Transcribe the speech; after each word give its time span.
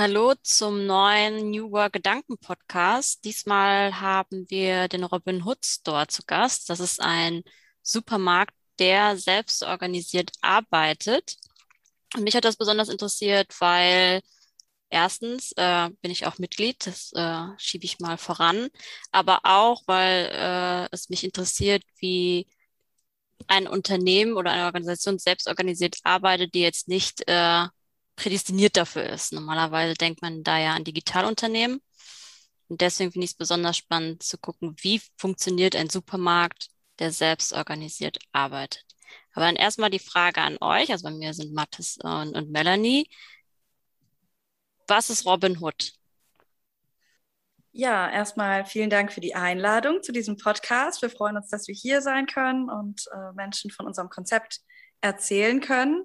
Hallo 0.00 0.32
zum 0.42 0.86
neuen 0.86 1.50
New 1.50 1.72
Work 1.72 1.92
Gedanken 1.92 2.38
Podcast. 2.38 3.22
Diesmal 3.22 4.00
haben 4.00 4.48
wir 4.48 4.88
den 4.88 5.04
Robin 5.04 5.44
Hood 5.44 5.62
Store 5.62 6.06
zu 6.06 6.22
Gast. 6.26 6.70
Das 6.70 6.80
ist 6.80 7.02
ein 7.02 7.42
Supermarkt, 7.82 8.54
der 8.78 9.18
selbst 9.18 9.62
organisiert 9.62 10.32
arbeitet. 10.40 11.36
Und 12.16 12.22
mich 12.22 12.34
hat 12.34 12.46
das 12.46 12.56
besonders 12.56 12.88
interessiert, 12.88 13.54
weil 13.60 14.22
erstens 14.88 15.52
äh, 15.58 15.90
bin 16.00 16.10
ich 16.10 16.24
auch 16.24 16.38
Mitglied, 16.38 16.86
das 16.86 17.12
äh, 17.12 17.48
schiebe 17.58 17.84
ich 17.84 17.98
mal 18.00 18.16
voran, 18.16 18.70
aber 19.12 19.40
auch, 19.42 19.82
weil 19.84 20.30
äh, 20.32 20.88
es 20.92 21.10
mich 21.10 21.24
interessiert, 21.24 21.82
wie 21.98 22.46
ein 23.48 23.68
Unternehmen 23.68 24.32
oder 24.38 24.50
eine 24.50 24.64
Organisation 24.64 25.18
selbst 25.18 25.46
organisiert 25.46 25.98
arbeitet, 26.04 26.54
die 26.54 26.62
jetzt 26.62 26.88
nicht 26.88 27.22
äh, 27.28 27.66
prädestiniert 28.20 28.76
dafür 28.76 29.04
ist. 29.04 29.32
Normalerweise 29.32 29.94
denkt 29.94 30.20
man 30.20 30.42
da 30.42 30.58
ja 30.58 30.74
an 30.74 30.84
Digitalunternehmen. 30.84 31.80
Und 32.68 32.80
deswegen 32.82 33.10
finde 33.12 33.24
ich 33.24 33.32
es 33.32 33.36
besonders 33.36 33.78
spannend 33.78 34.22
zu 34.22 34.36
gucken, 34.36 34.76
wie 34.82 35.00
funktioniert 35.16 35.74
ein 35.74 35.88
Supermarkt, 35.88 36.68
der 36.98 37.12
selbst 37.12 37.54
organisiert 37.54 38.18
arbeitet. 38.32 38.84
Aber 39.32 39.46
dann 39.46 39.56
erstmal 39.56 39.90
die 39.90 39.98
Frage 39.98 40.42
an 40.42 40.58
euch, 40.60 40.90
also 40.92 41.04
bei 41.04 41.10
mir 41.12 41.32
sind 41.32 41.54
Mathis 41.54 41.96
und, 42.02 42.36
und 42.36 42.50
Melanie. 42.50 43.08
Was 44.86 45.08
ist 45.08 45.24
Robin 45.24 45.58
Hood? 45.58 45.92
Ja, 47.72 48.10
erstmal 48.10 48.66
vielen 48.66 48.90
Dank 48.90 49.12
für 49.12 49.20
die 49.20 49.34
Einladung 49.34 50.02
zu 50.02 50.12
diesem 50.12 50.36
Podcast. 50.36 51.00
Wir 51.00 51.10
freuen 51.10 51.36
uns, 51.36 51.48
dass 51.48 51.68
wir 51.68 51.74
hier 51.74 52.02
sein 52.02 52.26
können 52.26 52.68
und 52.68 53.06
äh, 53.12 53.32
Menschen 53.32 53.70
von 53.70 53.86
unserem 53.86 54.10
Konzept 54.10 54.60
erzählen 55.00 55.60
können. 55.60 56.04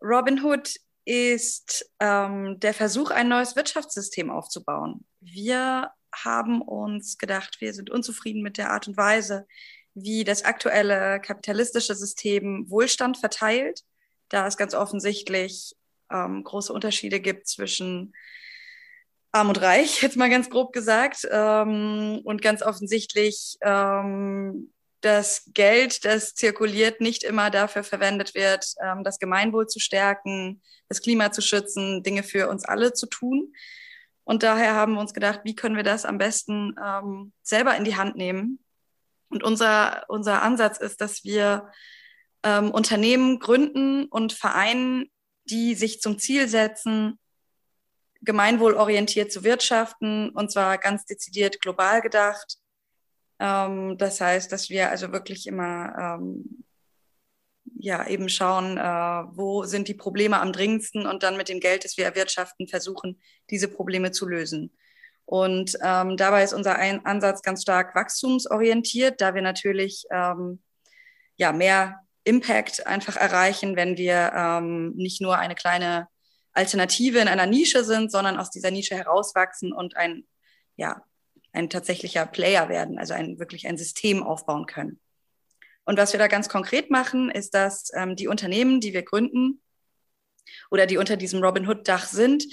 Robin 0.00 0.42
Hood 0.44 0.76
ist 1.06 1.88
ähm, 2.00 2.58
der 2.60 2.74
Versuch, 2.74 3.10
ein 3.10 3.28
neues 3.28 3.56
Wirtschaftssystem 3.56 4.28
aufzubauen. 4.28 5.06
Wir 5.20 5.90
haben 6.12 6.60
uns 6.60 7.16
gedacht, 7.16 7.60
wir 7.60 7.72
sind 7.72 7.90
unzufrieden 7.90 8.42
mit 8.42 8.58
der 8.58 8.70
Art 8.72 8.88
und 8.88 8.96
Weise, 8.96 9.46
wie 9.94 10.24
das 10.24 10.44
aktuelle 10.44 11.20
kapitalistische 11.20 11.94
System 11.94 12.68
Wohlstand 12.68 13.16
verteilt, 13.18 13.82
da 14.28 14.46
es 14.46 14.56
ganz 14.56 14.74
offensichtlich 14.74 15.76
ähm, 16.10 16.42
große 16.42 16.72
Unterschiede 16.72 17.20
gibt 17.20 17.46
zwischen 17.46 18.12
arm 19.30 19.48
und 19.48 19.60
reich, 19.60 20.02
jetzt 20.02 20.16
mal 20.16 20.30
ganz 20.30 20.50
grob 20.50 20.72
gesagt, 20.72 21.26
ähm, 21.30 22.20
und 22.24 22.42
ganz 22.42 22.62
offensichtlich 22.62 23.58
ähm, 23.62 24.72
das 25.00 25.50
Geld, 25.52 26.04
das 26.04 26.34
zirkuliert, 26.34 27.00
nicht 27.00 27.22
immer 27.22 27.50
dafür 27.50 27.84
verwendet 27.84 28.34
wird, 28.34 28.74
ähm, 28.82 29.04
das 29.04 29.18
Gemeinwohl 29.18 29.66
zu 29.66 29.78
stärken, 29.78 30.62
das 30.88 31.02
Klima 31.02 31.32
zu 31.32 31.42
schützen, 31.42 32.02
Dinge 32.02 32.22
für 32.22 32.48
uns 32.48 32.64
alle 32.64 32.92
zu 32.92 33.06
tun. 33.06 33.54
Und 34.24 34.42
daher 34.42 34.74
haben 34.74 34.94
wir 34.94 35.00
uns 35.00 35.14
gedacht, 35.14 35.40
wie 35.44 35.54
können 35.54 35.76
wir 35.76 35.84
das 35.84 36.04
am 36.04 36.18
besten 36.18 36.74
ähm, 36.82 37.32
selber 37.42 37.76
in 37.76 37.84
die 37.84 37.96
Hand 37.96 38.16
nehmen? 38.16 38.58
Und 39.28 39.42
unser, 39.42 40.04
unser 40.08 40.42
Ansatz 40.42 40.78
ist, 40.78 41.00
dass 41.00 41.24
wir 41.24 41.70
ähm, 42.42 42.70
Unternehmen 42.70 43.38
gründen 43.38 44.06
und 44.06 44.32
Vereinen, 44.32 45.10
die 45.44 45.74
sich 45.74 46.00
zum 46.00 46.18
Ziel 46.18 46.48
setzen, 46.48 47.18
gemeinwohlorientiert 48.22 49.30
zu 49.30 49.44
wirtschaften, 49.44 50.30
und 50.30 50.50
zwar 50.50 50.78
ganz 50.78 51.04
dezidiert 51.04 51.60
global 51.60 52.00
gedacht 52.00 52.58
ähm, 53.38 53.98
das 53.98 54.20
heißt, 54.20 54.50
dass 54.50 54.70
wir 54.70 54.90
also 54.90 55.12
wirklich 55.12 55.46
immer 55.46 56.18
ähm, 56.20 56.64
ja 57.78 58.06
eben 58.06 58.28
schauen, 58.28 58.78
äh, 58.78 58.82
wo 58.82 59.64
sind 59.64 59.88
die 59.88 59.94
Probleme 59.94 60.40
am 60.40 60.52
dringendsten 60.52 61.06
und 61.06 61.22
dann 61.22 61.36
mit 61.36 61.48
dem 61.48 61.60
Geld, 61.60 61.84
das 61.84 61.96
wir 61.96 62.04
erwirtschaften, 62.04 62.68
versuchen, 62.68 63.20
diese 63.50 63.68
Probleme 63.68 64.12
zu 64.12 64.26
lösen. 64.26 64.76
Und 65.24 65.76
ähm, 65.82 66.16
dabei 66.16 66.44
ist 66.44 66.52
unser 66.52 66.76
Ein 66.76 67.04
Ansatz 67.04 67.42
ganz 67.42 67.62
stark 67.62 67.94
wachstumsorientiert, 67.94 69.20
da 69.20 69.34
wir 69.34 69.42
natürlich 69.42 70.04
ähm, 70.10 70.62
ja 71.36 71.52
mehr 71.52 72.00
Impact 72.24 72.86
einfach 72.86 73.16
erreichen, 73.16 73.76
wenn 73.76 73.96
wir 73.96 74.32
ähm, 74.34 74.92
nicht 74.96 75.20
nur 75.20 75.38
eine 75.38 75.54
kleine 75.54 76.08
Alternative 76.52 77.18
in 77.18 77.28
einer 77.28 77.46
Nische 77.46 77.84
sind, 77.84 78.10
sondern 78.10 78.38
aus 78.38 78.50
dieser 78.50 78.70
Nische 78.70 78.96
herauswachsen 78.96 79.72
und 79.72 79.96
ein 79.96 80.24
ja, 80.76 81.02
ein 81.56 81.70
tatsächlicher 81.70 82.26
Player 82.26 82.68
werden, 82.68 82.98
also 82.98 83.14
ein, 83.14 83.38
wirklich 83.38 83.66
ein 83.66 83.78
System 83.78 84.22
aufbauen 84.22 84.66
können. 84.66 85.00
Und 85.84 85.98
was 85.98 86.12
wir 86.12 86.18
da 86.18 86.26
ganz 86.26 86.48
konkret 86.48 86.90
machen, 86.90 87.30
ist, 87.30 87.54
dass 87.54 87.90
ähm, 87.94 88.16
die 88.16 88.28
Unternehmen, 88.28 88.80
die 88.80 88.92
wir 88.92 89.02
gründen 89.02 89.62
oder 90.70 90.86
die 90.86 90.98
unter 90.98 91.16
diesem 91.16 91.42
Robin 91.42 91.66
Hood-Dach 91.66 92.06
sind, 92.06 92.44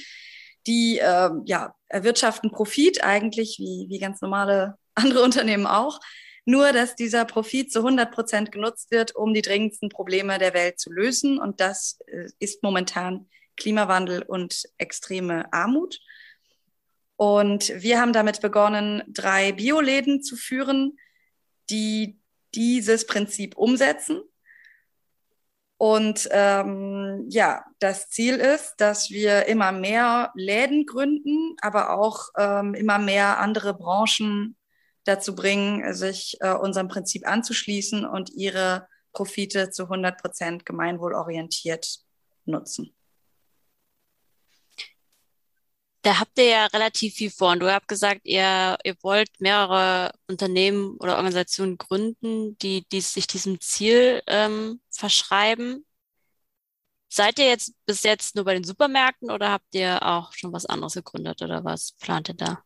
die 0.68 1.00
äh, 1.00 1.30
ja, 1.46 1.76
erwirtschaften 1.88 2.52
Profit 2.52 3.04
eigentlich 3.04 3.58
wie, 3.60 3.88
wie 3.90 4.00
ganz 4.00 4.22
normale 4.22 4.78
andere 4.96 5.24
Unternehmen 5.24 5.66
auch. 5.66 6.00
Nur, 6.46 6.74
dass 6.74 6.96
dieser 6.96 7.26
Profit 7.26 7.72
zu 7.72 7.80
100 7.80 8.12
Prozent 8.12 8.52
genutzt 8.52 8.92
wird, 8.92 9.16
um 9.16 9.34
die 9.34 9.42
dringendsten 9.42 9.90
Probleme 9.90 10.38
der 10.40 10.54
Welt 10.54 10.80
zu 10.80 10.92
lösen. 10.92 11.40
Und 11.40 11.60
das 11.60 12.00
äh, 12.08 12.28
ist 12.40 12.64
momentan 12.64 13.30
Klimawandel 13.58 14.24
und 14.24 14.64
extreme 14.78 15.52
Armut. 15.52 16.00
Und 17.24 17.72
wir 17.82 18.02
haben 18.02 18.12
damit 18.12 18.42
begonnen, 18.42 19.02
drei 19.08 19.54
Bioläden 19.54 20.22
zu 20.22 20.36
führen, 20.36 21.00
die 21.70 22.20
dieses 22.54 23.08
Prinzip 23.08 23.56
umsetzen. 23.56 24.22
Und 25.78 26.28
ähm, 26.32 27.24
ja, 27.30 27.64
das 27.80 28.10
Ziel 28.10 28.36
ist, 28.36 28.76
dass 28.76 29.10
wir 29.10 29.46
immer 29.46 29.72
mehr 29.72 30.34
Läden 30.36 30.86
gründen, 30.86 31.56
aber 31.62 31.98
auch 31.98 32.28
ähm, 32.38 32.74
immer 32.74 33.00
mehr 33.00 33.40
andere 33.40 33.74
Branchen 33.74 34.58
dazu 35.06 35.34
bringen, 35.34 35.94
sich 35.94 36.36
äh, 36.42 36.52
unserem 36.52 36.90
Prinzip 36.90 37.26
anzuschließen 37.26 38.06
und 38.06 38.32
ihre 38.32 38.90
Profite 39.14 39.70
zu 39.70 39.84
100 39.84 40.22
Prozent 40.22 40.66
gemeinwohlorientiert 40.66 42.00
nutzen. 42.44 42.94
Da 46.04 46.20
habt 46.20 46.38
ihr 46.38 46.46
ja 46.46 46.66
relativ 46.68 47.16
viel 47.16 47.32
vor. 47.32 47.54
Und 47.54 47.62
du 47.62 47.72
habt 47.74 47.88
gesagt, 47.88 48.22
ihr, 48.26 48.78
ihr 48.84 48.96
wollt 49.02 49.30
mehrere 49.40 50.12
Unternehmen 50.28 50.98
oder 50.98 51.16
Organisationen 51.16 51.78
gründen, 51.78 52.58
die, 52.58 52.86
die 52.90 53.02
sich 53.02 53.26
diesem 53.26 53.60
Ziel 53.62 54.22
ähm, 54.28 54.82
verschreiben. 54.92 55.86
Seid 57.08 57.40
ihr 57.40 57.48
jetzt 57.48 57.74
bis 57.86 58.04
jetzt 58.04 58.36
nur 58.36 58.44
bei 58.44 58.54
den 58.54 58.66
Supermärkten 58.66 59.32
oder 59.32 59.52
habt 59.52 59.74
ihr 59.74 60.04
auch 60.04 60.34
schon 60.34 60.52
was 60.52 60.66
anderes 60.66 60.96
gegründet 60.96 61.42
oder 61.42 61.64
was 61.64 61.94
plant 61.94 62.28
ihr 62.30 62.36
da? 62.36 62.64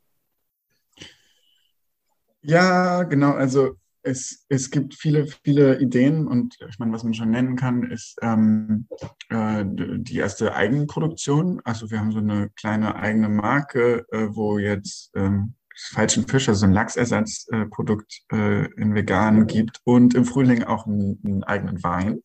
Ja, 2.41 3.03
genau. 3.03 3.33
Also 3.33 3.75
es, 4.07 4.45
es 4.49 4.71
gibt 4.71 4.95
viele, 4.95 5.27
viele 5.43 5.79
Ideen 5.79 6.27
und 6.27 6.57
ich 6.67 6.79
meine, 6.79 6.93
was 6.93 7.03
man 7.03 7.13
schon 7.13 7.31
nennen 7.31 7.55
kann, 7.55 7.83
ist 7.91 8.17
ähm, 8.21 8.87
äh, 9.29 9.63
die 9.65 10.17
erste 10.17 10.55
Eigenproduktion. 10.55 11.61
Also 11.63 11.91
wir 11.91 11.99
haben 11.99 12.11
so 12.11 12.19
eine 12.19 12.49
kleine 12.55 12.95
eigene 12.95 13.29
Marke, 13.29 14.05
äh, 14.11 14.27
wo 14.31 14.57
jetzt 14.57 15.11
ähm, 15.15 15.55
falschen 15.91 16.27
Fisch, 16.27 16.49
also 16.49 16.65
ein 16.65 16.73
Lachsersatzprodukt 16.73 18.23
äh, 18.31 18.65
in 18.73 18.95
vegan 18.95 19.45
gibt 19.45 19.81
und 19.83 20.15
im 20.15 20.25
Frühling 20.25 20.63
auch 20.63 20.87
einen, 20.87 21.19
einen 21.23 21.43
eigenen 21.43 21.83
Wein. 21.83 22.23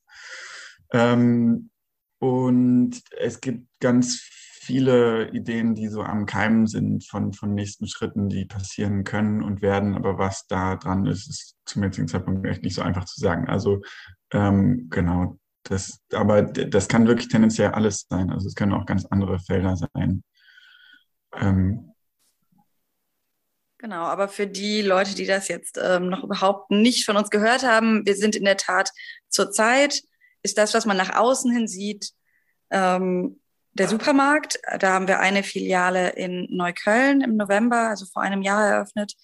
Ähm, 0.92 1.70
und 2.18 3.02
es 3.18 3.40
gibt 3.40 3.66
ganz 3.80 4.20
viele 4.62 5.28
Ideen, 5.32 5.74
die 5.74 5.88
so 5.88 6.02
am 6.02 6.24
Keimen 6.24 6.68
sind 6.68 7.04
von, 7.04 7.32
von 7.32 7.52
nächsten 7.52 7.88
Schritten, 7.88 8.28
die 8.28 8.44
passieren 8.44 9.02
können 9.02 9.42
und 9.42 9.60
werden. 9.60 9.96
Aber 9.96 10.18
was 10.18 10.46
da 10.46 10.76
dran 10.76 11.06
ist, 11.06 11.28
ist 11.28 11.56
zum 11.64 11.82
jetzigen 11.82 12.06
Zeitpunkt 12.06 12.46
echt 12.46 12.62
nicht 12.62 12.76
so 12.76 12.82
einfach 12.82 13.04
zu 13.04 13.18
sagen. 13.18 13.48
Also 13.48 13.82
ähm, 14.32 14.86
genau, 14.88 15.36
das, 15.64 16.00
aber 16.12 16.42
das 16.42 16.86
kann 16.86 17.08
wirklich 17.08 17.28
tendenziell 17.28 17.72
alles 17.72 18.06
sein. 18.08 18.30
Also 18.30 18.46
es 18.46 18.54
können 18.54 18.72
auch 18.72 18.86
ganz 18.86 19.04
andere 19.06 19.40
Felder 19.40 19.76
sein. 19.76 20.22
Ähm, 21.34 21.88
Genau, 23.78 24.04
aber 24.04 24.28
für 24.28 24.46
die 24.46 24.80
Leute, 24.80 25.16
die 25.16 25.26
das 25.26 25.48
jetzt 25.48 25.76
ähm, 25.82 26.08
noch 26.08 26.22
überhaupt 26.22 26.70
nicht 26.70 27.04
von 27.04 27.16
uns 27.16 27.30
gehört 27.30 27.64
haben, 27.64 28.06
wir 28.06 28.14
sind 28.14 28.36
in 28.36 28.44
der 28.44 28.56
Tat 28.56 28.92
zurzeit, 29.28 30.02
ist 30.44 30.56
das, 30.56 30.72
was 30.72 30.86
man 30.86 30.96
nach 30.96 31.16
außen 31.16 31.50
hin 31.50 31.66
sieht, 31.66 32.12
ähm, 32.70 33.40
der 33.74 33.88
Supermarkt. 33.88 34.58
Da 34.78 34.92
haben 34.92 35.08
wir 35.08 35.20
eine 35.20 35.42
Filiale 35.42 36.10
in 36.10 36.46
Neukölln 36.50 37.20
im 37.20 37.36
November, 37.36 37.88
also 37.88 38.06
vor 38.06 38.22
einem 38.22 38.42
Jahr 38.42 38.66
eröffnet, 38.66 39.14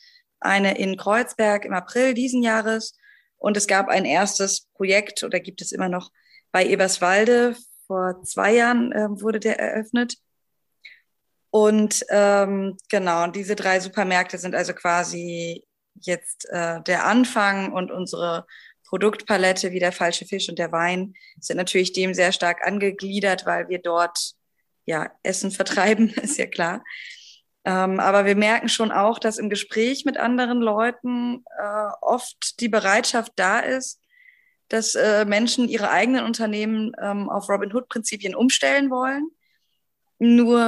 eine 0.41 0.79
in 0.79 0.97
Kreuzberg 0.97 1.65
im 1.65 1.75
April 1.75 2.15
diesen 2.15 2.43
Jahres. 2.43 2.97
Und 3.37 3.57
es 3.57 3.67
gab 3.67 3.89
ein 3.89 4.05
erstes 4.05 4.67
Projekt 4.75 5.23
oder 5.23 5.41
gibt 5.41 5.63
es 5.63 5.73
immer 5.73 5.89
noch 5.89 6.11
bei 6.51 6.67
Eberswalde. 6.67 7.57
Vor 7.87 8.23
zwei 8.25 8.55
Jahren 8.55 8.93
äh, 8.93 9.09
wurde 9.11 9.41
der 9.41 9.59
eröffnet. 9.59 10.17
Und 11.51 12.05
ähm, 12.11 12.77
genau, 12.91 13.27
diese 13.29 13.57
drei 13.57 13.81
Supermärkte 13.81 14.39
sind 14.39 14.55
also 14.55 14.75
quasi 14.75 15.65
jetzt 16.01 16.49
äh, 16.51 16.83
der 16.83 17.07
Anfang 17.07 17.73
und 17.73 17.91
unsere 17.91 18.47
Produktpalette 18.89 19.73
wie 19.73 19.81
der 19.81 19.93
falsche 19.93 20.27
Fisch 20.27 20.49
und 20.49 20.59
der 20.59 20.73
Wein 20.73 21.15
sind 21.41 21.57
natürlich 21.57 21.93
dem 21.93 22.15
sehr 22.15 22.33
stark 22.33 22.67
angegliedert, 22.67 23.45
weil 23.47 23.69
wir 23.69 23.81
dort 23.81 24.35
ja, 24.89 25.11
Essen 25.23 25.51
vertreiben, 25.51 26.09
ist 26.23 26.39
ja 26.39 26.47
klar. 26.47 26.83
Ähm, 27.65 28.01
aber 28.01 28.25
wir 28.25 28.35
merken 28.35 28.69
schon 28.69 28.91
auch, 28.91 29.19
dass 29.19 29.39
im 29.39 29.51
Gespräch 29.51 30.07
mit 30.07 30.17
anderen 30.17 30.61
Leuten 30.61 31.45
äh, 31.59 31.91
oft 32.01 32.59
die 32.61 32.71
Bereitschaft 32.71 33.33
da 33.37 33.61
ist, 33.61 34.01
dass 34.69 34.95
äh, 34.95 35.27
Menschen 35.27 35.69
ihre 35.69 35.91
eigenen 35.91 36.25
Unternehmen 36.25 36.93
ähm, 37.01 37.29
auf 37.29 37.49
Robin 37.51 37.73
Hood-Prinzipien 37.73 38.35
umstellen 38.35 38.91
wollen. 38.91 39.29
Nur, 40.19 40.59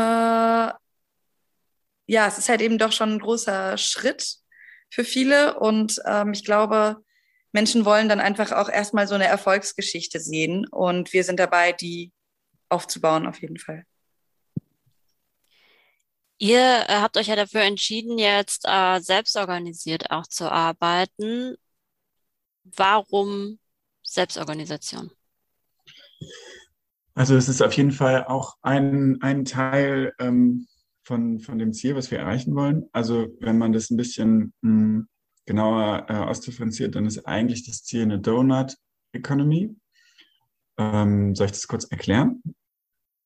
ja, 2.06 2.26
es 2.26 2.38
ist 2.38 2.48
halt 2.48 2.60
eben 2.60 2.78
doch 2.78 2.92
schon 2.92 3.14
ein 3.14 3.18
großer 3.20 3.78
Schritt 3.78 4.36
für 4.90 5.04
viele. 5.04 5.58
Und 5.58 6.00
ähm, 6.06 6.32
ich 6.32 6.44
glaube, 6.44 7.02
Menschen 7.52 7.84
wollen 7.86 8.08
dann 8.08 8.20
einfach 8.20 8.52
auch 8.52 8.68
erstmal 8.68 9.06
so 9.06 9.14
eine 9.14 9.26
Erfolgsgeschichte 9.26 10.20
sehen. 10.20 10.66
Und 10.66 11.12
wir 11.12 11.24
sind 11.24 11.40
dabei, 11.40 11.72
die 11.72 12.12
aufzubauen, 12.68 13.26
auf 13.26 13.40
jeden 13.40 13.58
Fall. 13.58 13.84
Ihr 16.42 16.58
äh, 16.88 16.94
habt 16.94 17.18
euch 17.18 17.26
ja 17.26 17.36
dafür 17.36 17.60
entschieden, 17.60 18.16
jetzt 18.16 18.64
äh, 18.66 18.98
selbstorganisiert 19.00 20.10
auch 20.10 20.26
zu 20.26 20.50
arbeiten. 20.50 21.54
Warum 22.64 23.58
Selbstorganisation? 24.02 25.10
Also 27.14 27.36
es 27.36 27.50
ist 27.50 27.60
auf 27.60 27.74
jeden 27.74 27.92
Fall 27.92 28.24
auch 28.24 28.54
ein, 28.62 29.20
ein 29.20 29.44
Teil 29.44 30.14
ähm, 30.18 30.66
von, 31.02 31.40
von 31.40 31.58
dem 31.58 31.74
Ziel, 31.74 31.94
was 31.94 32.10
wir 32.10 32.20
erreichen 32.20 32.54
wollen. 32.54 32.88
Also 32.92 33.28
wenn 33.40 33.58
man 33.58 33.74
das 33.74 33.90
ein 33.90 33.98
bisschen 33.98 34.54
mh, 34.62 34.70
hm, 34.70 35.08
genauer 35.44 36.06
äh, 36.08 36.14
ausdifferenziert, 36.14 36.94
dann 36.94 37.04
ist 37.04 37.26
eigentlich 37.26 37.66
das 37.66 37.84
Ziel 37.84 38.00
eine 38.00 38.18
Donut 38.18 38.76
Economy. 39.12 39.76
Ähm, 40.78 41.34
soll 41.34 41.46
ich 41.46 41.52
das 41.52 41.68
kurz 41.68 41.84
erklären? 41.84 42.42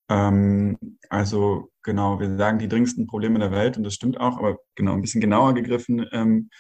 Ähm, 0.09 0.79
also 1.09 1.71
genau, 1.83 2.21
wir 2.21 2.37
sagen 2.37 2.59
die 2.59 2.69
dringendsten 2.69 3.07
Probleme 3.07 3.39
der 3.39 3.51
Welt 3.51 3.77
und 3.77 3.85
das 3.85 3.95
stimmt 3.95 4.21
auch, 4.21 4.39
aber 4.39 4.59
genau 4.75 4.93
ein 4.93 5.01
bisschen 5.01 5.21
genauer 5.21 5.55
gegriffen 5.55 6.07
ähm, 6.13 6.51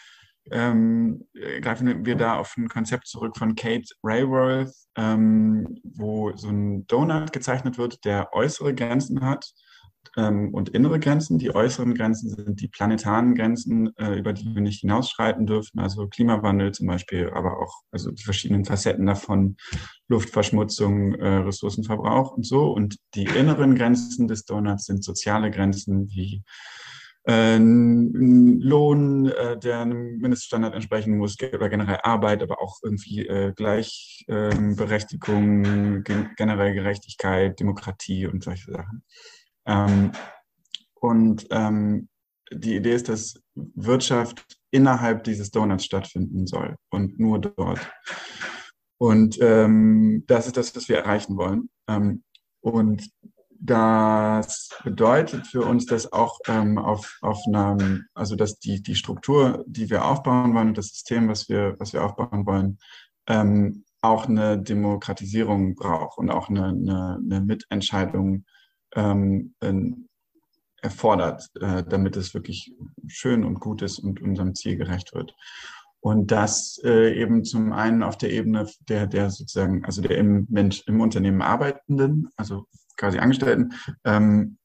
ähm, 0.50 1.26
greifen 1.62 2.04
wir 2.04 2.16
da 2.16 2.36
auf 2.36 2.56
ein 2.56 2.68
Konzept 2.68 3.06
zurück 3.06 3.36
von 3.36 3.54
Kate 3.54 3.88
Rayworth, 4.02 4.74
ähm, 4.96 5.80
wo 5.82 6.36
so 6.36 6.48
ein 6.48 6.86
Donut 6.86 7.32
gezeichnet 7.32 7.78
wird, 7.78 8.04
der 8.04 8.32
äußere 8.34 8.74
Grenzen 8.74 9.24
hat 9.24 9.52
ähm, 10.16 10.52
und 10.52 10.70
innere 10.70 11.00
Grenzen. 11.00 11.38
Die 11.38 11.54
äußeren 11.54 11.94
Grenzen 11.94 12.30
sind 12.30 12.60
die 12.60 12.68
planetaren 12.68 13.34
Grenzen, 13.34 13.94
äh, 13.96 14.18
über 14.18 14.32
die 14.32 14.54
wir 14.54 14.62
nicht 14.62 14.80
hinausschreiten 14.80 15.46
dürfen, 15.46 15.80
also 15.80 16.08
Klimawandel 16.08 16.72
zum 16.72 16.86
Beispiel, 16.86 17.30
aber 17.30 17.60
auch 17.60 17.82
also 17.90 18.10
die 18.10 18.22
verschiedenen 18.22 18.64
Facetten 18.64 19.06
davon, 19.06 19.56
Luftverschmutzung, 20.08 21.14
äh, 21.14 21.36
Ressourcenverbrauch 21.38 22.32
und 22.32 22.46
so. 22.46 22.72
Und 22.72 22.96
die 23.14 23.24
inneren 23.24 23.74
Grenzen 23.74 24.28
des 24.28 24.44
Donuts 24.44 24.86
sind 24.86 25.04
soziale 25.04 25.50
Grenzen 25.50 26.08
wie 26.10 26.42
äh, 27.26 27.56
Lohn, 27.56 29.28
äh, 29.28 29.58
der 29.58 29.80
einem 29.80 30.18
Mindeststandard 30.18 30.74
entsprechen 30.74 31.16
muss, 31.16 31.38
oder 31.40 31.70
generell 31.70 32.00
Arbeit, 32.02 32.42
aber 32.42 32.60
auch 32.60 32.80
irgendwie 32.82 33.26
äh, 33.26 33.54
Gleichberechtigung, 33.56 35.64
ähm, 35.64 36.04
generell 36.36 36.74
Gerechtigkeit, 36.74 37.58
Demokratie 37.58 38.26
und 38.26 38.44
solche 38.44 38.72
Sachen. 38.72 39.02
Ähm, 39.66 40.12
und 40.94 41.46
ähm, 41.50 42.08
die 42.52 42.76
Idee 42.76 42.94
ist, 42.94 43.08
dass 43.08 43.40
Wirtschaft 43.54 44.58
innerhalb 44.70 45.24
dieses 45.24 45.50
Donuts 45.50 45.84
stattfinden 45.84 46.46
soll 46.46 46.76
und 46.90 47.18
nur 47.18 47.40
dort. 47.40 47.80
Und 48.98 49.38
ähm, 49.40 50.24
das 50.26 50.46
ist 50.46 50.56
das, 50.56 50.74
was 50.74 50.88
wir 50.88 50.98
erreichen 50.98 51.36
wollen. 51.36 51.68
Ähm, 51.88 52.22
und 52.60 53.08
das 53.66 54.70
bedeutet 54.82 55.46
für 55.46 55.62
uns, 55.62 55.86
dass 55.86 56.12
auch 56.12 56.38
ähm, 56.48 56.76
auf, 56.78 57.18
auf 57.22 57.38
einer, 57.46 57.76
also 58.14 58.36
dass 58.36 58.58
die, 58.58 58.82
die 58.82 58.94
Struktur, 58.94 59.64
die 59.66 59.88
wir 59.90 60.04
aufbauen 60.04 60.54
wollen 60.54 60.68
und 60.68 60.78
das 60.78 60.88
System, 60.88 61.28
was 61.28 61.48
wir, 61.48 61.76
was 61.78 61.92
wir 61.92 62.04
aufbauen 62.04 62.46
wollen, 62.46 62.78
ähm, 63.26 63.84
auch 64.02 64.26
eine 64.26 64.58
Demokratisierung 64.58 65.76
braucht 65.76 66.18
und 66.18 66.30
auch 66.30 66.50
eine, 66.50 66.66
eine, 66.66 67.18
eine 67.22 67.40
Mitentscheidung 67.40 68.44
ähm, 68.94 69.54
erfordert, 70.84 71.50
äh, 71.60 71.82
damit 71.82 72.16
es 72.16 72.34
wirklich 72.34 72.74
schön 73.06 73.44
und 73.44 73.58
gut 73.58 73.82
ist 73.82 73.98
und 73.98 74.20
unserem 74.20 74.54
Ziel 74.54 74.76
gerecht 74.76 75.14
wird. 75.14 75.34
Und 76.00 76.30
das 76.30 76.78
äh, 76.84 77.18
eben 77.18 77.44
zum 77.44 77.72
einen 77.72 78.02
auf 78.02 78.18
der 78.18 78.30
Ebene 78.30 78.68
der, 78.88 79.06
der 79.06 79.30
sozusagen, 79.30 79.86
also 79.86 80.02
der 80.02 80.18
im 80.18 80.46
Mensch, 80.50 80.82
im 80.86 81.00
Unternehmen 81.00 81.40
Arbeitenden, 81.40 82.28
also 82.36 82.66
quasi 82.98 83.18
Angestellten, 83.18 83.72
ähm, 84.04 84.58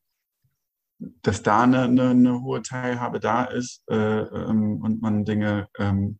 dass 1.21 1.41
da 1.41 1.63
eine, 1.63 1.83
eine, 1.83 2.09
eine, 2.09 2.41
hohe 2.41 2.61
Teilhabe 2.61 3.21
da 3.21 3.45
ist 3.45 3.83
äh, 3.89 3.95
ähm, 3.95 4.81
und 4.81 5.01
man 5.01 5.23
Dinge 5.23 5.69
ähm, 5.77 6.19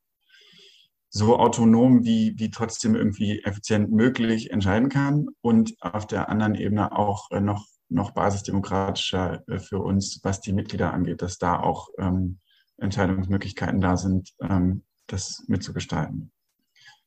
so 1.09 1.37
autonom 1.37 2.05
wie, 2.05 2.35
wie 2.37 2.49
trotzdem 2.49 2.95
irgendwie 2.95 3.43
effizient 3.43 3.91
möglich 3.91 4.51
entscheiden 4.51 4.87
kann 4.87 5.27
und 5.41 5.75
auf 5.81 6.07
der 6.07 6.29
anderen 6.29 6.55
Ebene 6.55 6.93
auch 6.97 7.29
äh, 7.31 7.41
noch 7.41 7.65
noch 7.89 8.11
basisdemokratischer 8.11 9.43
äh, 9.47 9.59
für 9.59 9.79
uns, 9.79 10.19
was 10.23 10.41
die 10.41 10.53
Mitglieder 10.53 10.93
angeht, 10.93 11.21
dass 11.21 11.37
da 11.37 11.59
auch 11.59 11.89
ähm, 11.97 12.39
Entscheidungsmöglichkeiten 12.77 13.81
da 13.81 13.97
sind, 13.97 14.33
ähm, 14.41 14.83
das 15.07 15.43
mitzugestalten. 15.47 16.31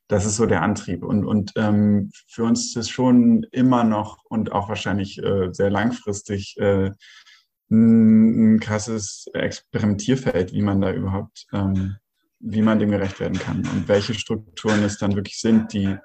Das 0.07 0.25
ist 0.25 0.35
so 0.35 0.45
der 0.45 0.61
Antrieb. 0.61 1.03
Und, 1.03 1.25
und 1.25 1.53
ähm, 1.55 2.11
für 2.27 2.43
uns 2.43 2.67
ist 2.67 2.75
es 2.75 2.89
schon 2.89 3.43
immer 3.51 3.83
noch 3.83 4.23
und 4.25 4.51
auch 4.51 4.67
wahrscheinlich 4.69 5.23
äh, 5.23 5.49
sehr 5.51 5.69
langfristig 5.69 6.57
äh, 6.59 6.91
ein, 7.71 8.59
krasses 8.59 9.25
Experimentierfeld, 9.33 10.53
wie 10.53 10.61
man 10.61 10.81
da 10.81 10.91
überhaupt, 10.91 11.47
ähm, 11.53 11.95
wie 12.39 12.61
man 12.61 12.77
dem 12.77 12.91
gerecht 12.91 13.19
werden 13.21 13.39
kann 13.39 13.65
und 13.67 13.87
welche 13.87 14.13
Strukturen 14.13 14.83
es 14.83 14.97
dann 14.97 15.15
wirklich 15.15 15.39
sind, 15.39 15.71
die, 15.73 15.97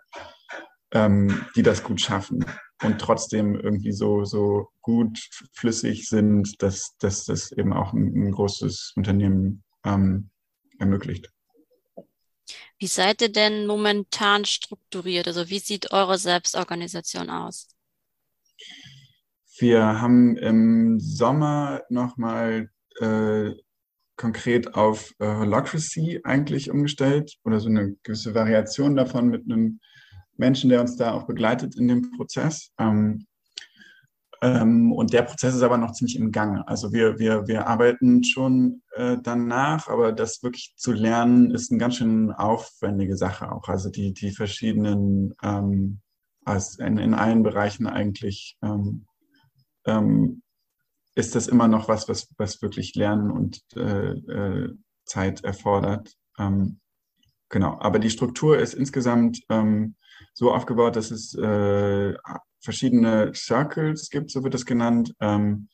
ähm, 0.92 1.44
die 1.56 1.62
das 1.62 1.82
gut 1.82 2.00
schaffen 2.00 2.44
und 2.82 3.00
trotzdem 3.00 3.54
irgendwie 3.56 3.92
so, 3.92 4.24
so 4.24 4.68
gut 4.80 5.18
flüssig 5.52 6.08
sind, 6.08 6.62
dass, 6.62 6.96
dass 6.98 7.24
das 7.24 7.52
eben 7.52 7.72
auch 7.72 7.92
ein, 7.92 8.28
ein 8.28 8.32
großes 8.32 8.92
Unternehmen 8.96 9.64
ähm, 9.84 10.30
ermöglicht. 10.78 11.30
Wie 12.78 12.86
seid 12.86 13.20
ihr 13.22 13.32
denn 13.32 13.66
momentan 13.66 14.44
strukturiert? 14.44 15.26
Also 15.26 15.48
wie 15.48 15.58
sieht 15.58 15.92
eure 15.92 16.18
Selbstorganisation 16.18 17.28
aus? 17.28 17.68
Wir 19.58 20.00
haben 20.00 20.36
im 20.36 21.00
Sommer 21.00 21.82
nochmal 21.88 22.70
äh, 23.00 23.50
konkret 24.16 24.74
auf 24.74 25.12
äh, 25.18 25.26
Holacracy 25.26 26.20
eigentlich 26.22 26.70
umgestellt 26.70 27.36
oder 27.44 27.58
so 27.58 27.68
eine 27.68 27.96
gewisse 28.04 28.34
Variation 28.34 28.94
davon 28.94 29.28
mit 29.28 29.44
einem 29.50 29.80
Menschen, 30.38 30.70
der 30.70 30.80
uns 30.80 30.96
da 30.96 31.12
auch 31.12 31.26
begleitet 31.26 31.76
in 31.76 31.88
dem 31.88 32.10
Prozess. 32.16 32.72
Ähm, 32.78 33.26
ähm, 34.40 34.92
und 34.92 35.12
der 35.12 35.22
Prozess 35.22 35.54
ist 35.54 35.62
aber 35.62 35.78
noch 35.78 35.92
ziemlich 35.92 36.16
im 36.16 36.30
Gange. 36.30 36.66
Also 36.68 36.92
wir, 36.92 37.18
wir, 37.18 37.48
wir 37.48 37.66
arbeiten 37.66 38.22
schon 38.22 38.82
äh, 38.94 39.16
danach, 39.20 39.88
aber 39.88 40.12
das 40.12 40.42
wirklich 40.42 40.74
zu 40.76 40.92
lernen, 40.92 41.50
ist 41.50 41.70
eine 41.70 41.78
ganz 41.78 41.96
schön 41.96 42.30
aufwendige 42.32 43.16
Sache 43.16 43.50
auch. 43.50 43.68
Also 43.68 43.90
die, 43.90 44.14
die 44.14 44.30
verschiedenen, 44.30 45.34
ähm, 45.42 46.00
also 46.44 46.82
in, 46.82 46.98
in 46.98 47.14
allen 47.14 47.42
Bereichen 47.42 47.88
eigentlich 47.88 48.56
ähm, 48.62 49.06
ähm, 49.86 50.42
ist 51.16 51.34
das 51.34 51.48
immer 51.48 51.66
noch 51.66 51.88
was, 51.88 52.08
was, 52.08 52.28
was 52.36 52.62
wirklich 52.62 52.94
Lernen 52.94 53.32
und 53.32 53.60
äh, 53.74 54.10
äh, 54.10 54.74
Zeit 55.04 55.42
erfordert. 55.42 56.14
Ähm, 56.38 56.78
genau, 57.48 57.76
aber 57.80 57.98
die 57.98 58.10
Struktur 58.10 58.58
ist 58.58 58.74
insgesamt 58.74 59.42
ähm, 59.48 59.96
so 60.34 60.52
aufgebaut, 60.52 60.96
dass 60.96 61.10
es 61.10 61.34
äh, 61.34 62.14
verschiedene 62.60 63.32
Circles 63.34 64.10
gibt, 64.10 64.30
so 64.30 64.42
wird 64.44 64.54
es 64.54 64.66
genannt, 64.66 65.14
ähm, 65.20 65.68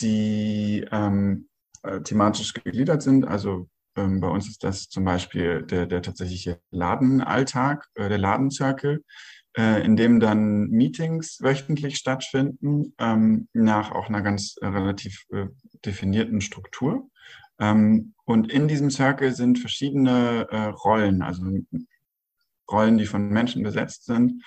die 0.00 0.86
ähm, 0.90 1.48
äh, 1.82 2.00
thematisch 2.00 2.52
gegliedert 2.54 3.02
sind. 3.02 3.26
Also 3.26 3.68
ähm, 3.96 4.20
bei 4.20 4.28
uns 4.28 4.48
ist 4.48 4.64
das 4.64 4.88
zum 4.88 5.04
Beispiel 5.04 5.62
der, 5.62 5.86
der 5.86 6.02
tatsächliche 6.02 6.60
Ladenalltag, 6.70 7.88
äh, 7.94 8.08
der 8.08 8.18
Ladenzirkel, 8.18 9.04
äh, 9.56 9.84
in 9.84 9.96
dem 9.96 10.20
dann 10.20 10.68
Meetings 10.68 11.38
wöchentlich 11.40 11.96
stattfinden, 11.96 12.94
ähm, 12.98 13.48
nach 13.52 13.90
auch 13.92 14.08
einer 14.08 14.22
ganz 14.22 14.56
äh, 14.60 14.66
relativ 14.66 15.24
äh, 15.30 15.46
definierten 15.84 16.40
Struktur. 16.40 17.10
Ähm, 17.58 18.14
und 18.24 18.50
in 18.50 18.68
diesem 18.68 18.90
Circle 18.90 19.32
sind 19.34 19.58
verschiedene 19.58 20.46
äh, 20.50 20.66
Rollen, 20.66 21.22
also 21.22 21.42
Rollen, 22.70 22.98
die 22.98 23.06
von 23.06 23.28
Menschen 23.28 23.62
besetzt 23.62 24.04
sind 24.04 24.42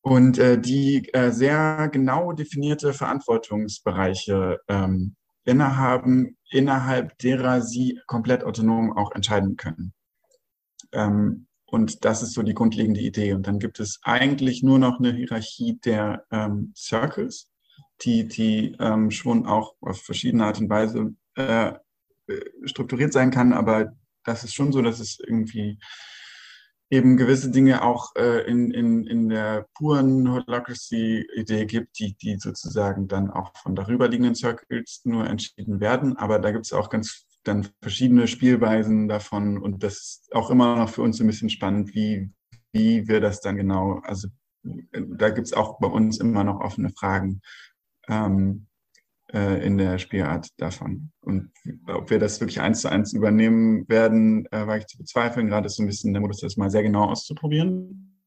und 0.00 0.38
äh, 0.38 0.58
die 0.58 1.08
äh, 1.12 1.30
sehr 1.30 1.88
genau 1.92 2.32
definierte 2.32 2.92
Verantwortungsbereiche 2.92 4.60
ähm, 4.68 5.16
innehaben, 5.44 6.36
innerhalb 6.50 7.18
derer 7.18 7.62
sie 7.62 8.00
komplett 8.06 8.44
autonom 8.44 8.96
auch 8.96 9.12
entscheiden 9.12 9.56
können. 9.56 9.92
Ähm, 10.92 11.46
und 11.66 12.04
das 12.04 12.22
ist 12.22 12.32
so 12.32 12.42
die 12.42 12.54
grundlegende 12.54 13.00
Idee. 13.00 13.34
Und 13.34 13.46
dann 13.46 13.58
gibt 13.58 13.80
es 13.80 14.00
eigentlich 14.02 14.62
nur 14.62 14.78
noch 14.78 14.98
eine 14.98 15.12
Hierarchie 15.12 15.78
der 15.84 16.24
ähm, 16.30 16.72
Circles, 16.74 17.50
die, 18.00 18.26
die 18.26 18.76
ähm, 18.80 19.10
schon 19.10 19.46
auch 19.46 19.74
auf 19.80 20.00
verschiedene 20.00 20.46
Art 20.46 20.60
und 20.60 20.70
Weise 20.70 21.14
äh, 21.34 21.72
strukturiert 22.64 23.12
sein 23.12 23.30
kann, 23.30 23.52
aber 23.52 23.92
das 24.24 24.44
ist 24.44 24.54
schon 24.54 24.72
so, 24.72 24.82
dass 24.82 25.00
es 25.00 25.18
irgendwie 25.18 25.78
eben 26.90 27.16
gewisse 27.16 27.50
Dinge 27.50 27.82
auch 27.82 28.14
äh, 28.16 28.48
in, 28.48 28.70
in, 28.70 29.06
in 29.06 29.28
der 29.28 29.66
puren 29.74 30.30
Holacracy-Idee 30.30 31.66
gibt, 31.66 31.98
die, 31.98 32.14
die 32.14 32.38
sozusagen 32.38 33.08
dann 33.08 33.30
auch 33.30 33.52
von 33.56 33.74
darüberliegenden 33.74 34.34
Circles 34.34 35.02
nur 35.04 35.26
entschieden 35.26 35.80
werden. 35.80 36.16
Aber 36.16 36.38
da 36.38 36.50
gibt 36.50 36.66
es 36.66 36.72
auch 36.72 36.88
ganz 36.88 37.26
dann 37.44 37.68
verschiedene 37.82 38.28
Spielweisen 38.28 39.08
davon 39.08 39.58
und 39.58 39.82
das 39.82 39.94
ist 39.94 40.34
auch 40.34 40.50
immer 40.50 40.76
noch 40.76 40.90
für 40.90 41.02
uns 41.02 41.20
ein 41.20 41.26
bisschen 41.26 41.50
spannend, 41.50 41.94
wie, 41.94 42.30
wie 42.72 43.08
wir 43.08 43.20
das 43.20 43.40
dann 43.40 43.56
genau, 43.56 44.00
also 44.04 44.28
da 44.62 45.30
gibt 45.30 45.46
es 45.46 45.52
auch 45.52 45.78
bei 45.78 45.86
uns 45.86 46.18
immer 46.18 46.44
noch 46.44 46.60
offene 46.60 46.90
Fragen 46.90 47.40
ähm, 48.08 48.67
äh, 49.32 49.64
in 49.64 49.78
der 49.78 49.98
Spielart 49.98 50.48
davon. 50.56 51.10
Und 51.20 51.50
ob 51.86 52.10
wir 52.10 52.18
das 52.18 52.40
wirklich 52.40 52.60
eins 52.60 52.80
zu 52.80 52.90
eins 52.90 53.12
übernehmen 53.12 53.88
werden, 53.88 54.46
äh, 54.46 54.66
war 54.66 54.78
ich 54.78 54.86
zu 54.86 54.98
bezweifeln. 54.98 55.48
Gerade 55.48 55.66
ist 55.66 55.76
so 55.76 55.82
ein 55.82 55.86
bisschen 55.86 56.12
der 56.12 56.22
Modus, 56.22 56.40
das 56.40 56.56
mal 56.56 56.70
sehr 56.70 56.82
genau 56.82 57.04
auszuprobieren. 57.04 58.18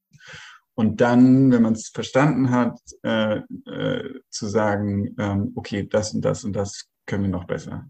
Und 0.74 1.02
dann, 1.02 1.52
wenn 1.52 1.62
man 1.62 1.74
es 1.74 1.90
verstanden 1.90 2.50
hat, 2.50 2.80
äh, 3.04 3.38
äh, 3.66 4.20
zu 4.30 4.48
sagen, 4.48 5.16
ähm, 5.20 5.52
okay, 5.56 5.88
das 5.88 6.14
und 6.14 6.22
das 6.22 6.44
und 6.44 6.54
das 6.54 6.90
können 7.06 7.24
wir 7.24 7.30
noch 7.30 7.46
besser. 7.46 7.90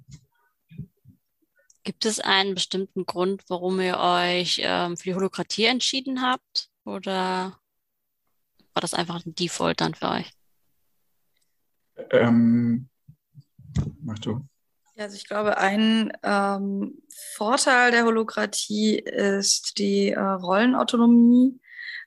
Gibt 1.83 2.05
es 2.05 2.19
einen 2.19 2.53
bestimmten 2.53 3.05
Grund, 3.05 3.43
warum 3.47 3.79
ihr 3.79 3.97
euch 3.97 4.61
ähm, 4.63 4.97
für 4.97 5.03
die 5.03 5.15
Holokratie 5.15 5.65
entschieden 5.65 6.21
habt? 6.21 6.69
Oder 6.85 7.57
war 8.73 8.81
das 8.81 8.93
einfach 8.93 9.25
ein 9.25 9.35
Default 9.35 9.81
dann 9.81 9.95
für 9.95 10.09
euch? 10.09 10.31
Ähm, 12.11 12.89
mach 14.01 14.19
du. 14.19 14.41
Also 14.97 15.15
ich 15.15 15.27
glaube, 15.27 15.57
ein 15.57 16.11
ähm, 16.21 17.01
Vorteil 17.35 17.91
der 17.91 18.05
Holokratie 18.05 18.99
ist 18.99 19.79
die 19.79 20.11
äh, 20.11 20.19
Rollenautonomie. 20.19 21.59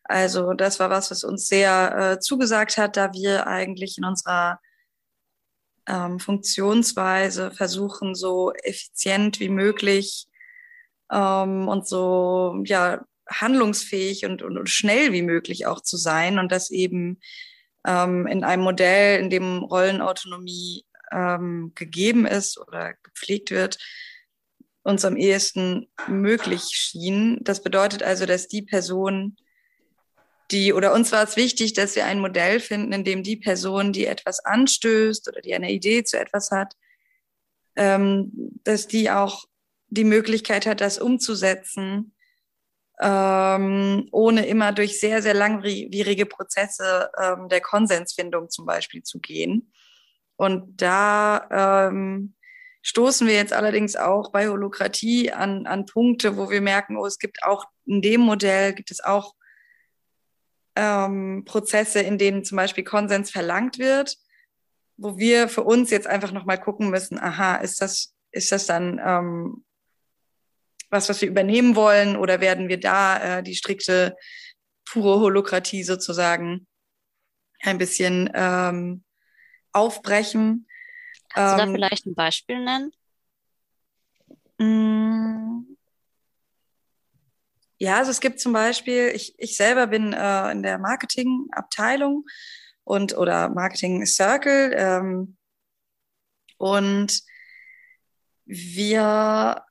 Also 0.04 0.52
das 0.52 0.78
war 0.78 0.90
was, 0.90 1.10
was 1.10 1.24
uns 1.24 1.48
sehr 1.48 1.96
äh, 1.96 2.20
zugesagt 2.20 2.76
hat, 2.76 2.96
da 2.96 3.12
wir 3.12 3.46
eigentlich 3.46 3.98
in 3.98 4.04
unserer 4.04 4.60
ähm, 5.88 6.20
Funktionsweise 6.20 7.50
versuchen, 7.50 8.14
so 8.14 8.52
effizient 8.52 9.40
wie 9.40 9.48
möglich 9.48 10.28
ähm, 11.10 11.68
und 11.68 11.88
so 11.88 12.62
ja 12.64 13.04
handlungsfähig 13.28 14.26
und, 14.26 14.42
und, 14.42 14.58
und, 14.58 14.68
schnell 14.68 15.12
wie 15.12 15.22
möglich 15.22 15.66
auch 15.66 15.80
zu 15.80 15.96
sein 15.96 16.38
und 16.38 16.52
das 16.52 16.70
eben 16.70 17.20
ähm, 17.86 18.26
in 18.26 18.44
einem 18.44 18.62
Modell, 18.62 19.20
in 19.20 19.30
dem 19.30 19.62
Rollenautonomie 19.62 20.84
ähm, 21.12 21.72
gegeben 21.74 22.26
ist 22.26 22.58
oder 22.58 22.94
gepflegt 23.02 23.50
wird, 23.50 23.78
uns 24.82 25.04
am 25.04 25.16
ehesten 25.16 25.88
möglich 26.06 26.62
schien. 26.62 27.38
Das 27.42 27.62
bedeutet 27.62 28.02
also, 28.02 28.26
dass 28.26 28.48
die 28.48 28.62
Person, 28.62 29.36
die, 30.50 30.72
oder 30.72 30.92
uns 30.92 31.10
war 31.10 31.24
es 31.24 31.36
wichtig, 31.36 31.72
dass 31.72 31.96
wir 31.96 32.04
ein 32.04 32.20
Modell 32.20 32.60
finden, 32.60 32.92
in 32.92 33.04
dem 33.04 33.22
die 33.22 33.36
Person, 33.36 33.92
die 33.92 34.06
etwas 34.06 34.44
anstößt 34.44 35.26
oder 35.28 35.40
die 35.40 35.54
eine 35.54 35.72
Idee 35.72 36.04
zu 36.04 36.18
etwas 36.18 36.50
hat, 36.50 36.74
ähm, 37.76 38.30
dass 38.62 38.86
die 38.86 39.10
auch 39.10 39.44
die 39.88 40.04
Möglichkeit 40.04 40.66
hat, 40.66 40.80
das 40.80 40.98
umzusetzen, 40.98 42.14
ähm, 43.00 44.08
ohne 44.12 44.46
immer 44.46 44.72
durch 44.72 45.00
sehr, 45.00 45.22
sehr 45.22 45.34
langwierige 45.34 46.26
Prozesse 46.26 47.10
ähm, 47.20 47.48
der 47.48 47.60
Konsensfindung 47.60 48.50
zum 48.50 48.66
Beispiel 48.66 49.02
zu 49.02 49.18
gehen. 49.18 49.72
Und 50.36 50.80
da 50.80 51.88
ähm, 51.88 52.34
stoßen 52.82 53.26
wir 53.26 53.34
jetzt 53.34 53.52
allerdings 53.52 53.96
auch 53.96 54.30
bei 54.30 54.48
Holokratie 54.48 55.32
an, 55.32 55.66
an 55.66 55.86
Punkte, 55.86 56.36
wo 56.36 56.50
wir 56.50 56.60
merken, 56.60 56.96
oh, 56.96 57.06
es 57.06 57.18
gibt 57.18 57.42
auch 57.42 57.66
in 57.86 58.02
dem 58.02 58.20
Modell, 58.20 58.74
gibt 58.74 58.90
es 58.90 59.02
auch 59.02 59.34
ähm, 60.76 61.44
Prozesse, 61.44 62.00
in 62.00 62.18
denen 62.18 62.44
zum 62.44 62.56
Beispiel 62.56 62.84
Konsens 62.84 63.30
verlangt 63.30 63.78
wird, 63.78 64.16
wo 64.96 65.18
wir 65.18 65.48
für 65.48 65.62
uns 65.62 65.90
jetzt 65.90 66.06
einfach 66.06 66.32
nochmal 66.32 66.60
gucken 66.60 66.90
müssen, 66.90 67.18
aha, 67.18 67.56
ist 67.56 67.80
das, 67.80 68.14
ist 68.32 68.52
das 68.52 68.66
dann 68.66 69.00
ähm, 69.04 69.64
was, 70.90 71.08
was 71.08 71.20
wir 71.20 71.28
übernehmen 71.28 71.76
wollen 71.76 72.16
oder 72.16 72.40
werden 72.40 72.68
wir 72.68 72.80
da 72.80 73.38
äh, 73.38 73.42
die 73.42 73.54
strikte, 73.54 74.16
pure 74.84 75.20
Holokratie 75.20 75.82
sozusagen 75.82 76.66
ein 77.60 77.78
bisschen 77.78 78.30
ähm, 78.34 79.04
aufbrechen? 79.74 80.66
Kannst 81.30 81.54
du 81.54 81.58
da 81.58 81.64
ähm, 81.64 81.74
vielleicht 81.74 82.06
ein 82.06 82.14
Beispiel 82.14 82.64
nennen? 82.64 82.92
Mm. 84.58 85.76
Ja, 87.78 87.98
also 87.98 88.12
es 88.12 88.20
gibt 88.20 88.40
zum 88.40 88.52
Beispiel, 88.52 89.12
ich, 89.14 89.34
ich 89.36 89.56
selber 89.56 89.88
bin 89.88 90.12
äh, 90.12 90.50
in 90.52 90.62
der 90.62 90.78
Marketingabteilung 90.78 92.24
und 92.84 93.16
oder 93.16 93.50
Marketing 93.50 94.06
Circle 94.06 94.72
ähm, 94.76 95.36
und 96.56 97.22
wir 98.46 99.62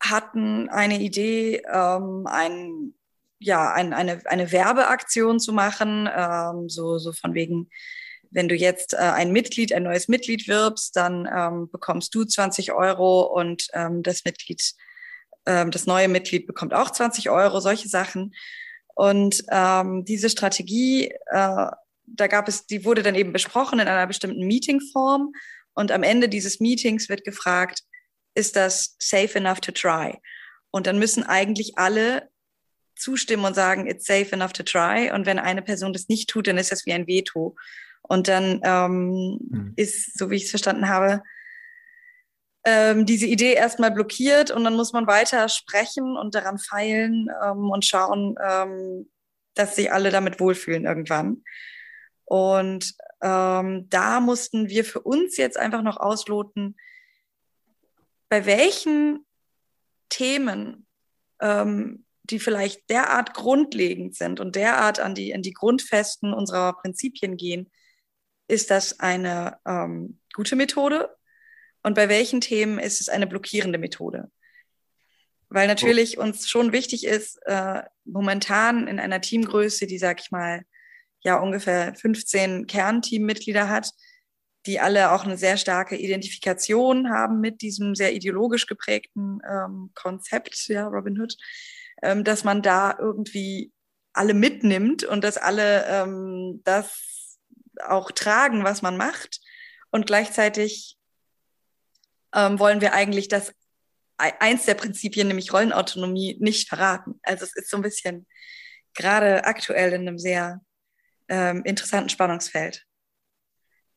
hatten 0.00 0.68
eine 0.68 1.00
Idee, 1.00 1.62
ähm, 1.72 2.26
ein, 2.26 2.94
ja, 3.38 3.72
ein, 3.72 3.92
eine, 3.92 4.22
eine 4.26 4.50
Werbeaktion 4.50 5.40
zu 5.40 5.52
machen, 5.52 6.08
ähm, 6.12 6.68
so, 6.68 6.98
so 6.98 7.12
von 7.12 7.34
wegen, 7.34 7.70
wenn 8.30 8.48
du 8.48 8.54
jetzt 8.54 8.94
äh, 8.94 8.98
ein 8.98 9.32
Mitglied, 9.32 9.72
ein 9.72 9.82
neues 9.82 10.08
Mitglied 10.08 10.48
wirbst, 10.48 10.96
dann 10.96 11.28
ähm, 11.32 11.70
bekommst 11.70 12.14
du 12.14 12.24
20 12.24 12.72
Euro 12.72 13.22
und 13.22 13.68
ähm, 13.72 14.02
das 14.02 14.24
Mitglied, 14.24 14.74
ähm, 15.46 15.70
das 15.70 15.86
neue 15.86 16.08
Mitglied 16.08 16.46
bekommt 16.46 16.74
auch 16.74 16.90
20 16.90 17.30
Euro, 17.30 17.60
solche 17.60 17.88
Sachen. 17.88 18.34
Und 18.94 19.44
ähm, 19.50 20.04
diese 20.04 20.28
Strategie, 20.28 21.10
äh, 21.26 21.66
da 22.06 22.26
gab 22.26 22.48
es, 22.48 22.66
die 22.66 22.84
wurde 22.84 23.02
dann 23.02 23.14
eben 23.14 23.32
besprochen 23.32 23.78
in 23.78 23.88
einer 23.88 24.06
bestimmten 24.06 24.46
Meetingform. 24.46 25.32
Und 25.74 25.92
am 25.92 26.02
Ende 26.02 26.28
dieses 26.28 26.58
Meetings 26.58 27.08
wird 27.08 27.24
gefragt, 27.24 27.82
ist 28.34 28.56
das 28.56 28.96
safe 28.98 29.38
enough 29.38 29.60
to 29.60 29.72
try? 29.72 30.18
Und 30.70 30.86
dann 30.86 30.98
müssen 30.98 31.22
eigentlich 31.22 31.78
alle 31.78 32.28
zustimmen 32.96 33.44
und 33.44 33.54
sagen, 33.54 33.86
it's 33.86 34.06
safe 34.06 34.32
enough 34.32 34.52
to 34.52 34.62
try. 34.62 35.10
Und 35.12 35.26
wenn 35.26 35.38
eine 35.38 35.62
Person 35.62 35.92
das 35.92 36.08
nicht 36.08 36.28
tut, 36.28 36.46
dann 36.46 36.58
ist 36.58 36.72
das 36.72 36.84
wie 36.84 36.92
ein 36.92 37.06
Veto. 37.06 37.56
Und 38.08 38.26
dann 38.26 38.60
ähm, 38.64 39.38
mhm. 39.48 39.72
ist, 39.76 40.18
so 40.18 40.30
wie 40.30 40.36
ich 40.36 40.44
es 40.44 40.50
verstanden 40.50 40.88
habe, 40.88 41.22
ähm, 42.64 43.06
diese 43.06 43.26
Idee 43.26 43.54
erstmal 43.54 43.90
blockiert 43.90 44.50
und 44.50 44.64
dann 44.64 44.74
muss 44.74 44.92
man 44.92 45.06
weiter 45.06 45.48
sprechen 45.48 46.16
und 46.16 46.34
daran 46.34 46.58
feilen 46.58 47.28
ähm, 47.42 47.70
und 47.70 47.84
schauen, 47.84 48.34
ähm, 48.44 49.08
dass 49.54 49.76
sich 49.76 49.92
alle 49.92 50.10
damit 50.10 50.40
wohlfühlen 50.40 50.84
irgendwann. 50.84 51.42
Und 52.24 52.94
ähm, 53.22 53.88
da 53.88 54.20
mussten 54.20 54.68
wir 54.68 54.84
für 54.84 55.00
uns 55.00 55.36
jetzt 55.36 55.56
einfach 55.56 55.82
noch 55.82 55.96
ausloten, 55.96 56.76
bei 58.28 58.44
welchen 58.44 59.24
Themen, 60.08 60.86
ähm, 61.40 62.04
die 62.24 62.38
vielleicht 62.38 62.90
derart 62.90 63.32
grundlegend 63.32 64.14
sind 64.14 64.40
und 64.40 64.56
derart 64.56 65.00
an 65.00 65.14
die, 65.14 65.34
an 65.34 65.40
die 65.40 65.54
Grundfesten 65.54 66.34
unserer 66.34 66.74
Prinzipien 66.74 67.36
gehen, 67.36 67.70
ist 68.48 68.70
das 68.70 68.98
eine 68.98 69.58
ähm, 69.66 70.18
gute 70.34 70.56
Methode? 70.56 71.14
Und 71.82 71.94
bei 71.94 72.08
welchen 72.08 72.40
Themen 72.40 72.78
ist 72.78 73.00
es 73.00 73.08
eine 73.08 73.26
blockierende 73.26 73.78
Methode? 73.78 74.30
Weil 75.50 75.68
natürlich 75.68 76.18
uns 76.18 76.48
schon 76.48 76.72
wichtig 76.72 77.06
ist, 77.06 77.38
äh, 77.46 77.82
momentan 78.04 78.88
in 78.88 78.98
einer 78.98 79.20
Teamgröße, 79.20 79.86
die, 79.86 79.98
sag 79.98 80.20
ich 80.20 80.30
mal, 80.30 80.62
ja 81.20 81.38
ungefähr 81.38 81.94
15 81.94 82.66
Kernteammitglieder 82.66 83.68
hat, 83.68 83.92
die 84.66 84.80
alle 84.80 85.12
auch 85.12 85.24
eine 85.24 85.38
sehr 85.38 85.56
starke 85.56 85.96
Identifikation 85.96 87.10
haben 87.10 87.40
mit 87.40 87.62
diesem 87.62 87.94
sehr 87.94 88.12
ideologisch 88.12 88.66
geprägten 88.66 89.40
ähm, 89.48 89.90
Konzept, 89.94 90.68
ja, 90.68 90.86
Robin 90.86 91.20
Hood, 91.20 91.36
ähm, 92.02 92.24
dass 92.24 92.44
man 92.44 92.60
da 92.60 92.96
irgendwie 92.98 93.72
alle 94.12 94.34
mitnimmt 94.34 95.04
und 95.04 95.24
dass 95.24 95.38
alle 95.38 95.86
ähm, 95.86 96.60
das 96.64 97.07
auch 97.82 98.10
tragen, 98.10 98.64
was 98.64 98.82
man 98.82 98.96
macht. 98.96 99.40
Und 99.90 100.06
gleichzeitig 100.06 100.98
ähm, 102.34 102.58
wollen 102.58 102.80
wir 102.80 102.92
eigentlich 102.92 103.28
das 103.28 103.52
eins 104.18 104.64
der 104.64 104.74
Prinzipien, 104.74 105.28
nämlich 105.28 105.52
Rollenautonomie, 105.52 106.36
nicht 106.40 106.68
verraten. 106.68 107.20
Also 107.22 107.44
es 107.44 107.54
ist 107.54 107.70
so 107.70 107.76
ein 107.76 107.82
bisschen 107.82 108.26
gerade 108.94 109.44
aktuell 109.44 109.92
in 109.92 110.08
einem 110.08 110.18
sehr 110.18 110.60
ähm, 111.28 111.62
interessanten 111.64 112.08
Spannungsfeld. 112.08 112.84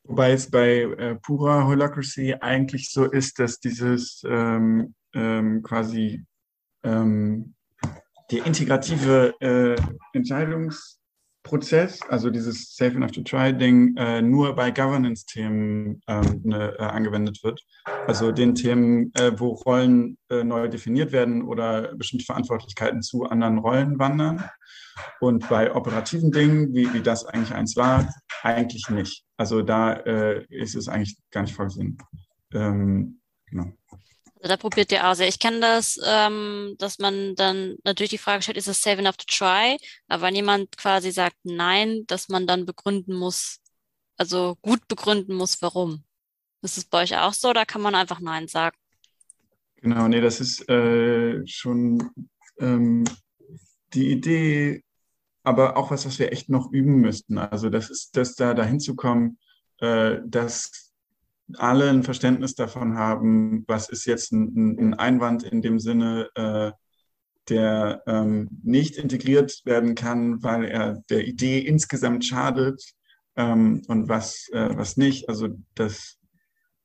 Wobei 0.04 0.32
es 0.32 0.50
bei 0.50 0.82
äh, 0.82 1.16
purer 1.16 1.66
Holacracy 1.66 2.36
eigentlich 2.40 2.92
so 2.92 3.06
ist, 3.06 3.40
dass 3.40 3.60
dieses 3.60 4.24
ähm, 4.28 4.94
ähm, 5.14 5.64
quasi 5.64 6.26
ähm, 6.84 7.56
der 8.32 8.46
integrative 8.46 9.34
äh, 9.40 9.76
Entscheidungsprozess 10.14 11.01
Prozess, 11.52 12.00
also 12.08 12.30
dieses 12.30 12.78
Safe 12.78 12.96
Enough 12.96 13.12
to 13.12 13.24
Try 13.24 13.52
Ding, 13.52 13.94
äh, 13.98 14.22
nur 14.22 14.56
bei 14.56 14.72
Governance-Themen 14.72 16.02
ähm, 16.08 16.42
ne, 16.46 16.74
äh, 16.80 16.84
angewendet 16.84 17.44
wird. 17.44 17.62
Also 18.08 18.32
den 18.32 18.56
Themen, 18.56 19.12
äh, 19.16 19.34
wo 19.38 19.50
Rollen 19.50 20.18
äh, 20.30 20.46
neu 20.46 20.70
definiert 20.70 21.12
werden 21.12 21.44
oder 21.44 21.94
bestimmte 21.98 22.26
Verantwortlichkeiten 22.26 23.02
zu 23.02 23.26
anderen 23.26 23.58
Rollen 23.58 24.00
wandern. 24.00 24.46
Und 25.20 25.50
bei 25.50 25.76
operativen 25.76 26.32
Dingen, 26.32 26.74
wie, 26.74 26.94
wie 26.94 27.02
das 27.02 27.26
eigentlich 27.26 27.54
eins 27.54 27.76
war, 27.76 28.08
eigentlich 28.44 28.88
nicht. 28.90 29.26
Also 29.36 29.62
da 29.62 29.92
äh, 29.92 30.46
ist 30.48 30.76
es 30.76 30.88
eigentlich 30.88 31.18
gar 31.32 31.42
nicht 31.42 31.54
vorgesehen. 31.54 31.98
Ähm, 32.54 33.20
genau. 33.50 33.74
Da 34.44 34.58
probiert 34.58 34.92
ihr 34.92 35.08
aus. 35.08 35.20
Ich 35.20 35.38
kenne 35.38 35.60
das, 35.60 36.00
ähm, 36.04 36.76
dass 36.80 36.98
man 36.98 37.36
dann 37.36 37.76
natürlich 37.84 38.10
die 38.10 38.18
Frage 38.18 38.42
stellt, 38.42 38.58
ist 38.58 38.68
es 38.68 38.82
safe 38.82 38.98
enough 38.98 39.18
to 39.18 39.26
try? 39.28 39.78
Aber 40.08 40.24
wenn 40.24 40.36
jemand 40.36 40.76
quasi 40.78 41.12
sagt 41.12 41.38
nein, 41.44 42.06
dass 42.08 42.28
man 42.28 42.48
dann 42.48 42.66
begründen 42.66 43.16
muss, 43.16 43.60
also 44.18 44.58
gut 44.62 44.88
begründen 44.88 45.36
muss, 45.36 45.62
warum. 45.62 46.04
Ist 46.64 46.78
es 46.78 46.86
bei 46.86 47.04
euch 47.04 47.18
auch 47.18 47.34
so 47.34 47.50
oder 47.50 47.66
kann 47.66 47.82
man 47.82 47.94
einfach 47.94 48.20
nein 48.20 48.48
sagen? 48.48 48.76
Genau, 49.78 50.08
nee, 50.08 50.22
das 50.22 50.40
ist 50.40 50.68
äh, 50.70 51.46
schon 51.46 52.12
ähm, 52.60 53.04
die 53.94 54.12
Idee, 54.12 54.84
aber 55.44 55.78
auch 55.78 55.92
was, 55.92 56.06
was 56.06 56.20
wir 56.20 56.32
echt 56.32 56.50
noch 56.50 56.72
üben 56.72 56.96
müssten. 56.96 57.38
Also 57.38 57.70
das 57.70 57.90
ist, 57.90 58.16
dass 58.16 58.36
da 58.36 58.54
dahin 58.54 58.80
zu 58.80 58.96
kommen, 58.96 59.40
äh, 59.80 60.18
dass 60.26 60.91
alle 61.58 61.90
ein 61.90 62.04
Verständnis 62.04 62.56
davon 62.56 62.96
haben, 62.98 63.64
was 63.68 63.90
ist 63.90 64.06
jetzt 64.06 64.32
ein, 64.32 64.78
ein 64.80 64.94
Einwand 64.94 65.44
in 65.44 65.62
dem 65.62 65.80
Sinne, 65.80 66.30
äh, 66.36 66.72
der 67.50 68.04
ähm, 68.08 68.50
nicht 68.64 68.96
integriert 68.98 69.62
werden 69.66 69.96
kann, 69.96 70.44
weil 70.44 70.66
er 70.66 71.02
der 71.10 71.28
Idee 71.28 71.60
insgesamt 71.60 72.26
schadet 72.26 72.82
ähm, 73.36 73.82
und 73.88 74.08
was, 74.10 74.48
äh, 74.54 74.70
was 74.76 74.98
nicht. 74.98 75.28
Also 75.28 75.50
das 75.76 76.18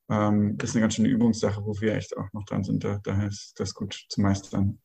ähm, 0.08 0.56
ist 0.62 0.74
eine 0.74 0.82
ganz 0.82 0.94
schöne 0.94 1.08
Übungssache, 1.08 1.64
wo 1.64 1.80
wir 1.80 1.94
echt 1.94 2.16
auch 2.16 2.32
noch 2.32 2.44
dran 2.44 2.64
sind. 2.64 2.84
Da, 2.84 2.98
daher 3.02 3.28
ist 3.28 3.54
das 3.58 3.74
gut 3.74 4.06
zu 4.08 4.20
meistern. 4.20 4.78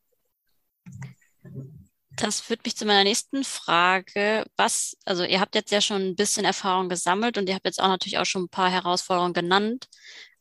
Das 2.18 2.42
führt 2.42 2.66
mich 2.66 2.76
zu 2.76 2.86
meiner 2.86 3.04
nächsten 3.04 3.44
Frage. 3.44 4.46
Was, 4.58 4.98
also 5.06 5.24
ihr 5.24 5.40
habt 5.40 5.56
jetzt 5.56 5.72
ja 5.72 5.82
schon 5.82 6.02
ein 6.02 6.16
bisschen 6.16 6.46
Erfahrung 6.46 6.90
gesammelt 6.90 7.38
und 7.38 7.48
ihr 7.48 7.56
habt 7.56 7.66
jetzt 7.66 7.82
auch 7.82 7.88
natürlich 7.88 8.18
auch 8.18 8.26
schon 8.26 8.44
ein 8.44 8.50
paar 8.50 8.70
Herausforderungen 8.70 9.34
genannt. 9.34 9.88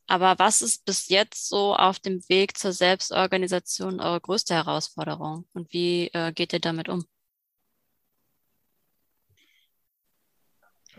Aber 0.07 0.37
was 0.39 0.61
ist 0.61 0.83
bis 0.85 1.07
jetzt 1.07 1.47
so 1.47 1.75
auf 1.75 1.99
dem 1.99 2.21
Weg 2.27 2.57
zur 2.57 2.73
Selbstorganisation 2.73 4.01
eure 4.01 4.19
größte 4.19 4.53
Herausforderung 4.53 5.47
und 5.53 5.71
wie 5.71 6.09
äh, 6.13 6.33
geht 6.33 6.51
ihr 6.51 6.59
damit 6.59 6.89
um? 6.89 7.05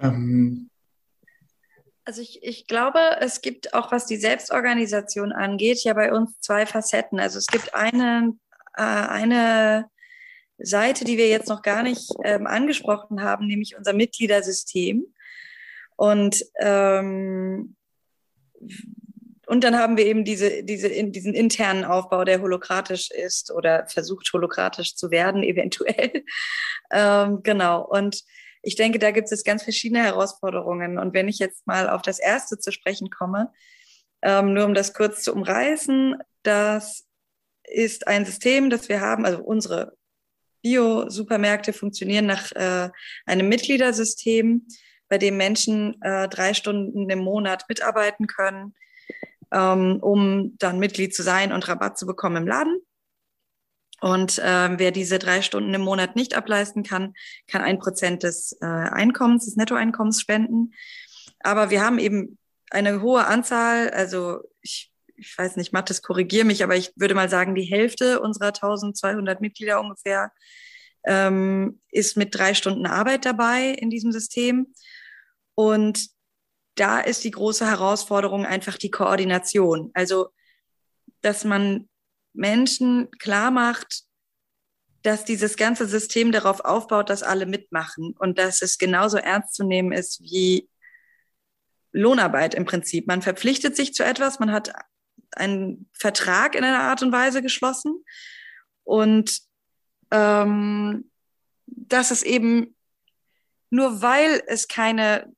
Ähm. 0.01 0.71
Also 2.05 2.23
ich, 2.23 2.43
ich 2.43 2.67
glaube, 2.67 2.99
es 3.21 3.43
gibt 3.43 3.75
auch, 3.75 3.93
was 3.93 4.07
die 4.07 4.17
Selbstorganisation 4.17 5.33
angeht, 5.33 5.85
ja 5.85 5.93
bei 5.93 6.13
uns 6.13 6.41
zwei 6.41 6.67
Facetten. 6.67 7.21
Also 7.21 7.39
es 7.39 7.47
gibt 7.47 7.75
eine, 7.75 8.35
äh, 8.77 8.83
eine 8.83 9.91
Seite, 10.63 11.05
die 11.05 11.19
wir 11.19 11.29
jetzt 11.29 11.49
noch 11.49 11.63
gar 11.63 11.83
nicht 11.83 12.11
ähm, 12.25 12.47
angesprochen 12.47 13.23
haben, 13.23 13.47
nämlich 13.47 13.77
unser 13.77 13.93
Mitgliedersystem. 13.93 15.07
Und, 15.97 16.45
ähm, 16.61 17.77
und 19.47 19.65
dann 19.65 19.79
haben 19.79 19.97
wir 19.97 20.07
eben 20.07 20.25
diese, 20.25 20.63
diese, 20.65 20.89
in, 20.89 21.13
diesen 21.13 21.35
internen 21.35 21.85
Aufbau, 21.85 22.25
der 22.25 22.41
holokratisch 22.41 23.11
ist 23.11 23.51
oder 23.51 23.87
versucht 23.89 24.33
holokratisch 24.33 24.97
zu 24.97 25.11
werden, 25.11 25.43
eventuell. 25.43 26.25
ähm, 26.91 27.43
genau. 27.43 27.85
Und 27.87 28.23
ich 28.63 28.77
denke, 28.77 28.99
da 28.99 29.11
gibt 29.11 29.31
es 29.31 29.45
ganz 29.45 29.65
verschiedene 29.65 30.05
Herausforderungen. 30.05 30.99
Und 30.99 31.15
wenn 31.15 31.29
ich 31.29 31.39
jetzt 31.39 31.67
mal 31.67 31.89
auf 31.89 32.03
das 32.03 32.19
erste 32.19 32.59
zu 32.59 32.71
sprechen 32.71 33.11
komme, 33.11 33.53
ähm, 34.23 34.55
nur 34.55 34.65
um 34.65 34.75
das 34.75 34.95
kurz 34.95 35.23
zu 35.23 35.33
umreißen, 35.33 36.17
das 36.45 37.07
ist 37.65 38.07
ein 38.07 38.25
System, 38.25 38.71
das 38.71 38.89
wir 38.89 39.01
haben, 39.01 39.25
also 39.25 39.43
unsere 39.43 39.97
Bio-Supermärkte 40.63 41.73
funktionieren 41.73 42.27
nach 42.27 42.53
äh, 42.53 42.91
einem 43.27 43.49
Mitgliedersystem, 43.49 44.67
bei 45.09 45.19
dem 45.19 45.37
Menschen 45.37 46.01
äh, 46.01 46.29
drei 46.29 46.55
Stunden 46.55 47.11
im 47.11 47.19
Monat 47.19 47.65
mitarbeiten 47.69 48.27
können, 48.27 48.75
ähm, 49.51 49.99
um 50.01 50.57
dann 50.59 50.79
Mitglied 50.79 51.15
zu 51.15 51.23
sein 51.23 51.53
und 51.53 51.69
Rabatt 51.69 51.99
zu 51.99 52.07
bekommen 52.07 52.37
im 52.37 52.47
Laden. 52.47 52.81
Und 54.01 54.39
äh, 54.39 54.79
wer 54.79 54.91
diese 54.91 55.19
drei 55.19 55.43
Stunden 55.43 55.75
im 55.75 55.83
Monat 55.83 56.17
nicht 56.17 56.35
ableisten 56.35 56.83
kann, 56.83 57.15
kann 57.47 57.63
ein 57.63 57.79
Prozent 57.79 58.23
des 58.23 58.57
äh, 58.61 58.65
Einkommens, 58.65 59.45
des 59.45 59.57
Nettoeinkommens 59.57 60.21
spenden. 60.21 60.73
Aber 61.41 61.71
wir 61.71 61.85
haben 61.85 61.99
eben 61.99 62.39
eine 62.71 63.03
hohe 63.03 63.27
Anzahl, 63.27 63.91
also 63.91 64.41
ich 64.63 64.92
ich 65.23 65.39
weiß 65.39 65.57
nicht, 65.57 65.73
Mathis, 65.73 66.03
korrigiere 66.03 66.45
mich, 66.45 66.65
aber 66.65 66.77
ich 66.77 66.93
würde 66.97 67.15
mal 67.15 67.29
sagen, 67.29 67.55
die 67.55 67.65
Hälfte 67.65 68.21
unserer 68.21 68.49
1200 68.49 69.41
Mitglieder 69.41 69.81
ungefähr 69.81 70.33
ähm, 71.05 71.81
ist 71.91 72.17
mit 72.17 72.35
drei 72.35 72.55
Stunden 72.55 72.87
Arbeit 72.87 73.25
dabei 73.25 73.69
in 73.69 73.91
diesem 73.91 74.13
System. 74.13 74.75
Und 75.55 76.09
da 76.75 77.01
ist 77.01 77.25
die 77.25 77.31
große 77.31 77.67
Herausforderung 77.67 78.47
einfach 78.47 78.79
die 78.79 78.91
Koordination. 78.91 79.91
Also, 79.95 80.31
dass 81.21 81.45
man 81.45 81.89
Menschen 82.33 83.11
klar 83.19 83.51
macht, 83.51 84.03
dass 85.03 85.25
dieses 85.25 85.57
ganze 85.57 85.87
System 85.87 86.33
darauf 86.33 86.61
aufbaut, 86.61 87.11
dass 87.11 87.23
alle 87.23 87.47
mitmachen 87.47 88.15
und 88.19 88.39
dass 88.39 88.63
es 88.63 88.79
genauso 88.79 89.19
ernst 89.19 89.55
zu 89.55 89.65
nehmen 89.65 89.93
ist 89.93 90.21
wie 90.21 90.69
Lohnarbeit 91.93 92.55
im 92.55 92.65
Prinzip. 92.65 93.07
Man 93.07 93.21
verpflichtet 93.23 93.77
sich 93.77 93.95
zu 93.95 94.05
etwas, 94.05 94.39
man 94.39 94.53
hat 94.53 94.73
einen 95.37 95.89
Vertrag 95.93 96.55
in 96.55 96.65
einer 96.65 96.83
Art 96.83 97.03
und 97.03 97.13
Weise 97.13 97.43
geschlossen. 97.43 98.05
Und 98.85 99.41
ähm, 100.11 101.11
dass 101.67 102.11
es 102.11 102.23
eben 102.23 102.75
nur 103.71 104.03
weil 104.03 104.43
es 104.47 104.69
keine, 104.69 105.33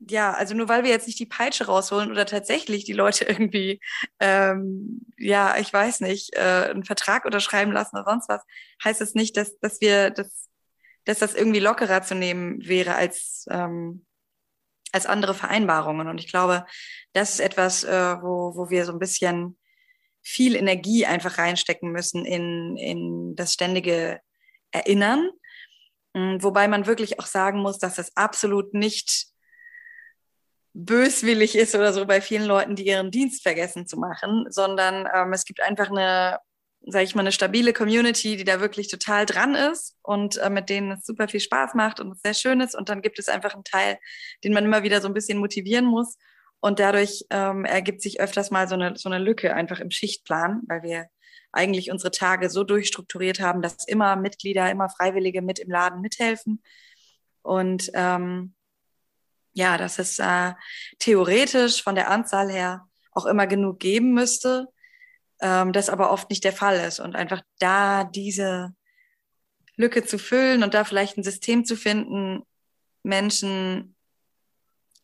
ja, 0.00 0.32
also 0.32 0.54
nur 0.54 0.68
weil 0.68 0.82
wir 0.82 0.90
jetzt 0.90 1.06
nicht 1.06 1.20
die 1.20 1.26
Peitsche 1.26 1.66
rausholen 1.66 2.10
oder 2.10 2.26
tatsächlich 2.26 2.84
die 2.84 2.92
Leute 2.92 3.24
irgendwie, 3.28 3.80
ähm, 4.18 5.06
ja, 5.16 5.56
ich 5.58 5.72
weiß 5.72 6.00
nicht, 6.00 6.34
äh, 6.34 6.70
einen 6.70 6.84
Vertrag 6.84 7.24
unterschreiben 7.24 7.72
lassen 7.72 7.96
oder 7.96 8.10
sonst 8.10 8.28
was, 8.28 8.42
heißt 8.84 9.00
es 9.00 9.10
das 9.10 9.14
nicht, 9.14 9.36
dass, 9.36 9.58
dass 9.60 9.80
wir, 9.80 10.10
dass, 10.10 10.48
dass 11.04 11.20
das 11.20 11.34
irgendwie 11.34 11.60
lockerer 11.60 12.02
zu 12.02 12.14
nehmen 12.14 12.66
wäre 12.66 12.96
als, 12.96 13.46
ähm, 13.48 14.04
als 14.92 15.06
andere 15.06 15.34
Vereinbarungen. 15.34 16.08
Und 16.08 16.18
ich 16.18 16.28
glaube, 16.28 16.66
das 17.12 17.32
ist 17.32 17.40
etwas, 17.40 17.84
äh, 17.84 18.16
wo, 18.22 18.54
wo 18.54 18.70
wir 18.70 18.84
so 18.84 18.92
ein 18.92 18.98
bisschen 18.98 19.58
viel 20.22 20.54
Energie 20.54 21.04
einfach 21.04 21.38
reinstecken 21.38 21.90
müssen 21.90 22.24
in, 22.24 22.76
in 22.76 23.34
das 23.34 23.52
ständige 23.52 24.20
Erinnern. 24.70 25.30
Mm, 26.14 26.36
wobei 26.40 26.68
man 26.68 26.86
wirklich 26.86 27.18
auch 27.18 27.26
sagen 27.26 27.60
muss, 27.60 27.78
dass 27.78 27.96
das 27.96 28.16
absolut 28.16 28.74
nicht 28.74 29.26
böswillig 30.74 31.56
ist 31.56 31.74
oder 31.74 31.92
so 31.92 32.06
bei 32.06 32.20
vielen 32.20 32.46
Leuten, 32.46 32.76
die 32.76 32.86
ihren 32.86 33.10
Dienst 33.10 33.42
vergessen 33.42 33.86
zu 33.86 33.98
machen, 33.98 34.46
sondern 34.48 35.08
ähm, 35.12 35.32
es 35.32 35.44
gibt 35.44 35.60
einfach 35.60 35.90
eine 35.90 36.38
sage 36.86 37.04
ich 37.04 37.14
mal, 37.14 37.22
eine 37.22 37.32
stabile 37.32 37.72
Community, 37.72 38.36
die 38.36 38.44
da 38.44 38.60
wirklich 38.60 38.88
total 38.88 39.26
dran 39.26 39.54
ist 39.54 39.96
und 40.02 40.36
äh, 40.38 40.50
mit 40.50 40.68
denen 40.68 40.92
es 40.92 41.06
super 41.06 41.28
viel 41.28 41.40
Spaß 41.40 41.74
macht 41.74 42.00
und 42.00 42.12
es 42.12 42.20
sehr 42.22 42.34
schön 42.34 42.60
ist. 42.60 42.74
Und 42.74 42.88
dann 42.88 43.02
gibt 43.02 43.18
es 43.18 43.28
einfach 43.28 43.54
einen 43.54 43.64
Teil, 43.64 43.98
den 44.42 44.52
man 44.52 44.64
immer 44.64 44.82
wieder 44.82 45.00
so 45.00 45.08
ein 45.08 45.14
bisschen 45.14 45.38
motivieren 45.38 45.84
muss. 45.84 46.16
Und 46.60 46.78
dadurch 46.78 47.24
ähm, 47.30 47.64
ergibt 47.64 48.02
sich 48.02 48.20
öfters 48.20 48.50
mal 48.50 48.68
so 48.68 48.74
eine, 48.74 48.96
so 48.96 49.08
eine 49.08 49.18
Lücke 49.18 49.54
einfach 49.54 49.80
im 49.80 49.90
Schichtplan, 49.90 50.62
weil 50.68 50.82
wir 50.82 51.06
eigentlich 51.52 51.90
unsere 51.90 52.10
Tage 52.10 52.50
so 52.50 52.64
durchstrukturiert 52.64 53.40
haben, 53.40 53.62
dass 53.62 53.86
immer 53.86 54.16
Mitglieder, 54.16 54.70
immer 54.70 54.88
Freiwillige 54.88 55.42
mit 55.42 55.58
im 55.58 55.70
Laden 55.70 56.00
mithelfen. 56.00 56.62
Und 57.42 57.90
ähm, 57.94 58.54
ja, 59.52 59.76
dass 59.76 59.98
es 59.98 60.18
äh, 60.18 60.52
theoretisch 60.98 61.82
von 61.82 61.94
der 61.94 62.10
Anzahl 62.10 62.50
her 62.50 62.88
auch 63.12 63.26
immer 63.26 63.46
genug 63.46 63.78
geben 63.80 64.14
müsste, 64.14 64.68
ähm, 65.42 65.72
das 65.72 65.90
aber 65.90 66.10
oft 66.10 66.30
nicht 66.30 66.44
der 66.44 66.52
Fall 66.52 66.76
ist. 66.76 67.00
Und 67.00 67.14
einfach 67.14 67.42
da 67.58 68.04
diese 68.04 68.74
Lücke 69.76 70.04
zu 70.04 70.18
füllen 70.18 70.62
und 70.62 70.74
da 70.74 70.84
vielleicht 70.84 71.18
ein 71.18 71.24
System 71.24 71.64
zu 71.64 71.76
finden, 71.76 72.42
Menschen 73.02 73.96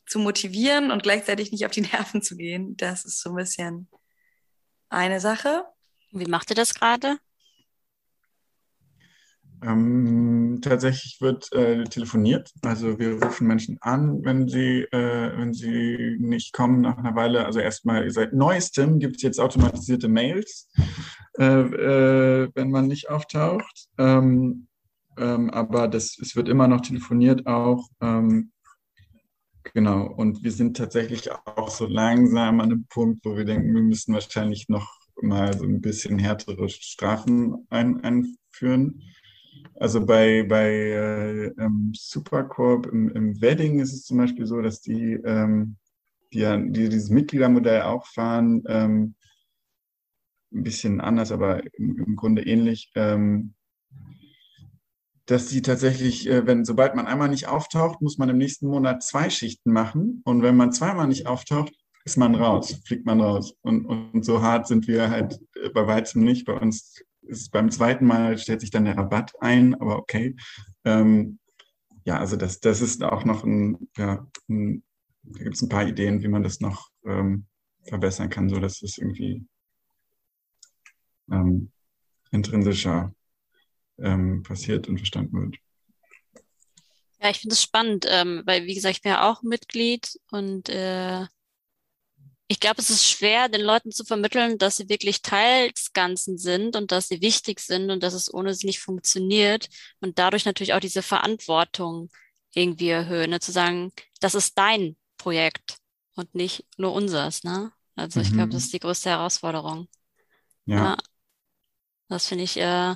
zu 0.06 0.18
motivieren 0.18 0.90
und 0.90 1.02
gleichzeitig 1.02 1.52
nicht 1.52 1.66
auf 1.66 1.72
die 1.72 1.80
Nerven 1.92 2.22
zu 2.22 2.36
gehen, 2.36 2.76
das 2.76 3.04
ist 3.04 3.20
so 3.20 3.30
ein 3.30 3.36
bisschen 3.36 3.88
eine 4.88 5.20
Sache. 5.20 5.64
Wie 6.12 6.26
macht 6.26 6.50
ihr 6.50 6.56
das 6.56 6.74
gerade? 6.74 7.18
Ähm, 9.62 10.60
tatsächlich 10.62 11.20
wird 11.20 11.52
äh, 11.52 11.84
telefoniert. 11.84 12.50
Also 12.62 12.98
wir 12.98 13.22
rufen 13.22 13.46
Menschen 13.46 13.78
an, 13.80 14.24
wenn 14.24 14.48
sie, 14.48 14.82
äh, 14.92 15.36
wenn 15.36 15.52
sie 15.52 16.16
nicht 16.20 16.52
kommen 16.52 16.80
nach 16.80 16.98
einer 16.98 17.14
Weile. 17.14 17.44
Also 17.44 17.60
erstmal 17.60 18.10
seit 18.10 18.32
neuestem 18.32 18.98
gibt 18.98 19.16
es 19.16 19.22
jetzt 19.22 19.40
automatisierte 19.40 20.08
Mails, 20.08 20.68
äh, 21.38 21.44
äh, 21.44 22.50
wenn 22.54 22.70
man 22.70 22.86
nicht 22.86 23.10
auftaucht. 23.10 23.88
Ähm, 23.98 24.68
ähm, 25.18 25.50
aber 25.50 25.88
das, 25.88 26.16
es 26.20 26.36
wird 26.36 26.48
immer 26.48 26.68
noch 26.68 26.80
telefoniert 26.80 27.46
auch. 27.46 27.88
Ähm, 28.00 28.52
genau, 29.74 30.06
und 30.06 30.44
wir 30.44 30.52
sind 30.52 30.76
tatsächlich 30.76 31.30
auch 31.32 31.70
so 31.70 31.86
langsam 31.86 32.60
an 32.60 32.70
einem 32.70 32.86
Punkt, 32.88 33.24
wo 33.24 33.36
wir 33.36 33.44
denken, 33.44 33.74
wir 33.74 33.82
müssen 33.82 34.14
wahrscheinlich 34.14 34.68
noch 34.68 34.98
mal 35.20 35.56
so 35.56 35.64
ein 35.64 35.80
bisschen 35.80 36.18
härtere 36.18 36.68
Strafen 36.68 37.66
ein, 37.70 38.02
einführen. 38.04 39.02
Also 39.76 40.04
bei, 40.04 40.42
bei 40.42 40.70
äh, 40.70 41.44
ähm, 41.58 41.92
Supercorp 41.94 42.86
im, 42.86 43.10
im, 43.10 43.40
Wedding 43.40 43.78
ist 43.80 43.92
es 43.92 44.04
zum 44.04 44.18
Beispiel 44.18 44.46
so, 44.46 44.60
dass 44.60 44.80
die, 44.80 45.12
ähm, 45.24 45.76
die, 46.32 46.40
die 46.70 46.88
dieses 46.88 47.10
Mitgliedermodell 47.10 47.82
auch 47.82 48.06
fahren, 48.06 48.64
ähm, 48.66 49.14
ein 50.52 50.62
bisschen 50.62 51.00
anders, 51.00 51.30
aber 51.30 51.62
im, 51.74 51.98
im 51.98 52.16
Grunde 52.16 52.42
ähnlich, 52.42 52.90
ähm, 52.94 53.54
dass 55.26 55.50
sie 55.50 55.60
tatsächlich, 55.60 56.28
äh, 56.28 56.46
wenn 56.46 56.64
sobald 56.64 56.94
man 56.94 57.06
einmal 57.06 57.28
nicht 57.28 57.48
auftaucht, 57.48 58.00
muss 58.00 58.18
man 58.18 58.30
im 58.30 58.38
nächsten 58.38 58.66
Monat 58.66 59.02
zwei 59.02 59.28
Schichten 59.28 59.72
machen. 59.72 60.22
Und 60.24 60.42
wenn 60.42 60.56
man 60.56 60.72
zweimal 60.72 61.06
nicht 61.06 61.26
auftaucht, 61.26 61.72
ist 62.04 62.16
man 62.16 62.34
raus, 62.34 62.80
fliegt 62.86 63.04
man 63.04 63.20
raus. 63.20 63.54
Und, 63.60 63.84
und 63.84 64.24
so 64.24 64.40
hart 64.40 64.66
sind 64.66 64.88
wir 64.88 65.10
halt 65.10 65.38
äh, 65.62 65.68
bei 65.68 65.86
weitem 65.86 66.24
nicht. 66.24 66.46
Bei 66.46 66.54
uns 66.54 67.02
ist 67.28 67.50
beim 67.50 67.70
zweiten 67.70 68.06
Mal 68.06 68.38
stellt 68.38 68.60
sich 68.60 68.70
dann 68.70 68.84
der 68.84 68.96
Rabatt 68.96 69.32
ein, 69.40 69.74
aber 69.74 69.98
okay. 69.98 70.36
Ähm, 70.84 71.38
ja, 72.04 72.18
also 72.18 72.36
das, 72.36 72.60
das 72.60 72.80
ist 72.80 73.02
auch 73.02 73.24
noch 73.24 73.44
ein, 73.44 73.88
ja, 73.96 74.26
ein 74.48 74.82
da 75.32 75.44
gibt 75.44 75.56
es 75.56 75.62
ein 75.62 75.68
paar 75.68 75.86
Ideen, 75.86 76.22
wie 76.22 76.28
man 76.28 76.42
das 76.42 76.60
noch 76.60 76.90
ähm, 77.04 77.46
verbessern 77.82 78.30
kann, 78.30 78.48
so 78.48 78.60
dass 78.60 78.82
es 78.82 78.98
irgendwie 78.98 79.46
ähm, 81.30 81.70
intrinsischer 82.30 83.14
ähm, 83.98 84.42
passiert 84.42 84.88
und 84.88 84.98
verstanden 84.98 85.40
wird. 85.42 85.56
Ja, 87.20 87.30
ich 87.30 87.40
finde 87.40 87.54
es 87.54 87.62
spannend, 87.62 88.06
ähm, 88.08 88.42
weil, 88.46 88.64
wie 88.64 88.74
gesagt, 88.74 88.96
ich 88.96 89.02
bin 89.02 89.12
ja 89.12 89.28
auch 89.28 89.42
Mitglied 89.42 90.18
und 90.30 90.68
äh, 90.68 91.26
ich 92.50 92.60
glaube, 92.60 92.80
es 92.80 92.88
ist 92.88 93.06
schwer, 93.06 93.50
den 93.50 93.60
Leuten 93.60 93.92
zu 93.92 94.04
vermitteln, 94.04 94.56
dass 94.56 94.78
sie 94.78 94.88
wirklich 94.88 95.20
Teil 95.20 95.70
des 95.70 95.92
Ganzen 95.92 96.38
sind 96.38 96.76
und 96.76 96.90
dass 96.90 97.08
sie 97.08 97.20
wichtig 97.20 97.60
sind 97.60 97.90
und 97.90 98.02
dass 98.02 98.14
es 98.14 98.32
ohne 98.32 98.54
sie 98.54 98.66
nicht 98.66 98.80
funktioniert 98.80 99.68
und 100.00 100.18
dadurch 100.18 100.46
natürlich 100.46 100.72
auch 100.72 100.80
diese 100.80 101.02
Verantwortung 101.02 102.08
irgendwie 102.54 102.88
erhöhen, 102.88 103.30
ne? 103.30 103.40
zu 103.40 103.52
sagen, 103.52 103.92
das 104.20 104.34
ist 104.34 104.56
dein 104.56 104.96
Projekt 105.18 105.76
und 106.14 106.34
nicht 106.34 106.64
nur 106.78 106.94
unseres. 106.94 107.44
Ne? 107.44 107.70
Also 107.96 108.20
ich 108.20 108.32
glaube, 108.32 108.48
das 108.48 108.62
mhm. 108.62 108.66
ist 108.66 108.72
die 108.72 108.80
größte 108.80 109.10
Herausforderung. 109.10 109.88
Ja. 110.64 110.76
ja. 110.76 110.96
Das 112.08 112.26
finde 112.26 112.44
ich 112.44 112.56
äh, 112.56 112.94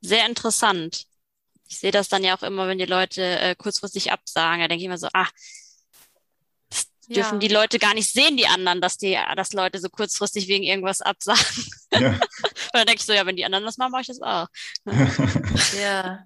sehr 0.00 0.26
interessant. 0.26 1.06
Ich 1.68 1.78
sehe 1.78 1.90
das 1.90 2.08
dann 2.08 2.24
ja 2.24 2.36
auch 2.36 2.42
immer, 2.42 2.66
wenn 2.66 2.78
die 2.78 2.86
Leute 2.86 3.22
äh, 3.22 3.54
kurzfristig 3.54 4.10
absagen. 4.10 4.60
Da 4.60 4.68
denke 4.68 4.80
ich 4.80 4.86
immer 4.86 4.96
so, 4.96 5.08
ah, 5.12 5.28
das 5.34 5.65
ja. 7.08 7.14
dürfen 7.14 7.40
die 7.40 7.48
Leute 7.48 7.78
gar 7.78 7.94
nicht 7.94 8.12
sehen, 8.12 8.36
die 8.36 8.46
anderen, 8.46 8.80
dass 8.80 8.96
die, 8.98 9.18
dass 9.36 9.52
Leute 9.52 9.78
so 9.78 9.88
kurzfristig 9.88 10.48
wegen 10.48 10.64
irgendwas 10.64 11.02
absagen. 11.02 11.64
Ja. 11.92 12.08
Und 12.10 12.20
dann 12.72 12.86
denke 12.86 13.00
ich 13.00 13.06
so, 13.06 13.12
ja, 13.12 13.24
wenn 13.26 13.36
die 13.36 13.44
anderen 13.44 13.64
das 13.64 13.78
machen, 13.78 13.92
mache 13.92 14.02
ich 14.02 14.08
das 14.08 14.20
auch. 14.22 14.48
ja. 15.80 16.24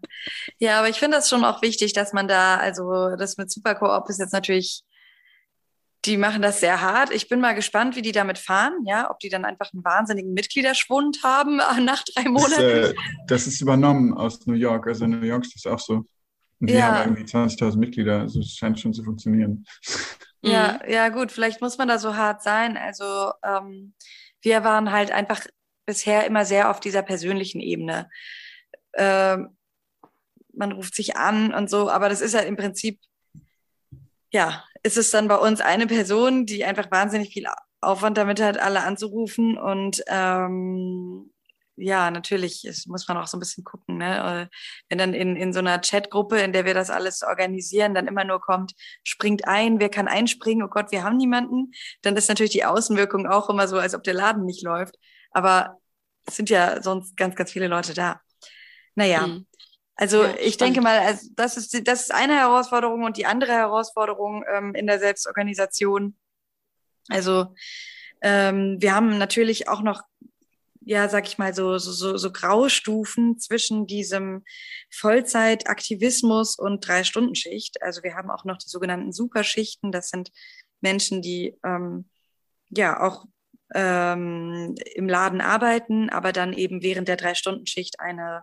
Ja, 0.58 0.78
aber 0.78 0.88
ich 0.88 0.98
finde 0.98 1.16
das 1.16 1.28
schon 1.28 1.44
auch 1.44 1.62
wichtig, 1.62 1.92
dass 1.92 2.12
man 2.12 2.28
da, 2.28 2.56
also 2.56 3.16
das 3.16 3.36
mit 3.36 3.50
Supercoop 3.50 4.08
ist 4.08 4.18
jetzt 4.18 4.32
natürlich 4.32 4.84
die 6.06 6.16
machen 6.16 6.40
das 6.40 6.60
sehr 6.60 6.80
hart. 6.80 7.12
Ich 7.12 7.28
bin 7.28 7.40
mal 7.40 7.54
gespannt, 7.54 7.94
wie 7.94 8.02
die 8.02 8.12
damit 8.12 8.38
fahren, 8.38 8.72
ja, 8.86 9.10
ob 9.10 9.18
die 9.18 9.28
dann 9.28 9.44
einfach 9.44 9.72
einen 9.72 9.84
wahnsinnigen 9.84 10.32
Mitgliederschwund 10.32 11.22
haben 11.22 11.56
nach 11.84 12.02
drei 12.04 12.28
Monaten. 12.28 12.50
Das, 12.56 12.90
äh, 12.90 12.94
das 13.26 13.46
ist 13.46 13.60
übernommen 13.60 14.14
aus 14.14 14.46
New 14.46 14.54
York. 14.54 14.86
Also 14.86 15.04
in 15.04 15.20
New 15.20 15.26
York 15.26 15.44
ist 15.44 15.54
das 15.54 15.66
auch 15.70 15.78
so. 15.78 16.06
Und 16.60 16.70
die 16.70 16.74
ja. 16.74 16.98
haben 16.98 17.16
irgendwie 17.16 17.30
20.000 17.30 17.76
Mitglieder. 17.78 18.20
Also 18.20 18.40
es 18.40 18.54
scheint 18.54 18.80
schon 18.80 18.92
zu 18.92 19.02
funktionieren. 19.02 19.66
Ja, 20.42 20.80
mhm. 20.84 20.92
ja, 20.92 21.08
gut. 21.08 21.32
Vielleicht 21.32 21.60
muss 21.60 21.78
man 21.78 21.88
da 21.88 21.98
so 21.98 22.16
hart 22.16 22.42
sein. 22.42 22.76
Also 22.76 23.32
ähm, 23.42 23.94
wir 24.40 24.64
waren 24.64 24.92
halt 24.92 25.10
einfach 25.10 25.46
bisher 25.86 26.26
immer 26.26 26.44
sehr 26.44 26.70
auf 26.70 26.80
dieser 26.80 27.02
persönlichen 27.02 27.60
Ebene. 27.60 28.08
Ähm, 28.94 29.56
man 30.52 30.72
ruft 30.72 30.94
sich 30.94 31.16
an 31.16 31.54
und 31.54 31.70
so, 31.70 31.90
aber 31.90 32.08
das 32.08 32.20
ist 32.20 32.34
ja 32.34 32.40
im 32.40 32.56
Prinzip 32.56 32.98
ja, 34.32 34.64
ist 34.82 34.96
es 34.96 35.10
dann 35.10 35.28
bei 35.28 35.36
uns 35.36 35.60
eine 35.60 35.86
Person, 35.86 36.46
die 36.46 36.64
einfach 36.64 36.90
wahnsinnig 36.90 37.32
viel 37.32 37.46
Aufwand 37.80 38.16
damit 38.16 38.40
hat, 38.40 38.58
alle 38.58 38.82
anzurufen. 38.82 39.58
Und 39.58 40.02
ähm, 40.06 41.32
ja, 41.80 42.10
natürlich 42.10 42.68
muss 42.86 43.08
man 43.08 43.16
auch 43.16 43.26
so 43.26 43.36
ein 43.36 43.40
bisschen 43.40 43.64
gucken. 43.64 43.98
Ne? 43.98 44.48
Wenn 44.88 44.98
dann 44.98 45.14
in, 45.14 45.36
in 45.36 45.52
so 45.52 45.58
einer 45.58 45.80
Chatgruppe, 45.80 46.38
in 46.40 46.52
der 46.52 46.64
wir 46.64 46.74
das 46.74 46.90
alles 46.90 47.22
organisieren, 47.22 47.94
dann 47.94 48.06
immer 48.06 48.24
nur 48.24 48.40
kommt, 48.40 48.72
springt 49.02 49.46
ein, 49.46 49.80
wer 49.80 49.88
kann 49.88 50.08
einspringen, 50.08 50.64
oh 50.64 50.70
Gott, 50.70 50.92
wir 50.92 51.02
haben 51.02 51.16
niemanden, 51.16 51.72
dann 52.02 52.16
ist 52.16 52.28
natürlich 52.28 52.52
die 52.52 52.64
Außenwirkung 52.64 53.26
auch 53.26 53.50
immer 53.50 53.68
so, 53.68 53.78
als 53.78 53.94
ob 53.94 54.02
der 54.02 54.14
Laden 54.14 54.44
nicht 54.44 54.62
läuft. 54.62 54.96
Aber 55.32 55.78
es 56.26 56.36
sind 56.36 56.50
ja 56.50 56.82
sonst 56.82 57.16
ganz, 57.16 57.34
ganz 57.34 57.50
viele 57.50 57.68
Leute 57.68 57.94
da. 57.94 58.20
Naja, 58.94 59.26
mhm. 59.26 59.46
Also 60.00 60.24
ja, 60.24 60.34
ich 60.40 60.56
denke 60.56 60.80
mal, 60.80 60.98
also 61.00 61.28
das, 61.36 61.58
ist, 61.58 61.86
das 61.86 62.00
ist 62.04 62.14
eine 62.14 62.34
Herausforderung 62.34 63.04
und 63.04 63.18
die 63.18 63.26
andere 63.26 63.52
Herausforderung 63.52 64.42
ähm, 64.50 64.74
in 64.74 64.86
der 64.86 64.98
Selbstorganisation. 64.98 66.16
Also 67.10 67.54
ähm, 68.22 68.76
wir 68.80 68.94
haben 68.94 69.18
natürlich 69.18 69.68
auch 69.68 69.82
noch, 69.82 70.00
ja, 70.90 71.08
sag 71.08 71.28
ich 71.28 71.38
mal, 71.38 71.54
so, 71.54 71.78
so, 71.78 71.92
so, 71.92 72.16
so 72.16 72.32
Graustufen 72.32 73.38
zwischen 73.38 73.86
diesem 73.86 74.42
Vollzeitaktivismus 74.90 76.58
und 76.58 76.84
Drei-Stunden-Schicht. 76.84 77.80
Also 77.80 78.02
wir 78.02 78.16
haben 78.16 78.28
auch 78.28 78.44
noch 78.44 78.58
die 78.58 78.68
sogenannten 78.68 79.12
Superschichten. 79.12 79.92
Das 79.92 80.08
sind 80.08 80.32
Menschen, 80.80 81.22
die 81.22 81.56
ähm, 81.64 82.10
ja 82.70 83.00
auch 83.00 83.26
ähm, 83.72 84.74
im 84.96 85.08
Laden 85.08 85.40
arbeiten, 85.40 86.10
aber 86.10 86.32
dann 86.32 86.54
eben 86.54 86.82
während 86.82 87.06
der 87.06 87.16
Drei-Stunden-Schicht 87.16 88.00
eine 88.00 88.42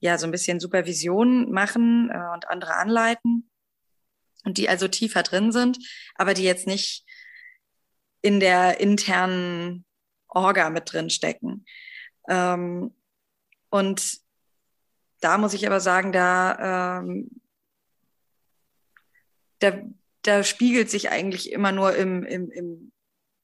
ja 0.00 0.18
so 0.18 0.26
ein 0.26 0.32
bisschen 0.32 0.58
Supervision 0.58 1.52
machen 1.52 2.10
äh, 2.10 2.34
und 2.34 2.48
andere 2.48 2.74
anleiten 2.74 3.52
und 4.44 4.58
die 4.58 4.68
also 4.68 4.88
tiefer 4.88 5.22
drin 5.22 5.52
sind, 5.52 5.78
aber 6.16 6.34
die 6.34 6.42
jetzt 6.42 6.66
nicht 6.66 7.04
in 8.20 8.40
der 8.40 8.80
internen 8.80 9.84
Orga 10.28 10.70
mit 10.70 10.92
drin 10.92 11.10
stecken. 11.10 11.64
Ähm, 12.28 12.94
und 13.70 14.18
da 15.20 15.38
muss 15.38 15.54
ich 15.54 15.66
aber 15.66 15.80
sagen, 15.80 16.12
da, 16.12 17.00
ähm, 17.00 17.30
da, 19.58 19.82
da 20.22 20.44
spiegelt 20.44 20.90
sich 20.90 21.10
eigentlich 21.10 21.52
immer 21.52 21.72
nur 21.72 21.96
im, 21.96 22.24
im, 22.24 22.50
im, 22.50 22.92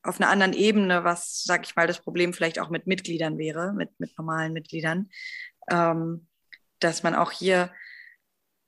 auf 0.02 0.20
einer 0.20 0.30
anderen 0.30 0.52
Ebene, 0.52 1.04
was, 1.04 1.42
sag 1.44 1.66
ich 1.66 1.74
mal, 1.76 1.86
das 1.86 2.00
Problem 2.00 2.32
vielleicht 2.32 2.58
auch 2.58 2.70
mit 2.70 2.86
Mitgliedern 2.86 3.38
wäre, 3.38 3.72
mit, 3.72 3.98
mit 3.98 4.16
normalen 4.18 4.52
Mitgliedern. 4.52 5.10
Ähm, 5.70 6.28
dass 6.78 7.02
man 7.02 7.14
auch 7.14 7.32
hier 7.32 7.72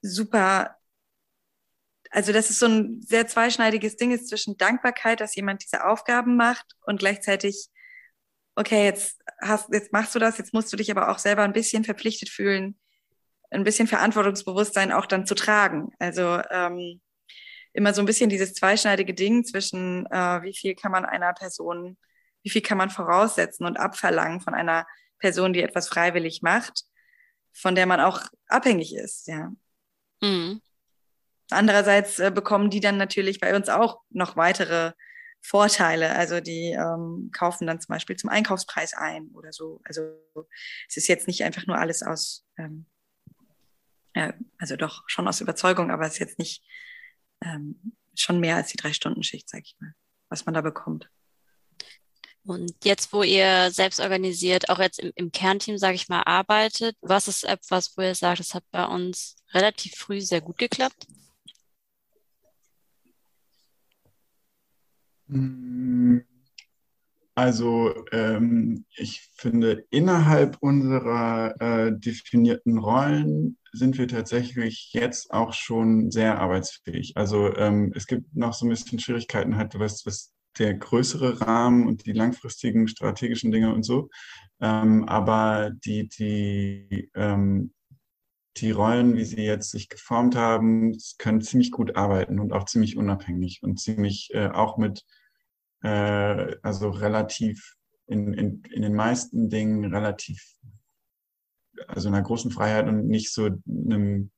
super, 0.01 0.77
also 2.11 2.33
dass 2.33 2.51
es 2.51 2.59
so 2.59 2.67
ein 2.67 3.03
sehr 3.03 3.27
zweischneidiges 3.27 3.97
Ding 3.97 4.13
ist 4.13 4.29
zwischen 4.29 4.57
Dankbarkeit, 4.57 5.21
dass 5.21 5.35
jemand 5.35 5.63
diese 5.63 5.85
Aufgaben 5.85 6.37
macht 6.37 6.77
und 6.87 6.99
gleichzeitig, 6.99 7.69
okay, 8.57 8.85
jetzt 8.85 9.21
hast, 9.41 9.73
jetzt 9.73 9.93
machst 9.93 10.15
du 10.15 10.19
das, 10.19 10.39
jetzt 10.39 10.53
musst 10.53 10.73
du 10.73 10.77
dich 10.77 10.91
aber 10.91 11.11
auch 11.11 11.19
selber 11.19 11.43
ein 11.43 11.53
bisschen 11.53 11.85
verpflichtet 11.85 12.29
fühlen, 12.29 12.79
ein 13.51 13.65
bisschen 13.65 13.87
Verantwortungsbewusstsein 13.87 14.93
auch 14.93 15.07
dann 15.07 15.27
zu 15.27 15.35
tragen. 15.35 15.91
Also 15.99 16.41
ähm, 16.51 17.01
immer 17.73 17.95
so 17.95 18.03
ein 18.03 18.07
bisschen 18.07 18.31
dieses 18.31 18.55
zweischneidige 18.55 19.15
Ding 19.15 19.45
zwischen, 19.45 20.07
äh, 20.07 20.43
wie 20.43 20.55
viel 20.57 20.75
kann 20.75 20.93
man 20.93 21.05
einer 21.05 21.33
Person, 21.33 21.97
wie 22.43 22.51
viel 22.51 22.63
kann 22.63 22.79
man 22.79 22.91
voraussetzen 22.91 23.67
und 23.67 23.77
abverlangen 23.77 24.41
von 24.41 24.55
einer 24.55 24.87
Person, 25.19 25.53
die 25.53 25.63
etwas 25.63 25.89
freiwillig 25.89 26.43
macht 26.43 26.85
von 27.57 27.75
der 27.75 27.87
man 27.87 28.01
auch 28.01 28.21
abhängig 28.49 28.95
ist, 28.95 29.27
ja. 29.29 29.51
Mhm. 30.21 30.61
Andererseits 31.51 32.19
äh, 32.19 32.31
bekommen 32.31 32.71
die 32.71 32.81
dann 32.81 32.99
natürlich 32.99 33.41
bei 33.41 33.57
uns 33.57 33.69
auch 33.69 34.03
noch 34.11 34.37
weitere 34.37 34.93
Vorteile. 35.43 36.15
Also 36.17 36.41
die 36.41 36.73
ähm, 36.73 37.31
kaufen 37.33 37.67
dann 37.67 37.81
zum 37.81 37.93
Beispiel 37.93 38.17
zum 38.17 38.31
Einkaufspreis 38.31 38.95
ein 38.95 39.29
oder 39.35 39.53
so. 39.53 39.81
Also 39.85 40.03
es 40.89 40.97
ist 40.97 41.09
jetzt 41.09 41.27
nicht 41.27 41.45
einfach 41.45 41.67
nur 41.67 41.79
alles 41.79 42.03
aus, 42.03 42.45
ähm, 42.59 42.87
äh, 44.15 44.33
also 44.59 44.77
doch 44.77 45.05
schon 45.07 45.29
aus 45.29 45.41
Überzeugung, 45.41 45.91
aber 45.91 46.07
es 46.07 46.15
ist 46.15 46.19
jetzt 46.19 46.39
nicht 46.39 46.65
ähm, 47.43 47.97
schon 48.15 48.41
mehr 48.41 48.57
als 48.57 48.69
die 48.69 48.77
Drei-Stunden-Schicht, 48.77 49.49
sag 49.49 49.63
ich 49.63 49.77
mal, 49.79 49.95
was 50.29 50.47
man 50.47 50.55
da 50.55 50.63
bekommt. 50.63 51.09
Und 52.45 52.73
jetzt, 52.85 53.13
wo 53.13 53.25
ihr 53.25 53.73
selbst 53.73 53.99
organisiert, 53.99 54.69
auch 54.71 54.79
jetzt 54.79 55.01
im, 55.01 55.13
im 55.17 55.33
Kernteam, 55.33 55.79
sage 55.79 55.97
ich 55.97 56.09
mal, 56.09 56.23
arbeitet, 56.23 56.97
was 57.01 57.27
ist 57.27 57.45
etwas, 57.45 57.97
wo 57.97 58.03
ihr 58.03 58.15
sagt, 58.15 58.39
das 58.39 58.55
hat 58.55 58.65
bei 58.71 58.85
uns 58.85 59.37
relativ 59.53 59.95
früh 59.97 60.21
sehr 60.21 60.41
gut 60.41 60.57
geklappt? 60.57 61.07
Also 67.35 67.93
ähm, 68.13 68.87
ich 68.97 69.29
finde, 69.37 69.85
innerhalb 69.91 70.57
unserer 70.61 71.55
äh, 71.61 71.93
definierten 71.93 72.79
Rollen 72.79 73.59
sind 73.73 73.99
wir 73.99 74.09
tatsächlich 74.09 74.91
jetzt 74.93 75.31
auch 75.31 75.53
schon 75.53 76.11
sehr 76.11 76.39
arbeitsfähig. 76.39 77.13
Also 77.17 77.55
ähm, 77.57 77.93
es 77.95 78.07
gibt 78.07 78.35
noch 78.35 78.55
so 78.55 78.65
ein 78.65 78.71
bisschen 78.71 78.99
Schwierigkeiten 78.99 79.57
halt, 79.57 79.79
was, 79.79 80.07
was 80.07 80.33
der 80.59 80.73
größere 80.73 81.43
Rahmen 81.43 81.87
und 81.87 82.07
die 82.07 82.13
langfristigen 82.13 82.89
strategischen 82.89 83.53
Dinge 83.53 83.75
und 83.75 83.83
so. 83.83 84.09
Ähm, 84.61 85.05
aber 85.05 85.71
die, 85.85 86.09
die, 86.09 87.11
ähm, 87.15 87.75
die 88.61 88.71
Rollen, 88.71 89.17
wie 89.17 89.25
sie 89.25 89.43
jetzt 89.43 89.71
sich 89.71 89.89
geformt 89.89 90.37
haben, 90.37 90.97
können 91.19 91.41
ziemlich 91.41 91.71
gut 91.71 91.97
arbeiten 91.97 92.39
und 92.41 92.53
auch 92.53 92.65
ziemlich 92.65 92.97
unabhängig 92.97 93.63
und 93.63 93.81
ziemlich 93.81 94.31
äh, 94.35 94.49
auch 94.49 94.79
mit 94.79 95.05
äh, 95.83 96.57
also 96.63 96.91
relativ 96.91 97.77
in, 98.07 98.33
in, 98.35 98.63
in 98.71 98.83
den 98.83 98.95
meisten 98.95 99.49
Dingen 99.49 99.85
relativ, 99.93 100.43
also 101.89 102.09
einer 102.09 102.23
großen 102.23 102.51
Freiheit 102.51 102.87
und 102.89 103.07
nicht 103.09 103.33
so 103.33 103.51
einem, 103.67 104.31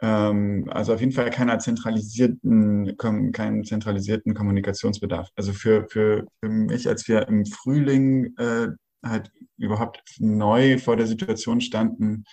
ähm, 0.00 0.68
also 0.70 0.94
auf 0.94 1.00
jeden 1.00 1.12
Fall 1.12 1.30
keiner 1.30 1.58
zentralisierten, 1.58 2.96
keinen 2.96 3.64
zentralisierten 3.64 4.34
Kommunikationsbedarf. 4.34 5.28
Also 5.36 5.52
für, 5.52 5.86
für, 5.88 6.26
für 6.40 6.48
mich, 6.48 6.88
als 6.88 7.08
wir 7.08 7.28
im 7.28 7.44
Frühling 7.46 8.36
äh, 8.36 8.68
halt 9.04 9.30
überhaupt 9.56 10.02
neu 10.18 10.78
vor 10.78 10.96
der 10.96 11.06
Situation 11.06 11.60
standen, 11.60 12.24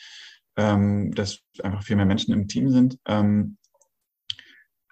ähm, 0.57 1.11
dass 1.13 1.39
einfach 1.61 1.83
viel 1.83 1.95
mehr 1.95 2.05
Menschen 2.05 2.33
im 2.33 2.47
Team 2.47 2.69
sind, 2.69 2.99
ähm, 3.05 3.57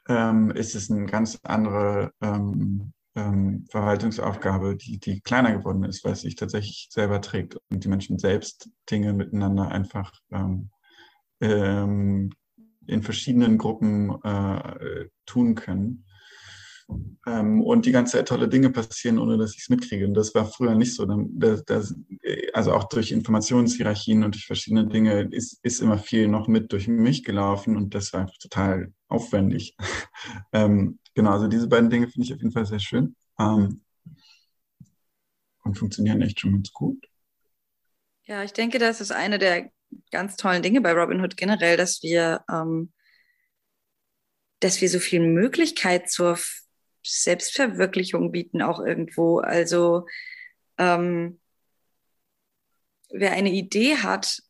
ähm, 0.08 0.52
ist 0.52 0.76
es 0.76 0.92
eine 0.92 1.06
ganz 1.06 1.40
andere 1.44 2.12
ähm, 2.22 2.94
ähm, 3.16 3.66
Verwaltungsaufgabe, 3.70 4.76
die, 4.76 5.00
die 5.00 5.22
kleiner 5.22 5.56
geworden 5.56 5.84
ist, 5.84 6.04
weil 6.04 6.14
es 6.14 6.22
sich 6.22 6.36
tatsächlich 6.36 6.88
selber 6.92 7.22
trägt 7.22 7.58
und 7.70 7.84
die 7.84 7.90
Menschen 7.90 8.18
selbst 8.18 8.70
Dinge 8.90 9.14
miteinander 9.14 9.70
einfach 9.70 10.12
ähm, 10.32 10.70
in 11.40 13.02
verschiedenen 13.02 13.58
Gruppen 13.58 14.22
äh, 14.24 15.08
tun 15.26 15.56
können. 15.56 16.06
Ähm, 17.26 17.62
und 17.62 17.86
die 17.86 17.92
ganze 17.92 18.18
Zeit 18.18 18.28
tolle 18.28 18.48
Dinge 18.48 18.70
passieren, 18.70 19.18
ohne 19.18 19.38
dass 19.38 19.54
ich 19.54 19.62
es 19.62 19.70
mitkriege. 19.70 20.06
Und 20.06 20.14
das 20.14 20.36
war 20.36 20.46
früher 20.46 20.76
nicht 20.76 20.94
so. 20.94 21.06
Das, 21.06 21.64
das, 21.66 21.96
also 22.54 22.74
auch 22.74 22.86
durch 22.86 23.12
Informationshierarchien 23.12 24.24
und 24.24 24.36
durch 24.36 24.46
verschiedene 24.46 24.88
Dinge 24.88 25.30
ist, 25.32 25.60
ist 25.64 25.82
immer 25.82 25.98
viel 25.98 26.28
noch 26.28 26.48
mit 26.48 26.72
durch 26.72 26.88
mich 26.88 27.24
gelaufen 27.24 27.78
und 27.78 27.96
das 27.96 28.12
war 28.14 28.22
einfach 28.22 28.38
total 28.38 28.94
aufwendig. 29.08 29.76
ähm, 30.54 31.00
genau, 31.14 31.32
also 31.32 31.48
diese 31.48 31.68
beiden 31.68 31.90
Dinge 31.90 32.08
finde 32.08 32.26
ich 32.26 32.34
auf 32.34 32.40
jeden 32.40 32.52
Fall 32.52 32.66
sehr 32.66 32.80
schön 32.80 33.16
ähm, 33.40 33.82
und 35.64 35.78
funktionieren 35.78 36.22
echt 36.22 36.40
schon 36.40 36.52
ganz 36.52 36.72
gut. 36.72 37.04
Ja, 38.26 38.44
ich 38.44 38.54
denke, 38.54 38.80
das 38.80 39.02
ist 39.02 39.12
eine 39.12 39.40
der 39.40 39.70
ganz 40.12 40.38
tollen 40.38 40.64
Dinge 40.64 40.82
bei 40.82 40.94
Robinhood 40.94 41.38
generell, 41.38 41.78
dass 41.78 42.02
wir, 42.04 42.44
ähm, 42.50 42.92
dass 44.60 44.82
wir 44.82 44.90
so 44.90 45.00
viel 45.00 45.20
Möglichkeit 45.20 46.10
zur 46.10 46.38
Selbstverwirklichung 47.04 48.32
bieten 48.32 48.62
auch 48.62 48.80
irgendwo. 48.80 49.40
Also 49.40 50.08
ähm, 50.78 51.40
wer 53.10 53.34
eine 53.34 53.52
Idee 53.52 53.98
hat, 53.98 54.42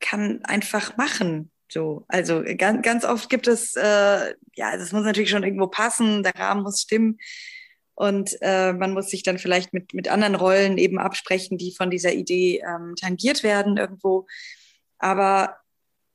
kann 0.00 0.44
einfach 0.44 0.96
machen. 0.96 1.50
So, 1.68 2.04
also 2.08 2.44
ganz, 2.56 2.82
ganz 2.82 3.04
oft 3.04 3.28
gibt 3.30 3.48
es, 3.48 3.74
äh, 3.74 4.34
ja, 4.54 4.74
es 4.74 4.92
muss 4.92 5.04
natürlich 5.04 5.30
schon 5.30 5.42
irgendwo 5.42 5.66
passen, 5.66 6.22
der 6.22 6.34
Rahmen 6.36 6.62
muss 6.62 6.82
stimmen. 6.82 7.18
Und 7.94 8.36
äh, 8.40 8.72
man 8.72 8.92
muss 8.92 9.08
sich 9.08 9.22
dann 9.22 9.38
vielleicht 9.38 9.72
mit, 9.72 9.94
mit 9.94 10.08
anderen 10.08 10.34
Rollen 10.34 10.78
eben 10.78 10.98
absprechen, 10.98 11.58
die 11.58 11.74
von 11.74 11.90
dieser 11.90 12.12
Idee 12.12 12.62
ähm, 12.66 12.94
tangiert 12.96 13.42
werden 13.42 13.76
irgendwo. 13.76 14.26
Aber 14.98 15.56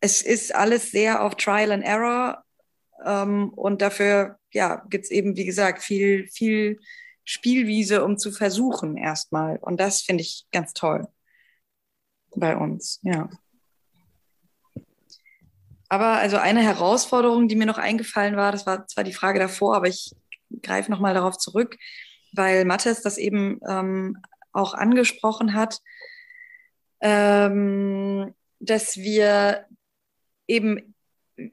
es 0.02 0.22
ist 0.22 0.54
alles 0.54 0.92
sehr 0.92 1.24
auf 1.24 1.36
Trial 1.36 1.72
and 1.72 1.84
Error. 1.84 2.44
Ähm, 3.06 3.50
und 3.50 3.82
dafür 3.82 4.38
ja, 4.52 4.84
gibt 4.90 5.06
es 5.06 5.12
eben, 5.12 5.36
wie 5.36 5.46
gesagt, 5.46 5.84
viel, 5.84 6.28
viel 6.28 6.80
Spielwiese, 7.24 8.04
um 8.04 8.18
zu 8.18 8.32
versuchen 8.32 8.98
erstmal. 8.98 9.58
Und 9.58 9.80
das 9.80 10.02
finde 10.02 10.24
ich 10.24 10.48
ganz 10.52 10.74
toll 10.74 11.08
bei 12.36 12.56
uns, 12.56 13.00
ja. 13.04 13.30
Aber 15.90 16.20
also 16.20 16.38
eine 16.38 16.62
Herausforderung, 16.62 17.48
die 17.48 17.56
mir 17.56 17.66
noch 17.66 17.80
eingefallen 17.80 18.36
war, 18.36 18.52
das 18.52 18.68
war 18.68 18.86
zwar 18.88 19.04
die 19.04 19.14
Frage 19.14 19.40
davor, 19.40 19.76
aber 19.76 19.88
ich 19.88 20.16
greife 20.62 20.92
nochmal 20.92 21.16
darauf 21.16 21.38
zurück, 21.38 21.78
weil 22.32 22.64
Mattes 22.66 23.02
das 23.02 23.18
eben 23.18 23.60
ähm, 23.68 24.18
auch 24.52 24.76
angesprochen 24.76 25.56
hat, 25.56 25.82
ähm, 27.02 28.34
dass 28.60 28.98
wir 28.98 29.66
eben, 30.48 30.96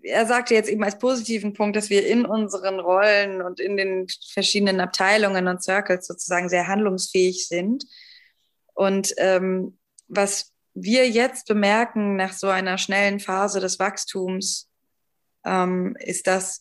er 0.03 0.27
sagte 0.27 0.55
jetzt 0.55 0.69
eben 0.69 0.85
als 0.85 0.99
positiven 0.99 1.53
Punkt, 1.53 1.77
dass 1.77 1.91
wir 1.91 2.07
in 2.07 2.25
unseren 2.27 2.81
Rollen 2.81 3.43
und 3.43 3.61
in 3.61 3.77
den 3.77 4.07
verschiedenen 4.33 4.81
Abteilungen 4.81 5.49
und 5.49 5.63
Circles 5.63 6.07
sozusagen 6.07 6.49
sehr 6.49 6.67
handlungsfähig 6.67 7.47
sind. 7.47 7.85
Und 8.75 9.15
ähm, 9.19 9.79
was 10.09 10.53
wir 10.75 11.09
jetzt 11.09 11.47
bemerken 11.47 12.17
nach 12.17 12.33
so 12.33 12.49
einer 12.49 12.79
schnellen 12.79 13.21
Phase 13.21 13.61
des 13.61 13.79
Wachstums, 13.79 14.69
ähm, 15.45 15.97
ist, 16.01 16.27
dass 16.27 16.61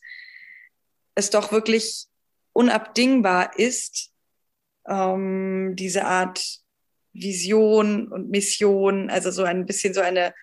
es 1.16 1.30
doch 1.30 1.52
wirklich 1.52 2.08
unabdingbar 2.54 3.58
ist, 3.58 4.12
ähm, 4.88 5.74
diese 5.76 6.06
Art 6.06 6.60
Vision 7.14 8.10
und 8.10 8.30
Mission, 8.30 9.10
also 9.10 9.32
so 9.32 9.44
ein 9.44 9.66
bisschen 9.66 9.94
so 9.94 10.02
eine 10.02 10.34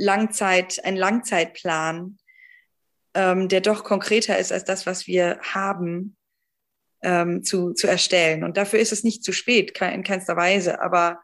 Langzeit, 0.00 0.82
ein 0.84 0.96
Langzeitplan, 0.96 2.18
ähm, 3.14 3.48
der 3.48 3.60
doch 3.60 3.84
konkreter 3.84 4.38
ist 4.38 4.50
als 4.50 4.64
das, 4.64 4.86
was 4.86 5.06
wir 5.06 5.38
haben, 5.42 6.16
ähm, 7.02 7.44
zu, 7.44 7.72
zu 7.74 7.86
erstellen. 7.86 8.44
Und 8.44 8.56
dafür 8.56 8.78
ist 8.78 8.92
es 8.92 9.04
nicht 9.04 9.22
zu 9.22 9.32
spät, 9.32 9.78
in 9.80 10.02
keinster 10.02 10.36
Weise. 10.36 10.80
Aber 10.80 11.20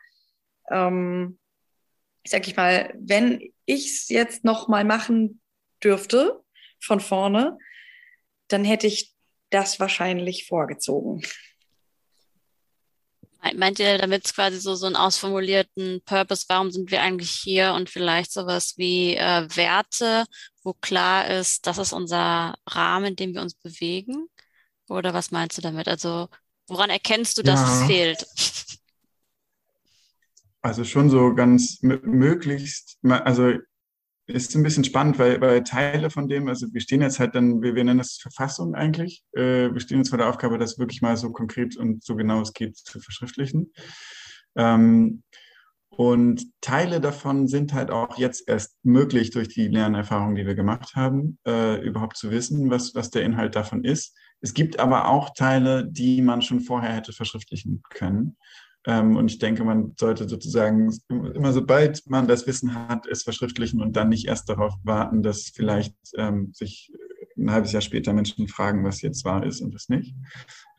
ähm, 0.71 1.39
sag 2.27 2.47
ich 2.47 2.57
mal, 2.57 2.93
wenn 2.99 3.41
ich 3.65 3.87
es 3.87 4.09
jetzt 4.09 4.45
noch 4.45 4.69
mal 4.69 4.85
machen 4.85 5.41
dürfte 5.83 6.41
von 6.81 7.01
vorne, 7.01 7.57
dann 8.49 8.65
hätte 8.65 8.87
ich 8.87 9.15
das 9.51 9.81
wahrscheinlich 9.81 10.47
vorgezogen. 10.47 11.23
Meint 13.55 13.79
ihr 13.79 13.99
damit 13.99 14.33
quasi 14.35 14.59
so, 14.59 14.75
so 14.75 14.87
einen 14.87 14.97
ausformulierten 14.97 16.03
Purpose, 16.05 16.45
warum 16.49 16.71
sind 16.71 16.91
wir 16.91 17.03
eigentlich 17.03 17.31
hier 17.31 17.73
und 17.75 17.91
vielleicht 17.91 18.33
sowas 18.33 18.75
wie 18.77 19.17
äh, 19.17 19.49
Werte, 19.55 20.25
wo 20.63 20.73
klar 20.73 21.29
ist, 21.29 21.67
das 21.67 21.79
ist 21.79 21.93
unser 21.93 22.55
Rahmen, 22.67 23.07
in 23.07 23.17
dem 23.17 23.35
wir 23.35 23.43
uns 23.43 23.55
bewegen? 23.55 24.29
Oder 24.89 25.15
was 25.15 25.31
meinst 25.31 25.59
du 25.59 25.63
damit? 25.63 25.89
Also 25.89 26.29
woran 26.67 26.91
erkennst 26.91 27.39
du, 27.39 27.43
dass 27.43 27.61
ja. 27.61 27.81
es 27.81 27.87
fehlt? 27.87 28.27
Also 30.63 30.85
schon 30.85 31.11
so 31.11 31.35
ganz 31.35 31.79
möglichst, 31.83 32.99
also 33.03 33.53
ist 34.27 34.55
ein 34.57 34.63
bisschen 34.63 34.85
spannend, 34.85 35.19
weil, 35.19 35.41
weil 35.41 35.63
Teile 35.63 36.11
von 36.11 36.29
dem, 36.29 36.49
also 36.49 36.67
wir 36.73 36.81
stehen 36.81 37.03
jetzt 37.03 37.21
halt 37.21 37.35
dann, 37.35 37.63
wir, 37.63 37.75
wir 37.75 37.85
nennen 37.85 37.99
das 37.99 38.17
Verfassung 38.17 38.75
eigentlich, 38.75 39.25
äh, 39.33 39.73
wir 39.73 39.81
stehen 39.81 39.99
jetzt 39.99 40.09
vor 40.09 40.19
der 40.19 40.29
Aufgabe, 40.29 40.59
das 40.59 40.79
wirklich 40.79 41.03
mal 41.03 41.17
so 41.17 41.31
konkret 41.31 41.77
und 41.77 42.03
so 42.05 42.17
genau 42.17 42.41
es 42.41 42.53
geht 42.53 42.77
zu 42.77 43.01
verschriftlichen. 43.01 43.73
Ähm, 44.57 45.23
und 45.91 46.45
Teile 46.61 47.01
davon 47.01 47.49
sind 47.49 47.73
halt 47.73 47.91
auch 47.91 48.19
jetzt 48.19 48.47
erst 48.49 48.77
möglich 48.83 49.31
durch 49.31 49.49
die 49.49 49.69
Lernerfahrung, 49.69 50.35
die 50.35 50.45
wir 50.45 50.55
gemacht 50.55 50.95
haben, 50.95 51.39
äh, 51.47 51.81
überhaupt 51.81 52.19
zu 52.19 52.31
wissen, 52.31 52.69
was, 52.69 52.95
was 52.95 53.11
der 53.11 53.23
Inhalt 53.23 53.57
davon 53.57 53.83
ist. 53.83 54.15
Es 54.43 54.53
gibt 54.53 54.79
aber 54.79 55.09
auch 55.09 55.31
Teile, 55.35 55.87
die 55.89 56.21
man 56.21 56.43
schon 56.43 56.61
vorher 56.61 56.93
hätte 56.93 57.13
verschriftlichen 57.13 57.83
können. 57.89 58.37
Ähm, 58.87 59.17
und 59.17 59.31
ich 59.31 59.39
denke, 59.39 59.65
man 59.65 59.95
sollte 59.99 60.29
sozusagen 60.29 60.97
immer 61.09 61.53
sobald 61.53 62.09
man 62.09 62.29
das 62.29 62.47
Wissen 62.47 62.75
hat, 62.89 63.07
es 63.07 63.25
verschriftlichen 63.25 63.83
und 63.83 63.97
dann 63.97 64.09
nicht 64.09 64.27
erst 64.27 64.49
darauf 64.49 64.75
warten, 64.85 65.23
dass 65.23 65.51
vielleicht 65.55 65.95
ähm, 66.17 66.53
sich 66.55 66.93
ein 67.37 67.51
halbes 67.51 67.73
Jahr 67.73 67.83
später 67.83 68.13
Menschen 68.13 68.49
fragen, 68.49 68.85
was 68.85 69.03
jetzt 69.03 69.25
wahr 69.25 69.45
ist 69.45 69.61
und 69.61 69.75
was 69.75 69.89
nicht. 69.89 70.15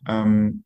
Ähm, 0.07 0.63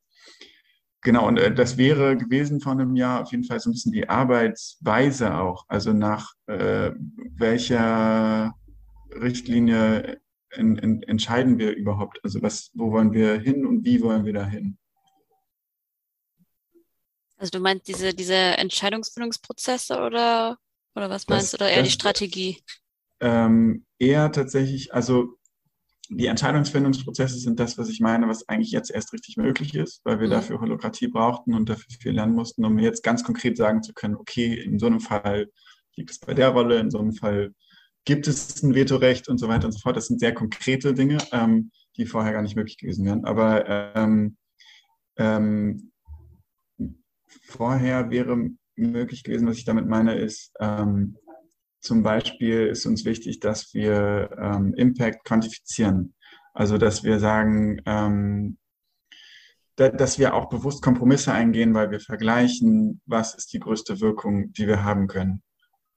genau, 1.01 1.27
und 1.27 1.37
äh, 1.37 1.53
das 1.53 1.77
wäre 1.77 2.15
gewesen 2.15 2.61
vor 2.61 2.73
einem 2.73 2.95
Jahr 2.95 3.23
auf 3.23 3.31
jeden 3.31 3.43
Fall 3.43 3.59
so 3.59 3.69
ein 3.69 3.73
bisschen 3.73 3.91
die 3.91 4.07
Arbeitsweise 4.07 5.35
auch. 5.35 5.65
Also 5.67 5.93
nach 5.93 6.33
äh, 6.45 6.91
welcher 7.35 8.53
Richtlinie 9.19 10.21
in, 10.53 10.77
in, 10.77 11.03
entscheiden 11.03 11.57
wir 11.57 11.75
überhaupt? 11.75 12.19
Also 12.23 12.41
was, 12.41 12.71
wo 12.73 12.91
wollen 12.91 13.13
wir 13.13 13.39
hin 13.39 13.65
und 13.65 13.83
wie 13.83 14.01
wollen 14.01 14.25
wir 14.25 14.33
da 14.33 14.45
hin? 14.45 14.77
Also 17.41 17.57
du 17.57 17.59
meinst 17.59 17.87
diese, 17.87 18.13
diese 18.13 18.35
Entscheidungsfindungsprozesse 18.35 19.99
oder, 19.99 20.59
oder 20.95 21.09
was 21.09 21.27
meinst 21.27 21.53
du? 21.53 21.57
Oder 21.57 21.71
eher 21.71 21.79
das, 21.79 21.87
die 21.87 21.93
Strategie? 21.93 22.63
Ähm, 23.19 23.83
eher 23.97 24.31
tatsächlich, 24.31 24.93
also 24.93 25.39
die 26.07 26.27
Entscheidungsfindungsprozesse 26.27 27.39
sind 27.39 27.59
das, 27.59 27.79
was 27.79 27.89
ich 27.89 27.99
meine, 27.99 28.27
was 28.27 28.47
eigentlich 28.47 28.71
jetzt 28.71 28.91
erst 28.91 29.11
richtig 29.11 29.37
möglich 29.37 29.73
ist, 29.73 30.01
weil 30.03 30.19
wir 30.19 30.27
mhm. 30.27 30.33
dafür 30.33 30.61
Holokratie 30.61 31.07
brauchten 31.07 31.55
und 31.55 31.67
dafür 31.67 31.87
viel 31.99 32.11
lernen 32.11 32.35
mussten, 32.35 32.63
um 32.63 32.77
jetzt 32.77 33.01
ganz 33.01 33.23
konkret 33.23 33.57
sagen 33.57 33.81
zu 33.81 33.93
können, 33.93 34.15
okay, 34.17 34.53
in 34.53 34.77
so 34.77 34.85
einem 34.85 34.99
Fall 34.99 35.49
liegt 35.95 36.11
es 36.11 36.19
bei 36.19 36.35
der 36.35 36.49
Rolle, 36.49 36.77
in 36.77 36.91
so 36.91 36.99
einem 36.99 37.13
Fall 37.13 37.55
gibt 38.05 38.27
es 38.27 38.61
ein 38.61 38.75
Vetorecht 38.75 39.29
und 39.29 39.39
so 39.39 39.47
weiter 39.47 39.65
und 39.65 39.71
so 39.71 39.79
fort. 39.79 39.97
Das 39.97 40.05
sind 40.05 40.19
sehr 40.19 40.35
konkrete 40.35 40.93
Dinge, 40.93 41.17
ähm, 41.31 41.71
die 41.97 42.05
vorher 42.05 42.33
gar 42.33 42.43
nicht 42.43 42.55
möglich 42.55 42.77
gewesen 42.77 43.03
wären. 43.03 43.25
Aber 43.25 43.95
ähm, 43.95 44.37
ähm, 45.17 45.90
vorher 47.43 48.09
wäre 48.09 48.49
möglich 48.75 49.23
gewesen, 49.23 49.47
was 49.47 49.57
ich 49.57 49.65
damit 49.65 49.87
meine, 49.87 50.15
ist, 50.15 50.51
ähm, 50.59 51.17
zum 51.81 52.03
Beispiel 52.03 52.67
ist 52.67 52.85
uns 52.85 53.05
wichtig, 53.05 53.39
dass 53.39 53.73
wir 53.73 54.29
ähm, 54.39 54.73
Impact 54.75 55.25
quantifizieren. 55.25 56.13
Also 56.53 56.77
dass 56.77 57.03
wir 57.03 57.19
sagen, 57.19 57.81
ähm, 57.85 58.57
da, 59.77 59.89
dass 59.89 60.19
wir 60.19 60.33
auch 60.35 60.49
bewusst 60.49 60.83
Kompromisse 60.83 61.33
eingehen, 61.33 61.73
weil 61.73 61.89
wir 61.89 61.99
vergleichen, 61.99 63.01
was 63.05 63.35
ist 63.35 63.53
die 63.53 63.59
größte 63.59 63.99
Wirkung, 63.99 64.53
die 64.53 64.67
wir 64.67 64.83
haben 64.83 65.07
können. 65.07 65.41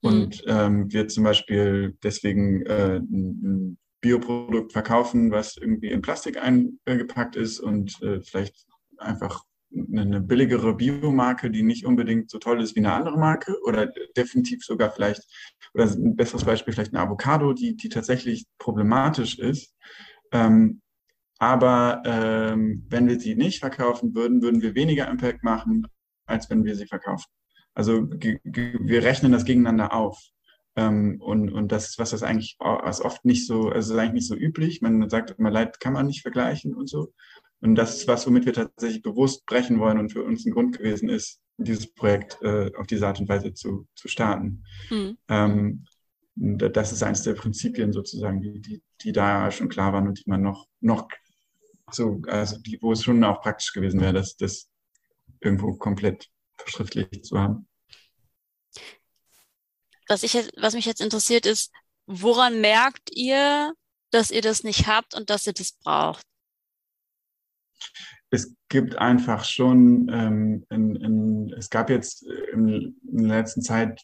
Mhm. 0.01 0.09
Und 0.09 0.43
ähm, 0.47 0.91
wir 0.91 1.07
zum 1.07 1.23
Beispiel 1.23 1.95
deswegen 2.03 2.65
äh, 2.65 2.97
ein 2.97 3.77
Bioprodukt 4.01 4.71
verkaufen, 4.71 5.31
was 5.31 5.57
irgendwie 5.57 5.91
in 5.91 6.01
Plastik 6.01 6.37
eingepackt 6.41 7.35
ist 7.35 7.59
und 7.59 8.01
äh, 8.01 8.21
vielleicht 8.21 8.65
einfach 8.97 9.43
eine 9.93 10.21
billigere 10.21 10.75
Biomarke, 10.75 11.51
die 11.51 11.63
nicht 11.63 11.85
unbedingt 11.85 12.29
so 12.29 12.39
toll 12.39 12.61
ist 12.61 12.75
wie 12.75 12.79
eine 12.79 12.93
andere 12.93 13.17
Marke 13.17 13.55
oder 13.63 13.87
definitiv 14.15 14.63
sogar 14.63 14.91
vielleicht, 14.91 15.23
oder 15.73 15.85
ein 15.85 16.15
besseres 16.15 16.45
Beispiel 16.45 16.73
vielleicht 16.73 16.93
eine 16.93 17.03
Avocado, 17.03 17.53
die, 17.53 17.75
die 17.75 17.89
tatsächlich 17.89 18.45
problematisch 18.57 19.37
ist. 19.39 19.75
Ähm, 20.31 20.81
aber 21.37 22.01
ähm, 22.05 22.85
wenn 22.89 23.07
wir 23.07 23.19
sie 23.19 23.35
nicht 23.35 23.59
verkaufen 23.59 24.15
würden, 24.15 24.41
würden 24.41 24.61
wir 24.61 24.75
weniger 24.75 25.09
Impact 25.09 25.43
machen, 25.43 25.87
als 26.25 26.49
wenn 26.49 26.63
wir 26.63 26.75
sie 26.75 26.87
verkaufen. 26.87 27.29
Also 27.73 28.07
wir 28.09 29.03
rechnen 29.03 29.33
das 29.33 29.45
gegeneinander 29.45 29.93
auf. 29.93 30.17
Ähm, 30.77 31.21
und, 31.21 31.51
und 31.51 31.71
das 31.71 31.89
ist 31.89 31.99
was, 31.99 32.11
das 32.11 32.23
eigentlich 32.23 32.57
was 32.59 33.01
oft 33.01 33.25
nicht 33.25 33.47
so, 33.47 33.69
also 33.69 33.93
ist 33.93 33.99
eigentlich 33.99 34.13
nicht 34.13 34.27
so 34.27 34.35
üblich. 34.35 34.81
Man 34.81 35.09
sagt 35.09 35.31
immer, 35.37 35.51
Leid 35.51 35.79
kann 35.79 35.93
man 35.93 36.05
nicht 36.07 36.21
vergleichen 36.21 36.73
und 36.73 36.89
so. 36.89 37.13
Und 37.65 37.73
das 37.73 37.95
ist 37.95 38.07
was, 38.07 38.27
womit 38.27 38.45
wir 38.45 38.53
tatsächlich 38.53 39.01
bewusst 39.01 39.43
brechen 39.47 39.79
wollen 39.79 39.97
und 39.97 40.11
für 40.11 40.23
uns 40.23 40.45
ein 40.45 40.51
Grund 40.51 40.77
gewesen 40.77 41.09
ist, 41.09 41.41
dieses 41.57 41.91
Projekt 41.91 42.37
äh, 42.43 42.71
auf 42.75 42.85
diese 42.85 43.07
Art 43.07 43.19
und 43.19 43.27
Weise 43.27 43.55
zu, 43.55 43.87
zu 43.95 44.07
starten. 44.07 44.63
Mhm. 44.91 45.17
Ähm, 45.29 45.85
das 46.35 46.91
ist 46.91 47.01
eines 47.01 47.23
der 47.23 47.33
Prinzipien 47.33 47.91
sozusagen, 47.91 48.39
die, 48.39 48.61
die, 48.61 48.83
die 49.01 49.11
da 49.11 49.49
schon 49.49 49.67
klar 49.67 49.93
waren 49.93 50.07
und 50.07 50.19
die 50.19 50.29
man 50.29 50.43
noch, 50.43 50.67
noch 50.79 51.07
so, 51.91 52.21
also 52.27 52.59
die, 52.59 52.77
wo 52.83 52.91
es 52.91 53.03
schon 53.03 53.23
auch 53.23 53.41
praktisch 53.41 53.73
gewesen 53.73 53.99
wäre, 53.99 54.13
das, 54.13 54.35
das 54.37 54.69
irgendwo 55.39 55.73
komplett 55.73 56.29
verschriftlicht 56.57 57.25
zu 57.25 57.39
haben. 57.39 57.67
Was, 60.07 60.21
ich 60.21 60.35
was 60.55 60.75
mich 60.75 60.85
jetzt 60.85 61.01
interessiert 61.01 61.47
ist, 61.47 61.71
woran 62.05 62.61
merkt 62.61 63.09
ihr, 63.11 63.73
dass 64.11 64.29
ihr 64.29 64.43
das 64.43 64.63
nicht 64.63 64.85
habt 64.85 65.15
und 65.15 65.31
dass 65.31 65.47
ihr 65.47 65.53
das 65.53 65.71
braucht? 65.71 66.27
Es 68.29 68.55
gibt 68.69 68.97
einfach 68.97 69.45
schon, 69.45 70.09
ähm, 70.11 70.65
in, 70.69 70.95
in, 70.95 71.53
es 71.57 71.69
gab 71.69 71.89
jetzt 71.89 72.23
in, 72.53 72.95
in 73.09 73.27
der 73.27 73.37
letzten 73.37 73.61
Zeit 73.61 74.01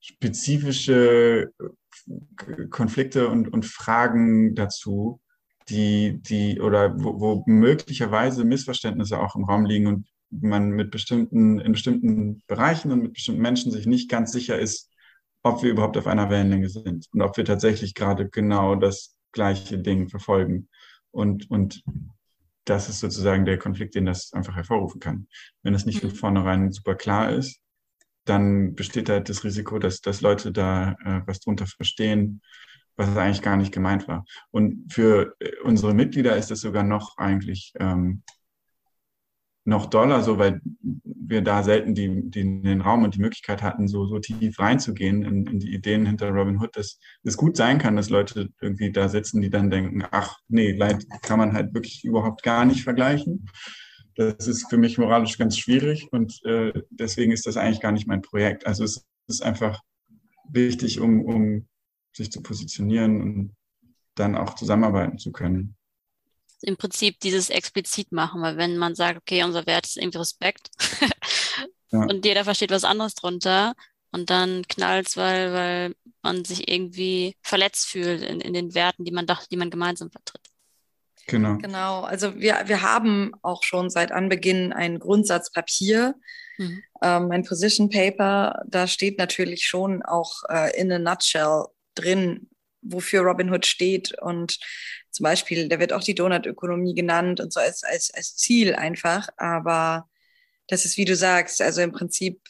spezifische 0.00 1.50
äh, 1.58 2.66
Konflikte 2.68 3.28
und, 3.28 3.52
und 3.52 3.64
Fragen 3.64 4.54
dazu, 4.54 5.20
die, 5.68 6.20
die 6.22 6.60
oder 6.60 6.98
wo, 7.02 7.20
wo 7.20 7.44
möglicherweise 7.46 8.44
Missverständnisse 8.44 9.18
auch 9.18 9.36
im 9.36 9.44
Raum 9.44 9.64
liegen 9.64 9.86
und 9.86 10.06
man 10.30 10.70
mit 10.70 10.90
bestimmten, 10.90 11.60
in 11.60 11.72
bestimmten 11.72 12.42
Bereichen 12.46 12.90
und 12.90 13.02
mit 13.02 13.12
bestimmten 13.12 13.42
Menschen 13.42 13.70
sich 13.70 13.86
nicht 13.86 14.10
ganz 14.10 14.32
sicher 14.32 14.58
ist, 14.58 14.90
ob 15.42 15.62
wir 15.62 15.70
überhaupt 15.70 15.96
auf 15.96 16.06
einer 16.06 16.30
Wellenlänge 16.30 16.68
sind 16.68 17.06
und 17.12 17.22
ob 17.22 17.36
wir 17.36 17.44
tatsächlich 17.44 17.94
gerade 17.94 18.28
genau 18.28 18.74
das 18.74 19.16
gleiche 19.32 19.78
Ding 19.78 20.08
verfolgen. 20.08 20.68
Und, 21.10 21.50
und 21.50 21.82
das 22.64 22.88
ist 22.88 23.00
sozusagen 23.00 23.44
der 23.44 23.58
Konflikt, 23.58 23.94
den 23.94 24.06
das 24.06 24.32
einfach 24.32 24.54
hervorrufen 24.54 25.00
kann. 25.00 25.28
Wenn 25.62 25.72
das 25.72 25.86
nicht 25.86 26.00
von 26.00 26.10
mhm. 26.10 26.14
vornherein 26.14 26.72
super 26.72 26.94
klar 26.94 27.30
ist, 27.30 27.60
dann 28.24 28.74
besteht 28.74 29.08
halt 29.08 29.28
das 29.28 29.44
Risiko, 29.44 29.78
dass, 29.78 30.00
dass 30.00 30.20
Leute 30.20 30.52
da 30.52 30.92
äh, 31.04 31.22
was 31.26 31.40
drunter 31.40 31.66
verstehen, 31.66 32.40
was 32.96 33.16
eigentlich 33.16 33.42
gar 33.42 33.56
nicht 33.56 33.72
gemeint 33.72 34.06
war. 34.06 34.24
Und 34.50 34.92
für 34.92 35.34
äh, 35.40 35.50
unsere 35.64 35.94
Mitglieder 35.94 36.36
ist 36.36 36.50
das 36.50 36.60
sogar 36.60 36.84
noch 36.84 37.16
eigentlich 37.18 37.72
ähm, 37.78 38.22
noch 39.64 39.86
doller, 39.86 40.22
so 40.22 40.38
weil 40.38 40.60
wir 41.04 41.42
da 41.42 41.62
selten 41.62 41.94
die, 41.94 42.30
die, 42.30 42.62
den 42.62 42.80
Raum 42.80 43.04
und 43.04 43.14
die 43.14 43.20
Möglichkeit 43.20 43.62
hatten, 43.62 43.88
so, 43.88 44.06
so 44.06 44.18
tief 44.18 44.58
reinzugehen 44.58 45.22
in, 45.22 45.46
in 45.46 45.58
die 45.60 45.72
Ideen 45.72 46.04
hinter 46.04 46.30
Robin 46.30 46.60
Hood, 46.60 46.76
dass 46.76 46.98
es 47.22 47.36
gut 47.36 47.56
sein 47.56 47.78
kann, 47.78 47.96
dass 47.96 48.10
Leute 48.10 48.50
irgendwie 48.60 48.90
da 48.90 49.08
sitzen, 49.08 49.40
die 49.40 49.50
dann 49.50 49.70
denken, 49.70 50.04
ach 50.10 50.36
nee, 50.48 50.72
Leid 50.72 51.06
kann 51.22 51.38
man 51.38 51.52
halt 51.52 51.74
wirklich 51.74 52.04
überhaupt 52.04 52.42
gar 52.42 52.64
nicht 52.64 52.82
vergleichen. 52.82 53.48
Das 54.14 54.46
ist 54.46 54.68
für 54.68 54.76
mich 54.76 54.98
moralisch 54.98 55.38
ganz 55.38 55.56
schwierig 55.56 56.08
und 56.10 56.44
äh, 56.44 56.72
deswegen 56.90 57.32
ist 57.32 57.46
das 57.46 57.56
eigentlich 57.56 57.80
gar 57.80 57.92
nicht 57.92 58.06
mein 58.06 58.20
Projekt. 58.20 58.66
Also 58.66 58.84
es 58.84 59.06
ist 59.28 59.42
einfach 59.42 59.80
wichtig, 60.50 61.00
um, 61.00 61.24
um 61.24 61.66
sich 62.14 62.30
zu 62.30 62.42
positionieren 62.42 63.22
und 63.22 63.56
dann 64.16 64.36
auch 64.36 64.54
zusammenarbeiten 64.54 65.16
zu 65.16 65.32
können 65.32 65.76
im 66.62 66.76
Prinzip 66.76 67.20
dieses 67.20 67.50
explizit 67.50 68.12
machen, 68.12 68.42
weil 68.42 68.56
wenn 68.56 68.76
man 68.76 68.94
sagt, 68.94 69.18
okay, 69.18 69.42
unser 69.42 69.66
Wert 69.66 69.86
ist 69.86 69.96
irgendwie 69.96 70.18
Respekt 70.18 70.70
ja. 71.90 72.00
und 72.06 72.24
jeder 72.24 72.44
versteht 72.44 72.70
was 72.70 72.84
anderes 72.84 73.14
drunter 73.14 73.74
und 74.12 74.30
dann 74.30 74.62
knallt's, 74.68 75.16
weil, 75.16 75.52
weil 75.52 75.94
man 76.22 76.44
sich 76.44 76.68
irgendwie 76.70 77.36
verletzt 77.42 77.86
fühlt 77.88 78.22
in, 78.22 78.40
in 78.40 78.52
den 78.52 78.74
Werten, 78.74 79.04
die 79.04 79.12
man 79.12 79.26
dachte, 79.26 79.48
die 79.50 79.56
man 79.56 79.70
gemeinsam 79.70 80.10
vertritt. 80.10 80.42
Genau. 81.26 81.56
Genau. 81.58 82.02
Also 82.02 82.38
wir, 82.38 82.62
wir 82.66 82.82
haben 82.82 83.32
auch 83.42 83.62
schon 83.62 83.90
seit 83.90 84.12
Anbeginn 84.12 84.72
ein 84.72 84.98
Grundsatzpapier, 84.98 86.14
mhm. 86.58 86.82
ähm, 87.02 87.30
ein 87.30 87.44
Position 87.44 87.90
Paper. 87.90 88.62
Da 88.66 88.86
steht 88.86 89.18
natürlich 89.18 89.64
schon 89.64 90.02
auch 90.02 90.42
äh, 90.48 90.78
in 90.78 90.92
a 90.92 90.98
nutshell 90.98 91.66
drin, 91.94 92.48
wofür 92.82 93.22
Robinhood 93.22 93.66
steht. 93.66 94.20
Und 94.20 94.58
zum 95.12 95.24
Beispiel, 95.24 95.68
da 95.68 95.78
wird 95.78 95.92
auch 95.92 96.02
die 96.02 96.14
Donutökonomie 96.14 96.94
genannt 96.94 97.40
und 97.40 97.52
so 97.52 97.60
als, 97.60 97.84
als, 97.84 98.12
als 98.12 98.36
Ziel 98.36 98.74
einfach. 98.74 99.28
Aber 99.36 100.08
das 100.68 100.84
ist, 100.84 100.96
wie 100.96 101.04
du 101.04 101.14
sagst, 101.14 101.60
also 101.60 101.82
im 101.82 101.92
Prinzip 101.92 102.40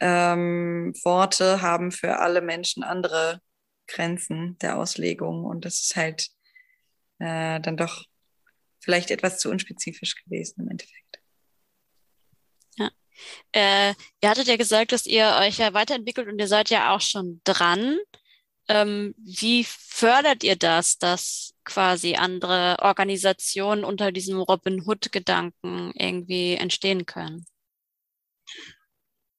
ähm, 0.00 0.92
Worte 1.04 1.62
haben 1.62 1.92
für 1.92 2.18
alle 2.18 2.40
Menschen 2.40 2.82
andere 2.82 3.40
Grenzen 3.86 4.58
der 4.58 4.78
Auslegung. 4.78 5.44
Und 5.44 5.64
das 5.64 5.80
ist 5.80 5.96
halt 5.96 6.28
äh, 7.18 7.60
dann 7.60 7.76
doch 7.76 8.04
vielleicht 8.80 9.10
etwas 9.10 9.38
zu 9.38 9.50
unspezifisch 9.50 10.16
gewesen 10.24 10.62
im 10.62 10.70
Endeffekt. 10.70 11.20
Ja. 12.76 12.90
Äh, 13.52 13.94
ihr 14.22 14.30
hattet 14.30 14.48
ja 14.48 14.56
gesagt, 14.56 14.92
dass 14.92 15.06
ihr 15.06 15.36
euch 15.40 15.58
ja 15.58 15.74
weiterentwickelt 15.74 16.28
und 16.28 16.38
ihr 16.38 16.48
seid 16.48 16.70
ja 16.70 16.94
auch 16.94 17.00
schon 17.00 17.40
dran. 17.44 17.98
Ähm, 18.68 19.14
wie 19.18 19.64
fördert 19.64 20.44
ihr 20.44 20.56
das, 20.56 20.96
dass 20.98 21.54
quasi 21.70 22.16
andere 22.16 22.76
Organisationen 22.80 23.84
unter 23.84 24.10
diesem 24.10 24.40
Robin 24.40 24.82
Hood-Gedanken 24.84 25.92
irgendwie 25.94 26.54
entstehen 26.54 27.06
können? 27.06 27.46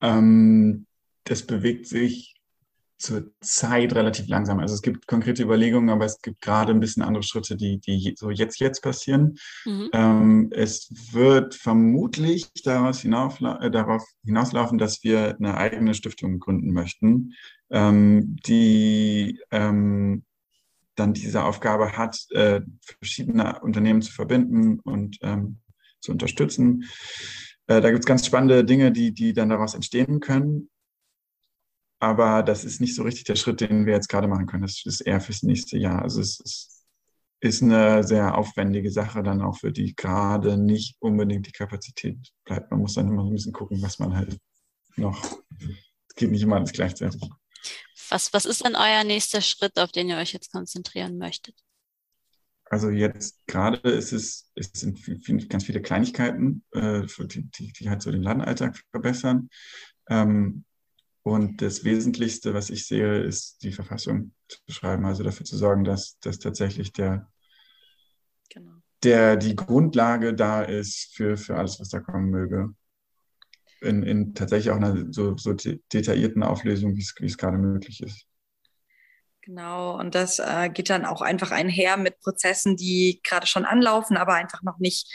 Ähm, 0.01 0.87
das 1.25 1.45
bewegt 1.45 1.87
sich 1.87 2.35
zurzeit 2.97 3.95
relativ 3.95 4.27
langsam. 4.27 4.59
Also 4.59 4.75
es 4.75 4.81
gibt 4.81 5.07
konkrete 5.07 5.43
Überlegungen, 5.43 5.89
aber 5.89 6.05
es 6.05 6.21
gibt 6.21 6.39
gerade 6.41 6.71
ein 6.71 6.79
bisschen 6.79 7.03
andere 7.03 7.23
Schritte, 7.23 7.57
die, 7.57 7.79
die 7.79 8.13
so 8.17 8.29
jetzt, 8.29 8.59
jetzt 8.59 8.81
passieren. 8.81 9.37
Mhm. 9.65 9.89
Ähm, 9.91 10.49
es 10.51 10.87
wird 11.11 11.55
vermutlich 11.55 12.47
daraus, 12.63 13.01
hinaufla 13.01 13.59
äh, 13.61 13.71
darauf 13.71 14.03
hinauslaufen, 14.23 14.77
dass 14.77 15.03
wir 15.03 15.35
eine 15.35 15.57
eigene 15.57 15.93
Stiftung 15.93 16.39
gründen 16.39 16.71
möchten, 16.71 17.33
ähm, 17.71 18.37
die 18.45 19.39
ähm, 19.49 20.23
dann 21.02 21.14
diese 21.14 21.43
Aufgabe 21.43 21.97
hat, 21.97 22.18
äh, 22.32 22.62
verschiedene 22.99 23.60
Unternehmen 23.62 24.02
zu 24.02 24.12
verbinden 24.12 24.80
und 24.80 25.18
ähm, 25.22 25.60
zu 25.99 26.12
unterstützen. 26.12 26.86
Äh, 27.68 27.82
da 27.82 27.89
gibt 27.89 28.04
es 28.04 28.06
ganz 28.06 28.26
spannende 28.26 28.64
Dinge, 28.64 28.91
die, 28.91 29.14
die 29.14 29.34
dann 29.34 29.49
daraus 29.49 29.74
entstehen 29.74 30.20
können. 30.20 30.70
Aber 31.99 32.43
das 32.43 32.66
ist 32.66 32.82
nicht 32.82 32.95
so 32.95 33.04
richtig 33.04 33.26
der 33.26 33.36
Schritt, 33.36 33.62
den 33.62 33.86
wir 33.86 33.93
jetzt 33.93 34.10
gerade 34.10 34.28
machen 34.28 34.47
können. 34.47 34.64
Das 34.64 34.84
ist 34.86 35.02
eher 35.02 35.22
fürs 35.22 35.43
nächste 35.43 35.78
Jahr. 35.78 36.02
Also 36.02 36.20
es 36.20 36.39
ist, 36.39 36.86
ist 37.41 37.62
eine 37.62 38.04
sehr 38.04 38.38
aufwendige 38.38 38.91
Sache 38.91 39.22
dann 39.22 39.41
auch, 39.41 39.58
für 39.58 39.72
die 39.72 39.95
gerade 39.95 40.58
nicht 40.58 40.95
unbedingt 40.99 41.47
die 41.47 41.52
Kapazität 41.52 42.18
bleibt. 42.45 42.72
Man 42.72 42.82
muss 42.82 42.95
dann 42.95 43.08
immer 43.08 43.24
so 43.24 43.30
ein 43.30 43.36
bisschen 43.36 43.54
gucken, 43.54 43.82
was 43.82 43.99
man 43.99 44.16
halt 44.16 44.38
noch. 44.95 45.24
Es 46.10 46.16
geht 46.16 46.32
nicht 46.32 46.41
immer 46.41 46.58
alles 46.58 46.72
gleichzeitig. 46.72 47.22
Was, 48.09 48.34
was 48.34 48.45
ist 48.45 48.66
denn 48.66 48.76
euer 48.76 49.03
nächster 49.03 49.41
Schritt, 49.41 49.80
auf 49.80 49.91
den 49.91 50.09
ihr 50.09 50.18
euch 50.18 50.34
jetzt 50.34 50.51
konzentrieren 50.51 51.18
möchtet? 51.18 51.55
also 52.72 52.89
jetzt 52.89 53.45
gerade 53.47 53.78
ist 53.89 54.14
es, 54.14 54.49
es 54.55 54.72
sind 54.74 54.97
viel, 54.97 55.45
ganz 55.49 55.66
viele 55.66 55.82
Kleinigkeiten, 55.82 56.64
äh, 56.72 57.01
die, 57.26 57.74
die, 57.74 57.89
halt 57.89 58.01
so 58.01 58.12
den 58.12 58.24
Ladenalltag 58.24 58.82
verbessern. 58.91 59.49
Ähm, 60.09 60.64
und 61.22 61.62
das 61.62 61.84
Wesentlichste, 61.84 62.53
was 62.53 62.70
ich 62.70 62.88
sehe, 62.88 63.22
ist 63.24 63.62
die 63.64 63.74
Verfassung 63.74 64.34
zu 64.47 64.57
schreiben, 64.70 65.05
also 65.05 65.22
dafür 65.22 65.45
zu 65.45 65.57
sorgen, 65.57 65.84
dass, 65.84 66.18
dass 66.20 66.39
tatsächlich 66.39 66.93
der, 66.93 67.30
genau. 68.49 68.78
der, 69.03 69.36
die 69.36 69.57
Grundlage 69.57 70.34
da 70.34 70.64
ist 70.64 71.14
für, 71.14 71.36
für 71.36 71.57
alles, 71.57 71.78
was 71.82 71.89
da 71.89 71.99
kommen 71.99 72.30
möge. 72.30 72.74
In, 73.82 74.03
in 74.03 74.36
tatsächlich 74.36 74.71
auch 74.71 74.77
einer 74.77 75.11
so, 75.11 75.36
so 75.38 75.53
detaillierten 75.53 76.43
Auflösung, 76.43 76.95
wie 76.95 77.25
es 77.25 77.38
gerade 77.38 77.57
möglich 77.57 78.01
ist. 78.01 78.27
Genau, 79.41 79.99
und 79.99 80.13
das 80.13 80.38
äh, 80.38 80.69
geht 80.69 80.91
dann 80.91 81.03
auch 81.03 81.21
einfach 81.21 81.49
einher 81.49 81.97
mit 81.97 82.19
Prozessen, 82.19 82.77
die 82.77 83.21
gerade 83.23 83.47
schon 83.47 83.65
anlaufen, 83.65 84.17
aber 84.17 84.36
einfach 84.36 84.61
noch 84.61 84.77
nicht 84.77 85.11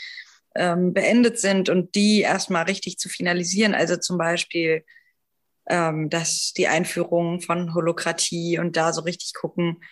ähm, 0.57 0.93
beendet 0.93 1.39
sind 1.39 1.69
und 1.69 1.95
die 1.95 2.23
erstmal 2.23 2.65
richtig 2.65 2.99
zu 2.99 3.09
finalisieren. 3.09 3.73
Also 3.73 3.97
zum 3.97 4.19
Beispiel 4.19 4.85
ähm, 5.69 6.11
dass 6.11 6.53
die 6.57 6.69
Einführung 6.69 7.41
von 7.41 7.75
Holokratie 7.75 8.59
und 8.59 8.77
da 8.77 8.93
so 8.93 9.03
richtig 9.03 9.35
gucken, 9.35 9.83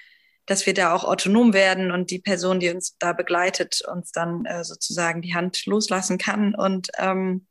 dass 0.46 0.66
wir 0.66 0.74
da 0.74 0.94
auch 0.94 1.04
autonom 1.04 1.52
werden 1.52 1.90
und 1.90 2.10
die 2.10 2.18
Person, 2.18 2.60
die 2.60 2.70
uns 2.70 2.96
da 2.98 3.12
begleitet, 3.12 3.82
uns 3.90 4.12
dann 4.12 4.44
äh, 4.44 4.62
sozusagen 4.62 5.22
die 5.22 5.34
Hand 5.34 5.64
loslassen 5.66 6.18
kann 6.18 6.54
und 6.54 6.88
ähm, 6.98 7.46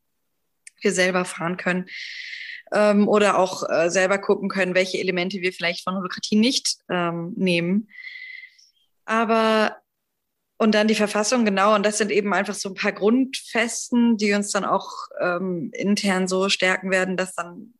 wir 0.84 0.91
selber 0.91 1.25
fahren 1.25 1.57
können 1.57 1.86
ähm, 2.71 3.07
oder 3.07 3.38
auch 3.38 3.69
äh, 3.69 3.89
selber 3.89 4.17
gucken 4.17 4.49
können, 4.49 4.75
welche 4.75 4.99
Elemente 4.99 5.41
wir 5.41 5.53
vielleicht 5.53 5.84
von 5.84 5.95
Holokratie 5.95 6.36
nicht 6.36 6.77
ähm, 6.89 7.34
nehmen. 7.36 7.89
Aber 9.05 9.77
und 10.57 10.75
dann 10.75 10.88
die 10.88 10.95
Verfassung, 10.95 11.43
genau, 11.43 11.75
und 11.75 11.86
das 11.86 11.97
sind 11.97 12.11
eben 12.11 12.34
einfach 12.34 12.53
so 12.53 12.69
ein 12.69 12.75
paar 12.75 12.93
Grundfesten, 12.93 14.17
die 14.17 14.34
uns 14.34 14.51
dann 14.51 14.63
auch 14.63 14.93
ähm, 15.19 15.71
intern 15.73 16.27
so 16.27 16.47
stärken 16.47 16.89
werden, 16.89 17.17
dass 17.17 17.36
dann 17.36 17.73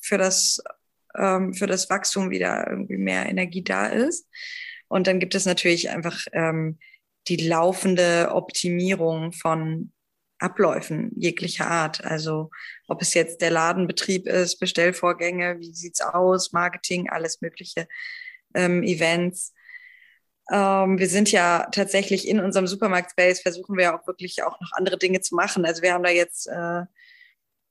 für 0.00 0.18
das, 0.18 0.62
ähm, 1.16 1.54
für 1.54 1.66
das 1.66 1.88
Wachstum 1.88 2.30
wieder 2.30 2.68
irgendwie 2.68 2.98
mehr 2.98 3.26
Energie 3.26 3.64
da 3.64 3.86
ist. 3.86 4.28
Und 4.88 5.06
dann 5.06 5.20
gibt 5.20 5.34
es 5.34 5.46
natürlich 5.46 5.88
einfach 5.88 6.26
ähm, 6.32 6.78
die 7.28 7.36
laufende 7.48 8.30
Optimierung 8.32 9.32
von 9.32 9.92
Abläufen 10.42 11.10
jeglicher 11.16 11.68
Art. 11.68 12.04
Also 12.04 12.50
ob 12.88 13.02
es 13.02 13.14
jetzt 13.14 13.40
der 13.40 13.50
Ladenbetrieb 13.50 14.26
ist, 14.26 14.58
Bestellvorgänge, 14.58 15.58
wie 15.60 15.72
sieht's 15.72 16.00
aus, 16.00 16.52
Marketing, 16.52 17.08
alles 17.10 17.40
mögliche, 17.40 17.88
ähm, 18.54 18.82
Events. 18.82 19.54
Ähm, 20.50 20.98
wir 20.98 21.08
sind 21.08 21.30
ja 21.32 21.68
tatsächlich 21.72 22.28
in 22.28 22.40
unserem 22.40 22.66
Supermarkt-Space, 22.66 23.40
versuchen 23.40 23.76
wir 23.76 23.94
auch 23.94 24.06
wirklich 24.06 24.42
auch 24.42 24.60
noch 24.60 24.72
andere 24.72 24.98
Dinge 24.98 25.20
zu 25.20 25.34
machen. 25.34 25.64
Also 25.64 25.82
wir 25.82 25.94
haben 25.94 26.02
da 26.02 26.10
jetzt 26.10 26.46
äh, 26.48 26.82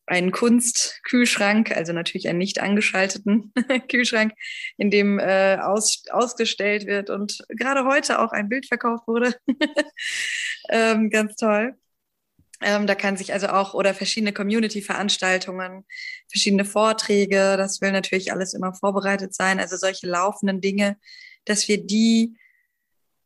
einen 0.07 0.31
Kunstkühlschrank, 0.31 1.71
also 1.71 1.93
natürlich 1.93 2.27
einen 2.27 2.39
nicht 2.39 2.59
angeschalteten 2.59 3.53
Kühlschrank, 3.89 4.33
in 4.77 4.91
dem 4.91 5.19
äh, 5.19 5.57
aus, 5.61 6.03
ausgestellt 6.09 6.85
wird 6.85 7.09
und 7.09 7.43
gerade 7.49 7.85
heute 7.85 8.19
auch 8.19 8.31
ein 8.31 8.49
Bild 8.49 8.65
verkauft 8.65 9.07
wurde. 9.07 9.35
ähm, 10.69 11.09
ganz 11.09 11.35
toll. 11.35 11.75
Ähm, 12.61 12.87
da 12.87 12.95
kann 12.95 13.17
sich 13.17 13.33
also 13.33 13.47
auch 13.47 13.73
oder 13.73 13.93
verschiedene 13.93 14.33
Community-Veranstaltungen, 14.33 15.85
verschiedene 16.29 16.65
Vorträge, 16.65 17.57
das 17.57 17.81
will 17.81 17.91
natürlich 17.91 18.31
alles 18.31 18.53
immer 18.53 18.73
vorbereitet 18.73 19.33
sein. 19.33 19.59
Also 19.59 19.77
solche 19.77 20.07
laufenden 20.07 20.61
Dinge, 20.61 20.97
dass 21.45 21.67
wir 21.67 21.85
die 21.85 22.35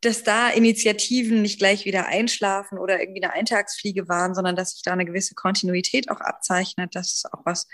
dass 0.06 0.24
da 0.24 0.50
Initiativen 0.50 1.42
nicht 1.42 1.58
gleich 1.58 1.86
wieder 1.86 2.06
einschlafen 2.06 2.78
oder 2.78 3.02
irgendwie 3.02 3.24
eine 3.24 3.34
Eintagsfliege 3.34 4.08
waren, 4.08 4.36
sondern 4.36 4.56
dass 4.56 4.72
sich 4.72 4.84
da 4.84 4.94
eine 4.94 5.06
gewisse 5.06 5.34
Kontinuität 5.34 6.12
auch 6.12 6.22
abzeichnet. 6.22 6.96
Das 6.96 7.14
ist 7.14 7.34
auch 7.34 7.42
was, 7.44 7.68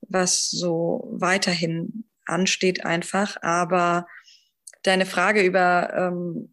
was 0.00 0.50
so 0.50 1.08
weiterhin 1.12 2.04
ansteht 2.26 2.84
einfach. 2.84 3.36
Aber 3.42 4.06
deine 4.82 5.06
Frage 5.06 5.42
über, 5.42 5.92
ähm, 5.94 6.52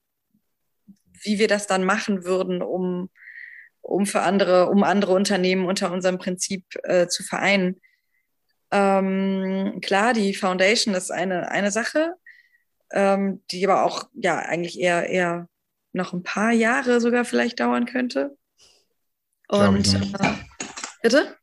wie 1.24 1.40
wir 1.40 1.48
das 1.48 1.66
dann 1.66 1.86
machen 1.86 2.24
würden, 2.24 2.62
um, 2.62 3.10
um 3.86 4.06
für 4.06 4.22
andere, 4.22 4.70
um 4.70 4.84
andere 4.84 5.14
Unternehmen 5.14 5.66
unter 5.66 5.92
unserem 5.92 6.18
Prinzip 6.18 6.64
äh, 6.84 7.08
zu 7.08 7.24
vereinen. 7.24 7.80
Ähm, 8.72 9.80
klar, 9.82 10.14
die 10.14 10.34
Foundation 10.34 10.96
ist 10.96 11.12
eine, 11.12 11.50
eine 11.50 11.72
Sache 11.72 12.16
ähm, 12.92 13.44
die 13.52 13.68
aber 13.68 13.84
auch 13.84 14.10
ja 14.14 14.40
eigentlich 14.40 14.80
eher, 14.80 15.10
eher 15.10 15.50
noch 15.94 16.14
ein 16.14 16.24
paar 16.24 16.52
Jahre 16.52 17.02
sogar 17.02 17.26
vielleicht 17.26 17.60
dauern 17.60 17.86
könnte. 17.86 18.38
Und 19.48 19.94
äh, 19.94 20.34
bitte? 21.02 21.38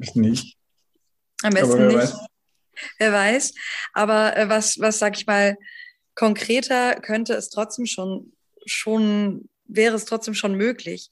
Ich 0.00 0.14
nicht. 0.14 0.56
Am 1.42 1.54
besten 1.54 1.86
nicht. 1.86 1.96
Weiß. 1.96 2.18
Wer 2.98 3.12
weiß. 3.12 3.54
Aber 3.94 4.36
äh, 4.36 4.48
was, 4.48 4.78
was 4.78 4.98
sag 4.98 5.16
ich 5.16 5.26
mal, 5.26 5.56
konkreter 6.14 6.96
könnte 7.00 7.34
es 7.34 7.48
trotzdem 7.48 7.86
schon, 7.86 8.32
schon, 8.66 9.48
wäre 9.64 9.96
es 9.96 10.04
trotzdem 10.04 10.34
schon 10.34 10.54
möglich. 10.54 11.10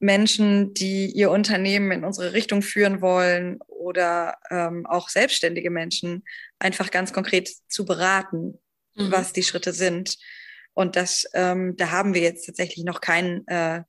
Menschen, 0.00 0.74
die 0.74 1.06
ihr 1.06 1.30
Unternehmen 1.30 1.90
in 1.90 2.04
unsere 2.04 2.32
Richtung 2.32 2.62
führen 2.62 3.00
wollen 3.00 3.58
oder 3.66 4.36
ähm, 4.50 4.86
auch 4.86 5.08
selbstständige 5.08 5.70
Menschen 5.70 6.24
einfach 6.58 6.90
ganz 6.90 7.12
konkret 7.12 7.50
zu 7.68 7.84
beraten, 7.84 8.58
mhm. 8.94 9.10
was 9.10 9.32
die 9.32 9.42
Schritte 9.42 9.72
sind. 9.72 10.16
Und 10.74 10.94
das, 10.94 11.26
ähm, 11.34 11.76
da 11.76 11.90
haben 11.90 12.14
wir 12.14 12.22
jetzt 12.22 12.46
tatsächlich 12.46 12.84
noch 12.84 13.00
keine 13.00 13.42
äh, 13.46 13.82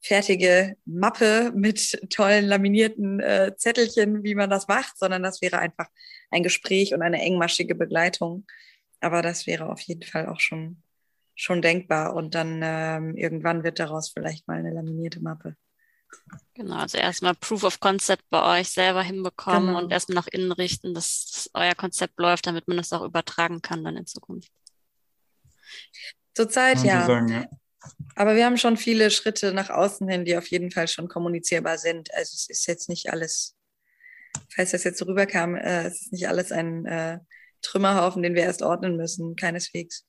fertige 0.00 0.76
Mappe 0.84 1.52
mit 1.54 2.00
tollen 2.10 2.46
laminierten 2.46 3.20
äh, 3.20 3.52
Zettelchen, 3.56 4.24
wie 4.24 4.34
man 4.34 4.50
das 4.50 4.66
macht, 4.66 4.98
sondern 4.98 5.22
das 5.22 5.42
wäre 5.42 5.58
einfach 5.58 5.86
ein 6.30 6.42
Gespräch 6.42 6.94
und 6.94 7.02
eine 7.02 7.20
engmaschige 7.20 7.74
Begleitung. 7.74 8.46
Aber 9.00 9.22
das 9.22 9.46
wäre 9.46 9.70
auf 9.70 9.80
jeden 9.82 10.02
Fall 10.02 10.26
auch 10.26 10.40
schon, 10.40 10.82
schon 11.42 11.62
denkbar. 11.62 12.14
Und 12.14 12.34
dann 12.34 12.60
ähm, 12.62 13.16
irgendwann 13.16 13.64
wird 13.64 13.78
daraus 13.78 14.10
vielleicht 14.10 14.46
mal 14.46 14.58
eine 14.58 14.72
laminierte 14.72 15.20
Mappe. 15.20 15.56
Genau, 16.54 16.76
also 16.76 16.98
erstmal 16.98 17.34
Proof 17.34 17.64
of 17.64 17.80
Concept 17.80 18.22
bei 18.28 18.60
euch 18.60 18.68
selber 18.68 19.02
hinbekommen 19.02 19.68
genau. 19.68 19.78
und 19.78 19.92
erstmal 19.92 20.16
nach 20.16 20.28
innen 20.28 20.52
richten, 20.52 20.94
dass 20.94 21.50
euer 21.54 21.74
Konzept 21.74 22.18
läuft, 22.18 22.46
damit 22.46 22.68
man 22.68 22.76
das 22.76 22.92
auch 22.92 23.02
übertragen 23.02 23.62
kann 23.62 23.82
dann 23.82 23.96
in 23.96 24.06
Zukunft. 24.06 24.50
Zurzeit 26.34 26.82
ja. 26.84 27.06
Sagen, 27.06 27.28
ja. 27.28 27.46
Aber 28.14 28.36
wir 28.36 28.44
haben 28.44 28.58
schon 28.58 28.76
viele 28.76 29.10
Schritte 29.10 29.52
nach 29.52 29.70
außen 29.70 30.06
hin, 30.08 30.24
die 30.24 30.36
auf 30.36 30.46
jeden 30.48 30.70
Fall 30.70 30.86
schon 30.86 31.08
kommunizierbar 31.08 31.78
sind. 31.78 32.12
Also 32.14 32.34
es 32.34 32.48
ist 32.48 32.66
jetzt 32.66 32.88
nicht 32.88 33.10
alles, 33.10 33.56
falls 34.54 34.70
das 34.72 34.84
jetzt 34.84 34.98
so 34.98 35.06
rüberkam, 35.06 35.56
äh, 35.56 35.86
es 35.86 36.02
ist 36.02 36.12
nicht 36.12 36.28
alles 36.28 36.52
ein 36.52 36.86
äh, 36.86 37.18
Trümmerhaufen, 37.62 38.22
den 38.22 38.34
wir 38.34 38.42
erst 38.42 38.62
ordnen 38.62 38.96
müssen, 38.96 39.34
keineswegs. 39.34 40.04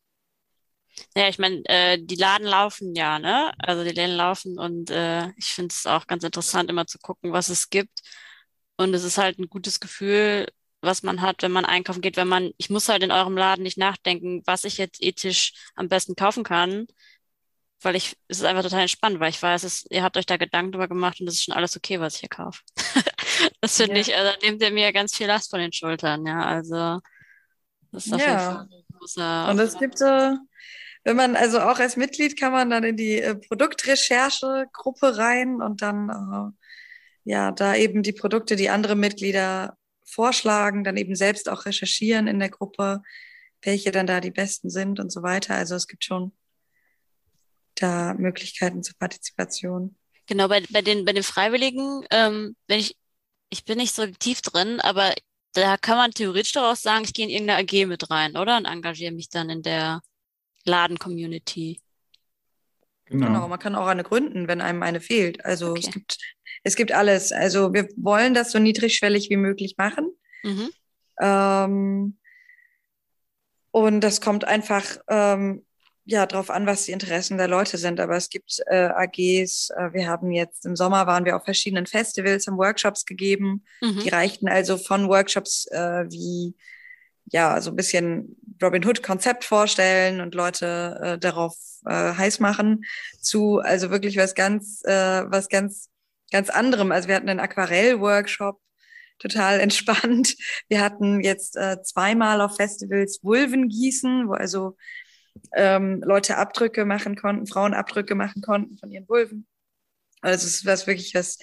Ja, 1.15 1.27
ich 1.27 1.39
meine, 1.39 1.61
äh, 1.65 1.97
die 2.01 2.15
Laden 2.15 2.47
laufen 2.47 2.95
ja, 2.95 3.19
ne? 3.19 3.51
Also 3.59 3.83
die 3.83 3.91
Läden 3.91 4.15
laufen 4.15 4.59
und 4.59 4.89
äh, 4.89 5.29
ich 5.37 5.47
finde 5.47 5.73
es 5.73 5.85
auch 5.85 6.07
ganz 6.07 6.23
interessant, 6.23 6.69
immer 6.69 6.87
zu 6.87 6.99
gucken, 6.99 7.31
was 7.31 7.49
es 7.49 7.69
gibt. 7.69 8.01
Und 8.77 8.93
es 8.93 9.03
ist 9.03 9.17
halt 9.17 9.39
ein 9.39 9.49
gutes 9.49 9.79
Gefühl, 9.79 10.47
was 10.81 11.03
man 11.03 11.21
hat, 11.21 11.41
wenn 11.41 11.51
man 11.51 11.65
einkaufen 11.65 12.01
geht, 12.01 12.17
wenn 12.17 12.27
man, 12.27 12.51
ich 12.57 12.69
muss 12.69 12.89
halt 12.89 13.03
in 13.03 13.11
eurem 13.11 13.37
Laden 13.37 13.63
nicht 13.63 13.77
nachdenken, 13.77 14.41
was 14.45 14.65
ich 14.65 14.77
jetzt 14.77 15.01
ethisch 15.01 15.53
am 15.75 15.87
besten 15.87 16.15
kaufen 16.15 16.43
kann, 16.43 16.87
weil 17.81 17.95
ich, 17.95 18.17
es 18.27 18.39
ist 18.39 18.45
einfach 18.45 18.63
total 18.63 18.81
entspannt, 18.81 19.19
weil 19.19 19.29
ich 19.29 19.41
weiß, 19.41 19.63
es, 19.63 19.85
ihr 19.89 20.03
habt 20.03 20.17
euch 20.17 20.25
da 20.25 20.37
Gedanken 20.37 20.73
drüber 20.73 20.87
gemacht 20.87 21.19
und 21.21 21.27
es 21.27 21.35
ist 21.35 21.43
schon 21.43 21.53
alles 21.53 21.75
okay, 21.77 21.99
was 21.99 22.15
ich 22.15 22.19
hier 22.21 22.29
kaufe. 22.29 22.61
das 23.61 23.77
finde 23.77 23.95
ja. 23.95 24.01
ich, 24.01 24.15
also 24.15 24.31
nehmt 24.41 24.61
ihr 24.61 24.71
mir 24.71 24.91
ganz 24.93 25.15
viel 25.15 25.27
Last 25.27 25.49
von 25.49 25.59
den 25.59 25.73
Schultern, 25.73 26.25
ja, 26.25 26.41
also 26.43 26.99
das 27.91 28.07
ist 28.07 28.13
auf 28.13 28.21
ja. 28.21 28.27
jeden 28.27 28.39
Fall 28.39 28.67
ein 28.71 28.97
großer. 28.97 29.49
Und 29.49 29.59
es 29.59 29.77
gibt 29.77 29.97
so, 29.97 30.05
wenn 31.03 31.15
man, 31.15 31.35
also 31.35 31.59
auch 31.59 31.79
als 31.79 31.97
Mitglied 31.97 32.39
kann 32.39 32.51
man 32.51 32.69
dann 32.69 32.83
in 32.83 32.97
die 32.97 33.21
äh, 33.21 33.35
Produktrecherche-Gruppe 33.35 35.17
rein 35.17 35.61
und 35.61 35.81
dann, 35.81 36.09
äh, 36.09 37.29
ja, 37.29 37.51
da 37.51 37.75
eben 37.75 38.03
die 38.03 38.13
Produkte, 38.13 38.55
die 38.55 38.69
andere 38.69 38.95
Mitglieder 38.95 39.77
vorschlagen, 40.05 40.83
dann 40.83 40.97
eben 40.97 41.15
selbst 41.15 41.49
auch 41.49 41.65
recherchieren 41.65 42.27
in 42.27 42.39
der 42.39 42.49
Gruppe, 42.49 43.01
welche 43.61 43.91
dann 43.91 44.07
da 44.07 44.19
die 44.19 44.31
besten 44.31 44.69
sind 44.69 44.99
und 44.99 45.11
so 45.11 45.23
weiter. 45.23 45.55
Also 45.55 45.75
es 45.75 45.87
gibt 45.87 46.03
schon 46.03 46.31
da 47.75 48.13
Möglichkeiten 48.13 48.83
zur 48.83 48.95
Partizipation. 48.97 49.95
Genau, 50.27 50.47
bei, 50.47 50.63
bei, 50.69 50.81
den, 50.81 51.05
bei 51.05 51.13
den 51.13 51.23
Freiwilligen, 51.23 52.05
ähm, 52.11 52.55
wenn 52.67 52.79
ich, 52.79 52.95
ich 53.49 53.65
bin 53.65 53.77
nicht 53.77 53.93
so 53.93 54.05
tief 54.07 54.41
drin, 54.41 54.79
aber 54.79 55.13
da 55.53 55.77
kann 55.77 55.97
man 55.97 56.11
theoretisch 56.11 56.53
daraus 56.53 56.81
sagen, 56.81 57.03
ich 57.03 57.13
gehe 57.13 57.25
in 57.25 57.31
irgendeine 57.31 57.61
AG 57.63 57.87
mit 57.87 58.09
rein, 58.09 58.37
oder? 58.37 58.57
Und 58.57 58.65
engagiere 58.65 59.11
mich 59.11 59.29
dann 59.29 59.49
in 59.49 59.61
der 59.61 60.01
Laden-Community. 60.65 61.81
Genau. 63.05 63.27
genau. 63.27 63.47
man 63.47 63.59
kann 63.59 63.75
auch 63.75 63.87
eine 63.87 64.03
gründen, 64.03 64.47
wenn 64.47 64.61
einem 64.61 64.81
eine 64.81 65.01
fehlt. 65.01 65.43
Also 65.45 65.71
okay. 65.71 65.81
es 65.85 65.91
gibt 65.91 66.17
es 66.63 66.75
gibt 66.75 66.91
alles. 66.91 67.31
Also 67.31 67.73
wir 67.73 67.89
wollen 67.97 68.33
das 68.33 68.51
so 68.51 68.59
niedrigschwellig 68.59 69.29
wie 69.29 69.37
möglich 69.37 69.75
machen. 69.77 70.11
Mhm. 70.43 70.69
Ähm, 71.19 72.17
und 73.71 74.01
das 74.01 74.21
kommt 74.21 74.45
einfach 74.45 74.83
ähm, 75.09 75.65
ja 76.05 76.25
darauf 76.25 76.49
an, 76.49 76.65
was 76.65 76.85
die 76.85 76.91
Interessen 76.91 77.37
der 77.37 77.47
Leute 77.47 77.77
sind. 77.77 77.99
Aber 77.99 78.15
es 78.15 78.29
gibt 78.29 78.61
äh, 78.67 78.87
AGs. 78.87 79.71
Äh, 79.71 79.93
wir 79.93 80.07
haben 80.07 80.31
jetzt 80.31 80.65
im 80.65 80.75
Sommer 80.75 81.05
waren 81.05 81.25
wir 81.25 81.35
auf 81.35 81.43
verschiedenen 81.43 81.85
Festivals, 81.85 82.47
haben 82.47 82.57
Workshops 82.57 83.05
gegeben. 83.05 83.65
Mhm. 83.81 83.99
Die 83.99 84.09
reichten 84.09 84.47
also 84.47 84.77
von 84.77 85.09
Workshops 85.09 85.67
äh, 85.67 86.05
wie 86.09 86.55
ja 87.25 87.59
so 87.61 87.71
ein 87.71 87.75
bisschen 87.75 88.37
Robin 88.61 88.85
Hood 88.85 89.03
Konzept 89.03 89.43
vorstellen 89.43 90.21
und 90.21 90.35
Leute 90.35 90.99
äh, 91.01 91.17
darauf 91.17 91.55
äh, 91.85 92.13
heiß 92.13 92.39
machen 92.39 92.83
zu 93.19 93.59
also 93.59 93.89
wirklich 93.89 94.17
was 94.17 94.35
ganz 94.35 94.81
äh, 94.85 95.23
was 95.27 95.49
ganz 95.49 95.89
ganz 96.31 96.49
anderem. 96.49 96.91
Also 96.91 97.07
wir 97.07 97.15
hatten 97.15 97.29
einen 97.29 97.39
Aquarell-Workshop 97.39 98.59
total 99.19 99.59
entspannt. 99.61 100.35
Wir 100.67 100.81
hatten 100.81 101.21
jetzt 101.21 101.55
äh, 101.55 101.81
zweimal 101.83 102.41
auf 102.41 102.57
Festivals 102.57 103.19
Vulven 103.23 103.69
gießen, 103.69 104.27
wo 104.27 104.33
also 104.33 104.75
ähm, 105.55 106.01
Leute 106.05 106.37
Abdrücke 106.37 106.85
machen 106.85 107.15
konnten, 107.15 107.47
Frauen 107.47 107.73
Abdrücke 107.73 108.15
machen 108.15 108.41
konnten 108.41 108.77
von 108.77 108.91
ihren 108.91 109.07
Vulven. 109.07 109.47
Also 110.21 110.47
es 110.47 110.55
ist 110.55 110.65
was 110.65 110.87
wirklich 110.87 111.15
was 111.15 111.39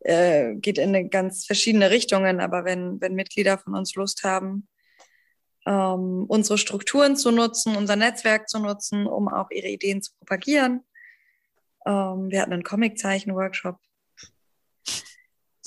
äh, 0.00 0.54
geht 0.56 0.78
in 0.78 1.10
ganz 1.10 1.44
verschiedene 1.44 1.90
Richtungen, 1.90 2.40
aber 2.40 2.64
wenn, 2.64 3.00
wenn 3.00 3.14
Mitglieder 3.14 3.58
von 3.58 3.74
uns 3.74 3.94
Lust 3.94 4.24
haben, 4.24 4.68
ähm, 5.70 6.24
unsere 6.26 6.58
Strukturen 6.58 7.16
zu 7.16 7.30
nutzen, 7.30 7.76
unser 7.76 7.94
Netzwerk 7.94 8.48
zu 8.48 8.58
nutzen, 8.58 9.06
um 9.06 9.28
auch 9.28 9.50
ihre 9.50 9.68
Ideen 9.68 10.02
zu 10.02 10.12
propagieren. 10.18 10.84
Ähm, 11.86 12.28
wir 12.28 12.42
hatten 12.42 12.52
einen 12.52 12.64
Comiczeichen-Workshop. 12.64 13.78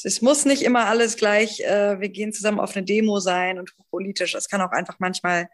Es 0.03 0.21
muss 0.21 0.43
nicht 0.43 0.63
immer 0.63 0.87
alles 0.87 1.15
gleich, 1.15 1.61
äh, 1.61 2.01
wir 2.01 2.09
gehen 2.09 2.33
zusammen 2.33 2.59
auf 2.59 2.75
eine 2.75 2.85
Demo 2.85 3.21
sein 3.21 3.57
und 3.57 3.73
politisch. 3.89 4.35
Es 4.35 4.49
kann 4.49 4.61
auch 4.61 4.71
einfach 4.71 4.97
manchmal 4.99 5.47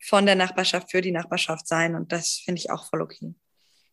von 0.00 0.24
der 0.24 0.36
Nachbarschaft 0.36 0.92
für 0.92 1.00
die 1.00 1.10
Nachbarschaft 1.10 1.66
sein 1.66 1.96
und 1.96 2.12
das 2.12 2.40
finde 2.44 2.60
ich 2.60 2.70
auch 2.70 2.88
voll 2.88 3.02
okay. 3.02 3.34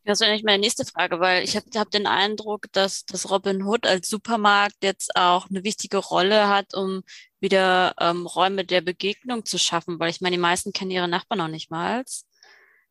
Das 0.07 0.21
wäre 0.21 0.31
eigentlich 0.31 0.45
meine 0.45 0.61
nächste 0.61 0.85
Frage, 0.85 1.19
weil 1.19 1.43
ich 1.43 1.57
habe 1.57 1.65
hab 1.75 1.91
den 1.91 2.07
Eindruck, 2.07 2.71
dass, 2.71 3.03
dass 3.03 3.29
Robin 3.29 3.63
Hood 3.63 3.85
als 3.85 4.07
Supermarkt 4.07 4.77
jetzt 4.81 5.13
auch 5.17 5.49
eine 5.49 5.65
wichtige 5.65 5.97
Rolle 5.97 6.47
hat, 6.47 6.73
um 6.73 7.03
wieder 7.41 7.93
ähm, 7.99 8.25
Räume 8.25 8.63
der 8.63 8.79
Begegnung 8.79 9.43
zu 9.43 9.59
schaffen, 9.59 9.99
weil 9.99 10.09
ich 10.09 10.21
meine, 10.21 10.37
die 10.37 10.41
meisten 10.41 10.71
kennen 10.71 10.91
ihre 10.91 11.09
Nachbarn 11.09 11.39
noch 11.39 11.49
nicht 11.49 11.69
mal. 11.71 12.05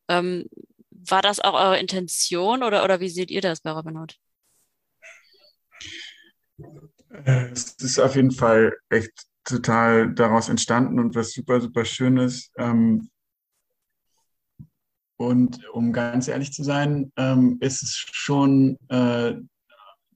Ähm, 0.09 0.45
war 0.91 1.23
das 1.23 1.41
auch 1.41 1.55
eure 1.55 1.79
Intention 1.79 2.63
oder, 2.63 2.85
oder 2.85 3.01
wie 3.01 3.09
seht 3.09 3.31
ihr 3.31 3.41
das 3.41 3.63
bei 3.63 3.71
Robin 3.71 3.97
Hood? 3.97 4.19
Äh, 7.25 7.49
es 7.51 7.77
ist 7.77 7.99
auf 7.99 8.15
jeden 8.15 8.31
Fall 8.31 8.77
echt 8.91 9.27
total 9.43 10.13
daraus 10.13 10.51
entstanden 10.51 10.99
und 10.99 11.15
was 11.15 11.33
super, 11.33 11.63
super 11.63 11.87
Schönes. 11.87 12.53
Ähm, 12.59 13.09
und 15.17 15.61
um 15.73 15.93
ganz 15.93 16.29
ehrlich 16.29 16.53
zu 16.53 16.63
sein, 16.63 17.13
ähm, 17.17 17.57
ist 17.61 17.83
es 17.83 18.07
schon 18.13 18.79
äh, 18.89 19.35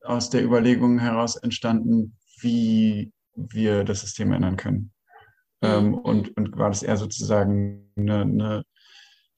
aus 0.02 0.30
der 0.30 0.44
Überlegung 0.44 0.98
heraus 0.98 1.36
entstanden, 1.36 2.16
wie 2.40 3.12
wir 3.34 3.84
das 3.84 4.00
System 4.00 4.32
ändern 4.32 4.56
können. 4.56 4.92
Ähm, 5.62 5.88
mhm. 5.88 5.94
und, 5.94 6.36
und 6.36 6.56
war 6.56 6.70
das 6.70 6.82
eher 6.82 6.96
sozusagen 6.96 7.90
eine, 7.96 8.22
eine, 8.22 8.64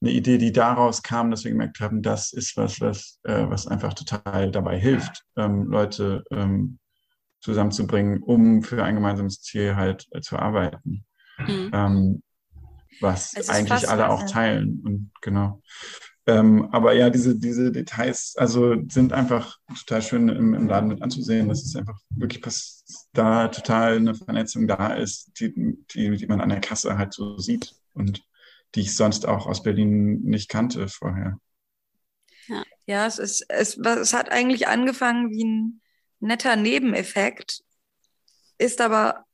eine, 0.01 0.11
Idee, 0.11 0.37
die 0.37 0.53
daraus 0.53 1.03
kam, 1.03 1.31
dass 1.31 1.43
wir 1.43 1.51
gemerkt 1.51 1.81
haben, 1.81 2.01
das 2.01 2.31
ist 2.31 2.55
was, 2.55 2.79
was, 2.79 3.19
äh, 3.23 3.45
was 3.49 3.67
einfach 3.67 3.93
total 3.93 4.51
dabei 4.51 4.79
hilft, 4.79 5.25
ähm, 5.35 5.65
Leute 5.65 6.23
ähm, 6.31 6.79
zusammenzubringen, 7.41 8.23
um 8.23 8.63
für 8.63 8.83
ein 8.83 8.95
gemeinsames 8.95 9.41
Ziel 9.41 9.75
halt 9.75 10.07
äh, 10.11 10.21
zu 10.21 10.37
arbeiten. 10.37 11.05
Mhm. 11.37 11.69
Was 12.99 13.49
eigentlich 13.49 13.89
alle 13.89 14.09
auch 14.09 14.23
teilen. 14.25 14.81
Und 14.83 15.11
genau. 15.21 15.61
Ähm, 16.25 16.69
aber 16.71 16.93
ja, 16.93 17.09
diese, 17.09 17.37
diese 17.37 17.71
Details, 17.71 18.35
also 18.37 18.75
sind 18.87 19.11
einfach 19.11 19.57
total 19.79 20.01
schön 20.01 20.29
im, 20.29 20.53
im 20.53 20.67
Laden 20.67 20.87
mit 20.87 21.01
anzusehen, 21.01 21.49
dass 21.49 21.63
es 21.63 21.75
einfach 21.75 21.99
wirklich 22.11 22.41
dass 22.41 22.85
da 23.11 23.49
total 23.49 23.97
eine 23.97 24.15
Vernetzung 24.15 24.67
da 24.67 24.93
ist, 24.93 25.31
die, 25.39 25.53
die, 25.93 26.15
die 26.15 26.27
man 26.27 26.39
an 26.39 26.49
der 26.49 26.61
Kasse 26.61 26.97
halt 26.97 27.13
so 27.13 27.37
sieht 27.37 27.75
und 27.93 28.23
die 28.75 28.81
ich 28.81 28.95
sonst 28.95 29.27
auch 29.27 29.47
aus 29.47 29.63
Berlin 29.63 30.21
nicht 30.21 30.49
kannte 30.49 30.87
vorher. 30.87 31.39
Ja, 32.47 32.63
ja 32.85 33.05
es, 33.05 33.19
ist, 33.19 33.45
es, 33.49 33.77
es 33.77 34.13
hat 34.13 34.31
eigentlich 34.31 34.67
angefangen 34.67 35.29
wie 35.29 35.43
ein 35.43 35.81
netter 36.21 36.55
Nebeneffekt, 36.55 37.63
ist 38.57 38.79
aber 38.79 39.25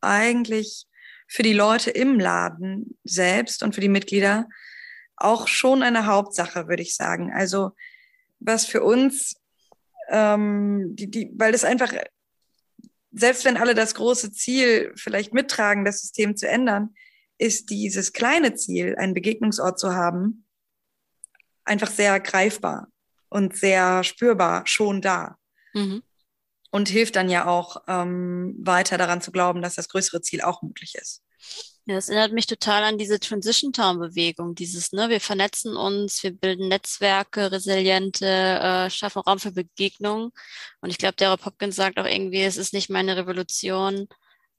eigentlich 0.00 0.86
für 1.26 1.42
die 1.42 1.52
Leute 1.52 1.90
im 1.90 2.18
Laden 2.18 2.98
selbst 3.04 3.62
und 3.62 3.74
für 3.74 3.80
die 3.80 3.88
Mitglieder 3.88 4.48
auch 5.16 5.48
schon 5.48 5.82
eine 5.82 6.06
Hauptsache, 6.06 6.68
würde 6.68 6.82
ich 6.82 6.96
sagen. 6.96 7.32
Also 7.32 7.72
was 8.40 8.66
für 8.66 8.82
uns, 8.82 9.36
ähm, 10.10 10.94
die, 10.96 11.10
die, 11.10 11.32
weil 11.34 11.52
das 11.52 11.64
einfach, 11.64 11.92
selbst 13.12 13.44
wenn 13.44 13.56
alle 13.56 13.74
das 13.74 13.94
große 13.94 14.32
Ziel 14.32 14.92
vielleicht 14.96 15.32
mittragen, 15.32 15.84
das 15.84 16.00
System 16.00 16.36
zu 16.36 16.48
ändern, 16.48 16.94
ist 17.38 17.70
dieses 17.70 18.12
kleine 18.12 18.54
Ziel, 18.54 18.96
einen 18.96 19.14
Begegnungsort 19.14 19.78
zu 19.78 19.94
haben, 19.94 20.46
einfach 21.64 21.90
sehr 21.90 22.20
greifbar 22.20 22.88
und 23.28 23.56
sehr 23.56 24.04
spürbar 24.04 24.66
schon 24.66 25.00
da. 25.00 25.38
Mhm 25.72 26.02
und 26.74 26.88
hilft 26.88 27.14
dann 27.14 27.30
ja 27.30 27.46
auch 27.46 27.84
ähm, 27.86 28.56
weiter 28.58 28.98
daran 28.98 29.22
zu 29.22 29.30
glauben, 29.30 29.62
dass 29.62 29.76
das 29.76 29.88
größere 29.88 30.22
Ziel 30.22 30.40
auch 30.40 30.60
möglich 30.60 30.96
ist. 30.96 31.22
Ja, 31.86 31.94
das 31.94 32.08
erinnert 32.08 32.32
mich 32.32 32.48
total 32.48 32.82
an 32.82 32.98
diese 32.98 33.20
Transition 33.20 33.72
Town 33.72 34.00
Bewegung, 34.00 34.56
dieses, 34.56 34.90
ne, 34.90 35.08
wir 35.08 35.20
vernetzen 35.20 35.76
uns, 35.76 36.24
wir 36.24 36.32
bilden 36.32 36.66
Netzwerke, 36.66 37.52
resiliente, 37.52 38.26
äh, 38.26 38.90
schaffen 38.90 39.22
Raum 39.22 39.38
für 39.38 39.52
Begegnung. 39.52 40.32
Und 40.80 40.90
ich 40.90 40.98
glaube, 40.98 41.14
Dara 41.14 41.38
Hopkins 41.44 41.76
sagt 41.76 41.96
auch 42.00 42.06
irgendwie, 42.06 42.42
es 42.42 42.56
ist 42.56 42.72
nicht 42.72 42.90
meine 42.90 43.16
Revolution 43.16 44.08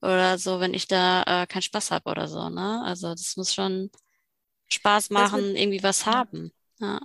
oder 0.02 0.38
so, 0.38 0.62
wenn 0.62 0.74
ich 0.74 0.88
da 0.88 1.24
äh, 1.24 1.48
keinen 1.48 1.64
Spaß 1.64 1.92
habe 1.92 2.10
oder 2.10 2.30
so, 2.30 2.48
ne? 2.48 2.82
Also 2.86 3.10
das 3.10 3.36
muss 3.36 3.54
schon 3.54 3.92
Spaß 4.70 5.10
machen, 5.10 5.48
mit, 5.50 5.58
irgendwie 5.58 5.84
was 5.84 6.06
haben. 6.06 6.54
Ja. 6.80 7.02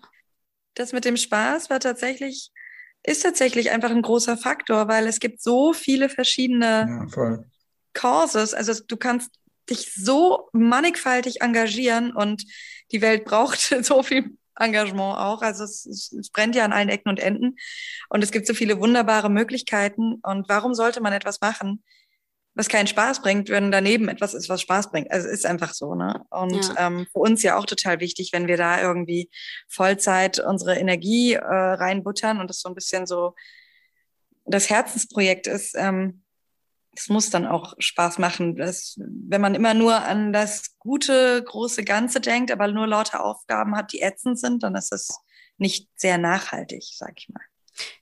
Das 0.74 0.92
mit 0.92 1.04
dem 1.04 1.16
Spaß 1.16 1.68
war 1.68 1.80
tatsächlich 1.80 2.52
ist 3.03 3.22
tatsächlich 3.22 3.70
einfach 3.70 3.90
ein 3.90 4.03
großer 4.03 4.36
Faktor, 4.36 4.88
weil 4.88 5.07
es 5.07 5.20
gibt 5.20 5.42
so 5.42 5.72
viele 5.72 6.09
verschiedene 6.09 7.09
ja, 7.16 7.38
Causes. 7.92 8.55
Also 8.55 8.72
du 8.86 8.96
kannst 8.96 9.30
dich 9.68 9.92
so 9.94 10.48
mannigfaltig 10.53 11.40
engagieren 11.42 12.12
und 12.12 12.44
die 12.92 13.01
Welt 13.01 13.24
braucht 13.24 13.59
so 13.82 14.03
viel 14.03 14.36
Engagement 14.59 15.16
auch. 15.18 15.42
Also 15.42 15.64
es, 15.64 15.86
es, 15.86 16.30
brennt 16.30 16.55
ja 16.55 16.64
an 16.64 16.72
allen 16.72 16.88
Ecken 16.88 17.09
und 17.09 17.20
Enden 17.20 17.57
und 18.09 18.22
es 18.22 18.30
gibt 18.30 18.46
so 18.46 18.55
viele 18.55 18.78
wunderbare 18.78 19.30
Möglichkeiten. 19.30 20.20
Und 20.22 20.48
warum 20.48 20.74
sollte 20.74 21.01
man 21.01 21.12
etwas 21.12 21.40
machen, 21.40 21.82
was 22.61 22.68
keinen 22.68 22.86
Spaß 22.86 23.22
bringt, 23.22 23.48
wenn 23.48 23.70
daneben 23.70 24.08
etwas 24.08 24.34
ist, 24.34 24.50
was 24.50 24.61
Spaß 24.61 24.90
bringt. 24.90 25.11
Also 25.11 25.28
es 25.28 25.32
ist 25.32 25.46
einfach 25.46 25.72
so, 25.72 25.94
ne? 25.94 26.26
Und 26.28 26.62
ja. 26.62 26.86
ähm, 26.86 27.06
für 27.11 27.18
uns 27.18 27.42
ja 27.42 27.56
auch 27.56 27.64
total 27.64 28.00
wichtig, 28.00 28.34
wenn 28.34 28.48
wir 28.48 28.58
da 28.58 28.82
irgendwie 28.82 29.30
Vollzeit 29.66 30.38
unsere 30.40 30.78
Energie 30.78 31.32
äh, 31.32 31.42
reinbuttern 31.42 32.38
und 32.38 32.50
das 32.50 32.61
so 32.61 32.68
ein 32.68 32.74
bisschen 32.74 33.06
so 33.06 33.34
das 34.44 34.68
Herzensprojekt 34.68 35.46
ist. 35.46 35.74
Ähm, 35.74 36.22
es 36.94 37.08
muss 37.08 37.30
dann 37.30 37.46
auch 37.46 37.74
Spaß 37.78 38.18
machen. 38.18 38.56
Das, 38.56 38.98
wenn 38.98 39.40
man 39.40 39.54
immer 39.54 39.72
nur 39.72 39.94
an 40.02 40.34
das 40.34 40.76
gute, 40.78 41.42
große 41.42 41.82
Ganze 41.82 42.20
denkt, 42.20 42.50
aber 42.50 42.68
nur 42.68 42.86
lauter 42.86 43.24
Aufgaben 43.24 43.74
hat, 43.74 43.94
die 43.94 44.02
ätzend 44.02 44.38
sind, 44.38 44.64
dann 44.64 44.74
ist 44.74 44.92
es 44.92 45.18
nicht 45.56 45.88
sehr 45.96 46.18
nachhaltig, 46.18 46.82
sag 46.94 47.14
ich 47.16 47.30
mal. 47.30 47.49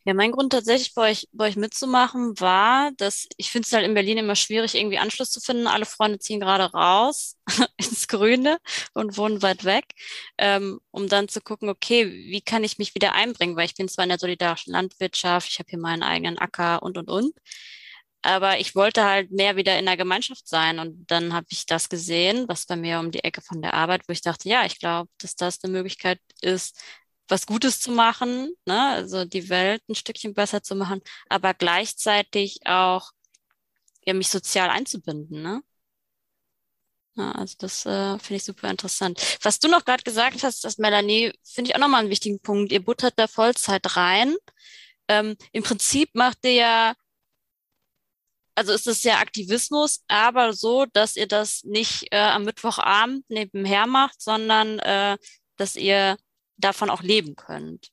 Ja, 0.04 0.14
mein 0.14 0.32
Grund 0.32 0.52
tatsächlich 0.52 0.94
bei 0.94 1.10
euch, 1.10 1.28
bei 1.32 1.48
euch 1.48 1.56
mitzumachen 1.56 2.38
war, 2.40 2.92
dass 2.96 3.26
ich 3.36 3.50
finde 3.50 3.66
es 3.66 3.72
halt 3.72 3.84
in 3.84 3.94
Berlin 3.94 4.18
immer 4.18 4.36
schwierig, 4.36 4.74
irgendwie 4.74 4.98
Anschluss 4.98 5.30
zu 5.30 5.40
finden. 5.40 5.66
Alle 5.66 5.84
Freunde 5.86 6.18
ziehen 6.18 6.40
gerade 6.40 6.64
raus 6.72 7.36
ins 7.76 8.08
Grüne 8.08 8.58
und 8.94 9.16
wohnen 9.16 9.42
weit 9.42 9.64
weg, 9.64 9.84
ähm, 10.38 10.80
um 10.90 11.08
dann 11.08 11.28
zu 11.28 11.40
gucken, 11.40 11.68
okay, 11.68 12.10
wie 12.10 12.40
kann 12.40 12.64
ich 12.64 12.78
mich 12.78 12.94
wieder 12.94 13.12
einbringen, 13.14 13.56
weil 13.56 13.66
ich 13.66 13.74
bin 13.74 13.88
zwar 13.88 14.04
in 14.04 14.10
der 14.10 14.18
solidarischen 14.18 14.72
Landwirtschaft, 14.72 15.48
ich 15.50 15.58
habe 15.58 15.68
hier 15.70 15.78
meinen 15.78 16.02
eigenen 16.02 16.38
Acker 16.38 16.82
und, 16.82 16.98
und, 16.98 17.08
und. 17.10 17.32
Aber 18.22 18.58
ich 18.58 18.74
wollte 18.74 19.04
halt 19.04 19.30
mehr 19.30 19.56
wieder 19.56 19.78
in 19.78 19.86
der 19.86 19.96
Gemeinschaft 19.96 20.48
sein. 20.48 20.78
Und 20.78 21.10
dann 21.10 21.32
habe 21.32 21.46
ich 21.50 21.66
das 21.66 21.88
gesehen, 21.88 22.46
was 22.48 22.66
bei 22.66 22.76
mir 22.76 22.98
um 23.00 23.10
die 23.10 23.22
Ecke 23.24 23.40
von 23.42 23.62
der 23.62 23.74
Arbeit, 23.74 24.02
wo 24.08 24.12
ich 24.12 24.22
dachte, 24.22 24.48
ja, 24.48 24.64
ich 24.66 24.78
glaube, 24.80 25.08
dass 25.18 25.36
das 25.36 25.62
eine 25.62 25.72
Möglichkeit 25.72 26.20
ist, 26.40 26.76
was 27.28 27.46
Gutes 27.46 27.80
zu 27.80 27.92
machen, 27.92 28.50
ne? 28.66 28.88
also 28.88 29.24
die 29.24 29.48
Welt 29.48 29.82
ein 29.88 29.94
Stückchen 29.94 30.34
besser 30.34 30.62
zu 30.62 30.74
machen, 30.74 31.02
aber 31.28 31.54
gleichzeitig 31.54 32.60
auch 32.66 33.12
ja, 34.04 34.14
mich 34.14 34.28
sozial 34.28 34.70
einzubinden. 34.70 35.42
Ne? 35.42 35.62
Ja, 37.16 37.32
also 37.32 37.56
das 37.58 37.84
äh, 37.84 38.18
finde 38.18 38.36
ich 38.36 38.44
super 38.44 38.70
interessant. 38.70 39.20
Was 39.42 39.58
du 39.58 39.68
noch 39.68 39.84
gerade 39.84 40.02
gesagt 40.04 40.42
hast, 40.44 40.64
das 40.64 40.78
Melanie, 40.78 41.32
finde 41.44 41.70
ich 41.70 41.76
auch 41.76 41.80
nochmal 41.80 42.00
einen 42.00 42.10
wichtigen 42.10 42.40
Punkt. 42.40 42.72
Ihr 42.72 42.84
buttert 42.84 43.14
da 43.16 43.26
Vollzeit 43.26 43.96
rein. 43.96 44.36
Ähm, 45.08 45.36
Im 45.52 45.62
Prinzip 45.64 46.14
macht 46.14 46.38
ihr 46.44 46.52
ja, 46.52 46.94
also 48.54 48.72
ist 48.72 48.86
es 48.86 49.02
ja 49.04 49.18
Aktivismus, 49.18 50.04
aber 50.08 50.52
so, 50.52 50.86
dass 50.86 51.16
ihr 51.16 51.26
das 51.28 51.64
nicht 51.64 52.06
äh, 52.12 52.18
am 52.18 52.44
Mittwochabend 52.44 53.28
nebenher 53.28 53.86
macht, 53.86 54.20
sondern 54.20 54.78
äh, 54.80 55.18
dass 55.56 55.76
ihr 55.76 56.16
davon 56.58 56.90
auch 56.90 57.02
leben 57.02 57.36
könnt. 57.36 57.90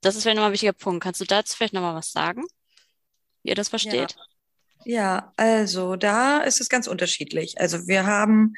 Das 0.00 0.14
ist 0.14 0.22
vielleicht 0.22 0.36
nochmal 0.36 0.50
ein 0.50 0.54
wichtiger 0.54 0.72
Punkt. 0.72 1.02
Kannst 1.02 1.20
du 1.20 1.24
dazu 1.24 1.56
vielleicht 1.56 1.74
nochmal 1.74 1.94
was 1.94 2.12
sagen, 2.12 2.44
wie 3.42 3.50
ihr 3.50 3.54
das 3.54 3.68
versteht? 3.68 4.14
Ja. 4.84 4.94
ja, 4.94 5.32
also 5.36 5.96
da 5.96 6.38
ist 6.38 6.60
es 6.60 6.68
ganz 6.68 6.86
unterschiedlich. 6.86 7.60
Also 7.60 7.88
wir 7.88 8.06
haben 8.06 8.54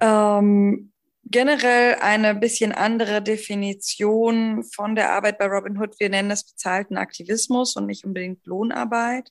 ähm, 0.00 0.92
generell 1.24 1.96
eine 1.96 2.34
bisschen 2.34 2.72
andere 2.72 3.20
Definition 3.20 4.62
von 4.62 4.94
der 4.94 5.12
Arbeit 5.12 5.38
bei 5.38 5.46
Robinhood. 5.46 5.98
Wir 5.98 6.08
nennen 6.08 6.28
das 6.28 6.44
bezahlten 6.44 6.96
Aktivismus 6.96 7.74
und 7.74 7.86
nicht 7.86 8.04
unbedingt 8.04 8.46
Lohnarbeit. 8.46 9.30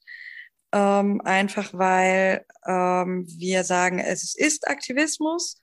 Ähm, 0.73 1.21
einfach 1.21 1.73
weil 1.73 2.45
ähm, 2.67 3.25
wir 3.29 3.63
sagen, 3.63 3.99
es 3.99 4.35
ist 4.35 4.67
Aktivismus 4.67 5.61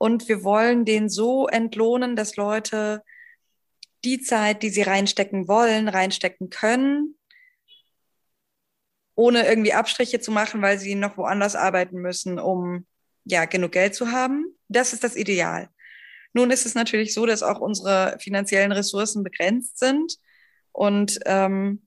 und 0.00 0.28
wir 0.28 0.42
wollen 0.44 0.86
den 0.86 1.10
so 1.10 1.46
entlohnen, 1.46 2.16
dass 2.16 2.36
Leute 2.36 3.02
die 4.02 4.18
Zeit, 4.22 4.62
die 4.62 4.70
sie 4.70 4.80
reinstecken 4.80 5.46
wollen, 5.46 5.88
reinstecken 5.88 6.48
können, 6.48 7.18
ohne 9.14 9.46
irgendwie 9.46 9.74
Abstriche 9.74 10.18
zu 10.18 10.30
machen, 10.32 10.62
weil 10.62 10.78
sie 10.78 10.94
noch 10.94 11.18
woanders 11.18 11.54
arbeiten 11.54 11.98
müssen, 11.98 12.38
um 12.38 12.86
ja 13.24 13.44
genug 13.44 13.72
Geld 13.72 13.94
zu 13.94 14.10
haben. 14.10 14.46
Das 14.68 14.94
ist 14.94 15.04
das 15.04 15.16
Ideal. 15.16 15.68
Nun 16.32 16.50
ist 16.50 16.64
es 16.64 16.74
natürlich 16.74 17.12
so, 17.12 17.26
dass 17.26 17.42
auch 17.42 17.60
unsere 17.60 18.16
finanziellen 18.20 18.72
Ressourcen 18.72 19.22
begrenzt 19.22 19.78
sind 19.78 20.16
und 20.72 21.20
ähm, 21.26 21.86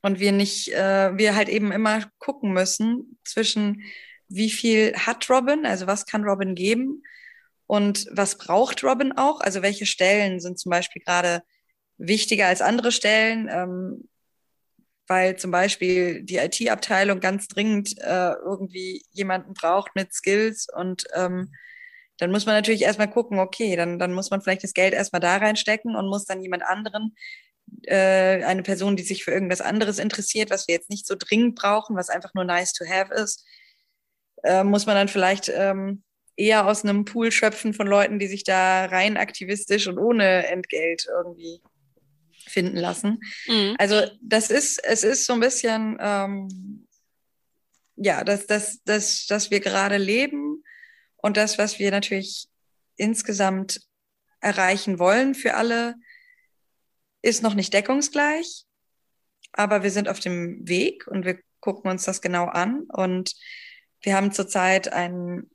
und 0.00 0.18
wir 0.18 0.32
nicht, 0.32 0.72
äh, 0.72 1.14
wir 1.18 1.34
halt 1.34 1.50
eben 1.50 1.72
immer 1.72 2.10
gucken 2.20 2.52
müssen 2.52 3.18
zwischen 3.22 3.82
wie 4.28 4.50
viel 4.50 4.94
hat 4.96 5.28
Robin, 5.30 5.66
also 5.66 5.86
was 5.86 6.06
kann 6.06 6.24
Robin 6.24 6.54
geben? 6.54 7.02
Und 7.66 8.06
was 8.12 8.38
braucht 8.38 8.84
Robin 8.84 9.12
auch, 9.16 9.40
also 9.40 9.62
welche 9.62 9.86
Stellen 9.86 10.40
sind 10.40 10.58
zum 10.58 10.70
Beispiel 10.70 11.02
gerade 11.04 11.42
wichtiger 11.98 12.46
als 12.46 12.62
andere 12.62 12.92
Stellen, 12.92 13.48
ähm, 13.50 14.08
weil 15.08 15.36
zum 15.36 15.50
Beispiel 15.50 16.22
die 16.22 16.36
IT-Abteilung 16.36 17.20
ganz 17.20 17.48
dringend 17.48 17.96
äh, 17.98 18.32
irgendwie 18.32 19.04
jemanden 19.10 19.54
braucht 19.54 19.94
mit 19.94 20.12
Skills. 20.12 20.66
Und 20.74 21.04
ähm, 21.14 21.52
dann 22.18 22.30
muss 22.30 22.46
man 22.46 22.54
natürlich 22.54 22.82
erstmal 22.82 23.10
gucken, 23.10 23.38
okay, 23.38 23.76
dann, 23.76 23.98
dann 23.98 24.12
muss 24.12 24.30
man 24.30 24.40
vielleicht 24.40 24.64
das 24.64 24.74
Geld 24.74 24.94
erstmal 24.94 25.20
da 25.20 25.36
reinstecken 25.36 25.96
und 25.96 26.08
muss 26.08 26.24
dann 26.24 26.40
jemand 26.42 26.64
anderen, 26.64 27.14
äh, 27.82 28.42
eine 28.44 28.62
Person, 28.62 28.96
die 28.96 29.02
sich 29.02 29.24
für 29.24 29.32
irgendwas 29.32 29.60
anderes 29.60 29.98
interessiert, 29.98 30.50
was 30.50 30.68
wir 30.68 30.74
jetzt 30.74 30.90
nicht 30.90 31.06
so 31.06 31.14
dringend 31.18 31.56
brauchen, 31.56 31.96
was 31.96 32.08
einfach 32.08 32.34
nur 32.34 32.44
nice 32.44 32.72
to 32.72 32.84
have 32.86 33.12
ist, 33.14 33.44
äh, 34.46 34.64
muss 34.64 34.86
man 34.86 34.94
dann 34.94 35.08
vielleicht 35.08 35.50
ähm, 35.54 36.02
eher 36.36 36.66
aus 36.66 36.84
einem 36.84 37.04
Pool 37.04 37.32
schöpfen 37.32 37.74
von 37.74 37.86
Leuten, 37.86 38.18
die 38.18 38.28
sich 38.28 38.44
da 38.44 38.86
rein 38.86 39.16
aktivistisch 39.16 39.86
und 39.88 39.98
ohne 39.98 40.46
Entgelt 40.46 41.06
irgendwie 41.08 41.60
finden 42.46 42.76
lassen. 42.76 43.20
Mhm. 43.46 43.74
Also 43.78 44.02
das 44.20 44.50
ist, 44.50 44.82
es 44.84 45.02
ist 45.02 45.26
so 45.26 45.32
ein 45.32 45.40
bisschen, 45.40 45.96
ähm, 46.00 46.86
ja, 47.96 48.22
dass, 48.22 48.46
dass, 48.46 48.82
dass, 48.84 49.26
dass 49.26 49.50
wir 49.50 49.60
gerade 49.60 49.96
leben 49.96 50.62
und 51.16 51.36
das, 51.36 51.58
was 51.58 51.78
wir 51.78 51.90
natürlich 51.90 52.48
insgesamt 52.96 53.80
erreichen 54.40 54.98
wollen 54.98 55.34
für 55.34 55.54
alle, 55.54 55.96
ist 57.22 57.42
noch 57.42 57.54
nicht 57.54 57.72
deckungsgleich, 57.74 58.64
aber 59.52 59.82
wir 59.82 59.90
sind 59.90 60.08
auf 60.08 60.20
dem 60.20 60.68
Weg 60.68 61.08
und 61.08 61.24
wir 61.24 61.40
gucken 61.60 61.90
uns 61.90 62.04
das 62.04 62.20
genau 62.20 62.44
an 62.44 62.82
und 62.82 63.34
wir 64.06 64.14
haben 64.14 64.30
zurzeit 64.30 64.92
ein, 64.92 65.50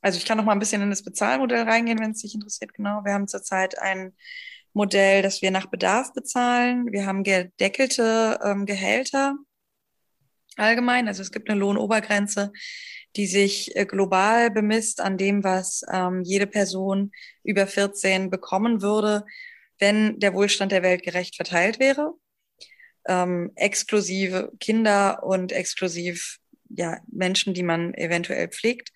also 0.00 0.16
ich 0.16 0.24
kann 0.24 0.38
noch 0.38 0.46
mal 0.46 0.52
ein 0.52 0.58
bisschen 0.58 0.80
in 0.80 0.88
das 0.88 1.04
Bezahlmodell 1.04 1.64
reingehen, 1.64 2.00
wenn 2.00 2.12
es 2.12 2.22
dich 2.22 2.34
interessiert, 2.34 2.72
genau. 2.72 3.04
Wir 3.04 3.12
haben 3.12 3.28
zurzeit 3.28 3.78
ein 3.78 4.14
Modell, 4.72 5.20
dass 5.20 5.42
wir 5.42 5.50
nach 5.50 5.66
Bedarf 5.66 6.14
bezahlen. 6.14 6.90
Wir 6.90 7.04
haben 7.04 7.22
gedeckelte 7.22 8.40
ähm, 8.42 8.64
Gehälter 8.64 9.36
allgemein. 10.56 11.06
Also 11.06 11.20
es 11.20 11.32
gibt 11.32 11.50
eine 11.50 11.60
Lohnobergrenze, 11.60 12.52
die 13.14 13.26
sich 13.26 13.76
äh, 13.76 13.84
global 13.84 14.50
bemisst 14.50 15.02
an 15.02 15.18
dem, 15.18 15.44
was 15.44 15.82
ähm, 15.92 16.22
jede 16.22 16.46
Person 16.46 17.12
über 17.44 17.66
14 17.66 18.30
bekommen 18.30 18.80
würde, 18.80 19.26
wenn 19.78 20.18
der 20.18 20.32
Wohlstand 20.32 20.72
der 20.72 20.82
Welt 20.82 21.02
gerecht 21.02 21.36
verteilt 21.36 21.78
wäre. 21.78 22.14
Ähm, 23.06 23.52
exklusive 23.54 24.50
Kinder 24.60 25.22
und 25.24 25.52
exklusiv 25.52 26.38
ja, 26.76 26.98
Menschen, 27.10 27.54
die 27.54 27.62
man 27.62 27.94
eventuell 27.94 28.48
pflegt. 28.48 28.92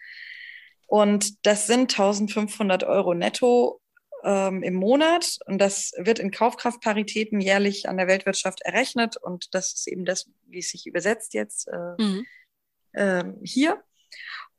Und 0.86 1.46
das 1.46 1.66
sind 1.66 1.92
1500 1.92 2.84
Euro 2.84 3.14
netto 3.14 3.80
ähm, 4.24 4.62
im 4.62 4.74
Monat 4.74 5.38
und 5.46 5.58
das 5.58 5.92
wird 5.98 6.18
in 6.18 6.30
Kaufkraftparitäten 6.30 7.40
jährlich 7.40 7.88
an 7.88 7.96
der 7.96 8.06
Weltwirtschaft 8.06 8.60
errechnet 8.62 9.16
und 9.16 9.54
das 9.54 9.72
ist 9.72 9.88
eben 9.88 10.04
das, 10.04 10.30
wie 10.46 10.58
es 10.58 10.70
sich 10.70 10.86
übersetzt 10.86 11.34
jetzt 11.34 11.68
äh, 11.68 12.02
mhm. 12.02 12.26
äh, 12.92 13.24
hier. 13.42 13.82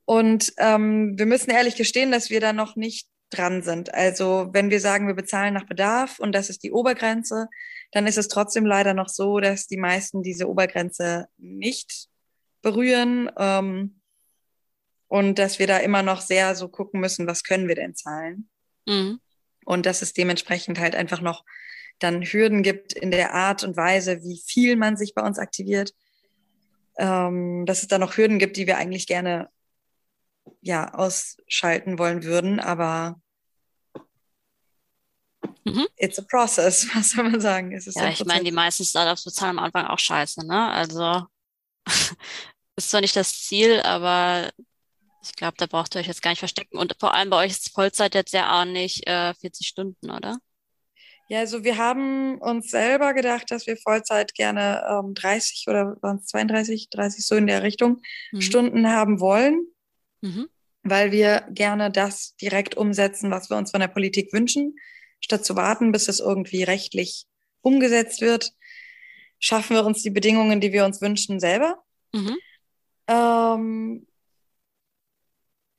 Und 0.05 0.53
ähm, 0.57 1.17
wir 1.17 1.25
müssen 1.25 1.49
ehrlich 1.49 1.75
gestehen, 1.75 2.11
dass 2.11 2.29
wir 2.29 2.39
da 2.39 2.53
noch 2.53 2.75
nicht 2.77 3.09
dran 3.29 3.61
sind. 3.61 3.93
Also 3.93 4.47
wenn 4.53 4.69
wir 4.69 4.79
sagen, 4.79 5.07
wir 5.07 5.15
bezahlen 5.15 5.53
nach 5.53 5.65
Bedarf 5.65 6.19
und 6.19 6.33
das 6.33 6.49
ist 6.49 6.63
die 6.63 6.71
Obergrenze, 6.71 7.47
dann 7.91 8.07
ist 8.07 8.17
es 8.17 8.29
trotzdem 8.29 8.65
leider 8.65 8.93
noch 8.93 9.09
so, 9.09 9.39
dass 9.39 9.67
die 9.67 9.77
meisten 9.77 10.23
diese 10.23 10.47
Obergrenze 10.47 11.27
nicht 11.37 12.07
berühren 12.61 13.29
ähm, 13.37 14.01
und 15.07 15.39
dass 15.39 15.59
wir 15.59 15.67
da 15.67 15.77
immer 15.77 16.03
noch 16.03 16.21
sehr 16.21 16.55
so 16.55 16.67
gucken 16.67 16.99
müssen, 16.99 17.27
was 17.27 17.43
können 17.43 17.67
wir 17.67 17.75
denn 17.75 17.95
zahlen. 17.95 18.49
Mhm 18.85 19.19
und 19.67 19.85
dass 19.85 20.01
es 20.01 20.13
dementsprechend 20.13 20.79
halt 20.79 20.95
einfach 20.95 21.19
noch 21.19 21.43
dann 21.99 22.23
Hürden 22.23 22.63
gibt 22.63 22.93
in 22.93 23.11
der 23.11 23.33
Art 23.33 23.63
und 23.65 23.75
Weise, 23.75 24.23
wie 24.23 24.41
viel 24.45 24.77
man 24.77 24.95
sich 24.95 25.13
bei 25.13 25.21
uns 25.21 25.39
aktiviert. 25.39 25.93
Ähm, 26.97 27.65
dass 27.65 27.81
es 27.81 27.89
da 27.89 27.97
noch 27.97 28.15
Hürden 28.15 28.39
gibt, 28.39 28.55
die 28.55 28.65
wir 28.65 28.77
eigentlich 28.77 29.07
gerne 29.07 29.49
ja, 30.61 30.93
ausschalten 30.93 31.99
wollen 31.99 32.23
würden, 32.23 32.61
aber 32.61 33.19
mhm. 35.65 35.85
it's 35.97 36.17
a 36.17 36.21
process, 36.21 36.87
was 36.95 37.11
soll 37.11 37.29
man 37.29 37.41
sagen? 37.41 37.71
Ja, 37.71 38.07
ich 38.07 38.25
meine, 38.25 38.45
die 38.45 38.51
meisten 38.53 38.85
Startups 38.85 39.25
bezahlen 39.25 39.59
am 39.59 39.65
Anfang 39.65 39.85
auch 39.87 39.99
scheiße, 39.99 40.47
ne? 40.47 40.71
Also 40.71 41.25
ist 42.75 42.91
zwar 42.91 43.01
nicht 43.01 43.15
das 43.15 43.43
Ziel, 43.43 43.81
aber 43.81 44.51
ich 45.23 45.35
glaube, 45.35 45.55
da 45.57 45.65
braucht 45.65 45.95
ihr 45.95 45.99
euch 45.99 46.07
jetzt 46.07 46.21
gar 46.21 46.31
nicht 46.31 46.39
verstecken. 46.39 46.77
Und 46.77 46.95
vor 46.99 47.13
allem 47.13 47.29
bei 47.29 47.37
euch 47.45 47.51
ist 47.51 47.73
Vollzeit 47.73 48.15
jetzt 48.15 48.33
ja 48.33 48.59
auch 48.59 48.65
nicht 48.65 49.07
äh, 49.07 49.33
40 49.33 49.67
Stunden, 49.67 50.09
oder? 50.09 50.37
Ja, 51.29 51.39
also 51.39 51.63
wir 51.63 51.77
haben 51.77 52.37
uns 52.39 52.69
selber 52.69 53.13
gedacht, 53.13 53.51
dass 53.51 53.67
wir 53.67 53.75
Vollzeit 53.75 54.33
gerne 54.33 54.81
ähm, 54.89 55.13
30 55.13 55.65
oder 55.67 55.97
waren 56.01 56.17
es 56.17 56.27
32, 56.27 56.89
30 56.89 57.25
so 57.25 57.35
in 57.35 57.47
der 57.47 57.63
Richtung 57.63 58.01
mhm. 58.31 58.41
Stunden 58.41 58.87
haben 58.87 59.19
wollen, 59.19 59.67
mhm. 60.21 60.47
weil 60.83 61.11
wir 61.11 61.45
gerne 61.49 61.91
das 61.91 62.35
direkt 62.37 62.75
umsetzen, 62.75 63.29
was 63.29 63.49
wir 63.49 63.57
uns 63.57 63.71
von 63.71 63.81
der 63.81 63.89
Politik 63.89 64.31
wünschen. 64.31 64.75
Statt 65.19 65.43
zu 65.43 65.55
warten, 65.55 65.91
bis 65.91 66.07
es 66.07 66.21
irgendwie 66.21 66.63
rechtlich 66.63 67.25
umgesetzt 67.61 68.21
wird, 68.21 68.53
schaffen 69.39 69.75
wir 69.75 69.85
uns 69.85 70.01
die 70.03 70.09
Bedingungen, 70.09 70.61
die 70.61 70.71
wir 70.71 70.85
uns 70.85 71.01
wünschen, 71.01 71.39
selber. 71.39 71.83
Mhm. 72.13 72.37
Ähm, 73.07 74.07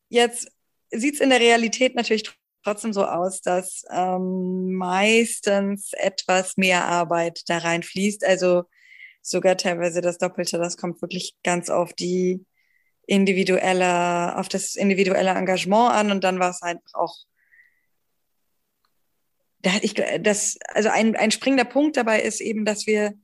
Jetzt 0.09 0.51
sieht 0.91 1.15
es 1.15 1.21
in 1.21 1.31
der 1.31 1.41
Realität 1.41 1.95
natürlich 1.95 2.31
trotzdem 2.65 2.93
so 2.93 3.05
aus, 3.05 3.41
dass 3.43 3.85
ähm, 3.91 4.75
meistens 4.75 5.93
etwas 5.93 6.57
mehr 6.57 6.87
Arbeit 6.87 7.43
da 7.49 7.59
reinfließt. 7.59 8.25
Also 8.25 8.65
sogar 9.23 9.57
teilweise 9.57 10.01
das 10.01 10.19
Doppelte. 10.19 10.59
Das 10.59 10.77
kommt 10.77 11.03
wirklich 11.03 11.35
ganz 11.45 11.69
auf 11.71 11.93
die 11.93 12.45
individuelle, 13.07 14.37
auf 14.37 14.49
das 14.49 14.75
individuelle 14.77 15.31
Engagement 15.31 15.93
an 15.93 16.11
und 16.11 16.25
dann 16.25 16.39
war 16.41 16.51
es 16.51 16.63
einfach 16.63 16.95
auch 16.95 17.17
da 19.61 19.73
ich 19.83 19.95
das 19.95 20.57
also 20.69 20.89
ein, 20.89 21.17
ein 21.17 21.33
springender 21.33 21.65
Punkt 21.65 21.97
dabei 21.97 22.21
ist 22.21 22.41
eben, 22.41 22.65
dass 22.65 22.87
wir 22.87 23.15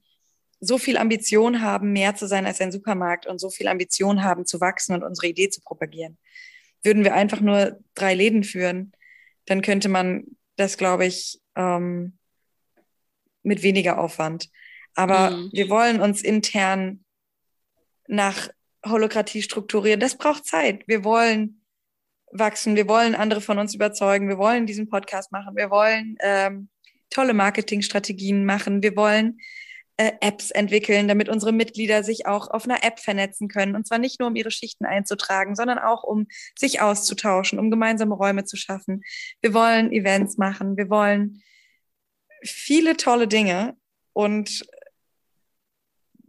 so 0.64 0.78
viel 0.78 0.96
Ambition 0.96 1.60
haben, 1.60 1.92
mehr 1.92 2.14
zu 2.14 2.26
sein 2.26 2.46
als 2.46 2.60
ein 2.60 2.72
Supermarkt 2.72 3.26
und 3.26 3.38
so 3.38 3.50
viel 3.50 3.68
Ambition 3.68 4.24
haben, 4.24 4.46
zu 4.46 4.60
wachsen 4.60 4.94
und 4.94 5.02
unsere 5.02 5.28
Idee 5.28 5.50
zu 5.50 5.60
propagieren 5.60 6.18
würden 6.84 7.02
wir 7.02 7.14
einfach 7.14 7.40
nur 7.40 7.80
drei 7.94 8.14
Läden 8.14 8.44
führen, 8.44 8.92
dann 9.46 9.62
könnte 9.62 9.88
man 9.88 10.24
das, 10.56 10.76
glaube 10.76 11.06
ich, 11.06 11.40
ähm, 11.56 12.18
mit 13.42 13.62
weniger 13.62 13.98
Aufwand. 13.98 14.50
Aber 14.94 15.30
mhm. 15.30 15.50
wir 15.52 15.68
wollen 15.68 16.00
uns 16.00 16.22
intern 16.22 17.04
nach 18.06 18.48
Holokratie 18.86 19.42
strukturieren. 19.42 19.98
Das 19.98 20.16
braucht 20.16 20.46
Zeit. 20.46 20.86
Wir 20.86 21.04
wollen 21.04 21.62
wachsen. 22.30 22.76
Wir 22.76 22.86
wollen 22.86 23.14
andere 23.14 23.40
von 23.40 23.58
uns 23.58 23.74
überzeugen. 23.74 24.28
Wir 24.28 24.38
wollen 24.38 24.66
diesen 24.66 24.88
Podcast 24.88 25.32
machen. 25.32 25.56
Wir 25.56 25.70
wollen 25.70 26.16
ähm, 26.20 26.68
tolle 27.10 27.32
Marketingstrategien 27.32 28.44
machen. 28.44 28.82
Wir 28.82 28.94
wollen 28.94 29.38
äh, 29.96 30.12
Apps 30.20 30.50
entwickeln, 30.50 31.06
damit 31.06 31.28
unsere 31.28 31.52
Mitglieder 31.52 32.02
sich 32.02 32.26
auch 32.26 32.48
auf 32.48 32.64
einer 32.64 32.82
App 32.82 32.98
vernetzen 32.98 33.48
können. 33.48 33.76
Und 33.76 33.86
zwar 33.86 33.98
nicht 33.98 34.18
nur, 34.18 34.28
um 34.28 34.36
ihre 34.36 34.50
Schichten 34.50 34.84
einzutragen, 34.84 35.54
sondern 35.54 35.78
auch, 35.78 36.02
um 36.02 36.26
sich 36.58 36.80
auszutauschen, 36.80 37.58
um 37.58 37.70
gemeinsame 37.70 38.14
Räume 38.14 38.44
zu 38.44 38.56
schaffen. 38.56 39.02
Wir 39.40 39.54
wollen 39.54 39.92
Events 39.92 40.36
machen. 40.36 40.76
Wir 40.76 40.90
wollen 40.90 41.42
viele 42.42 42.96
tolle 42.96 43.28
Dinge. 43.28 43.76
Und 44.12 44.64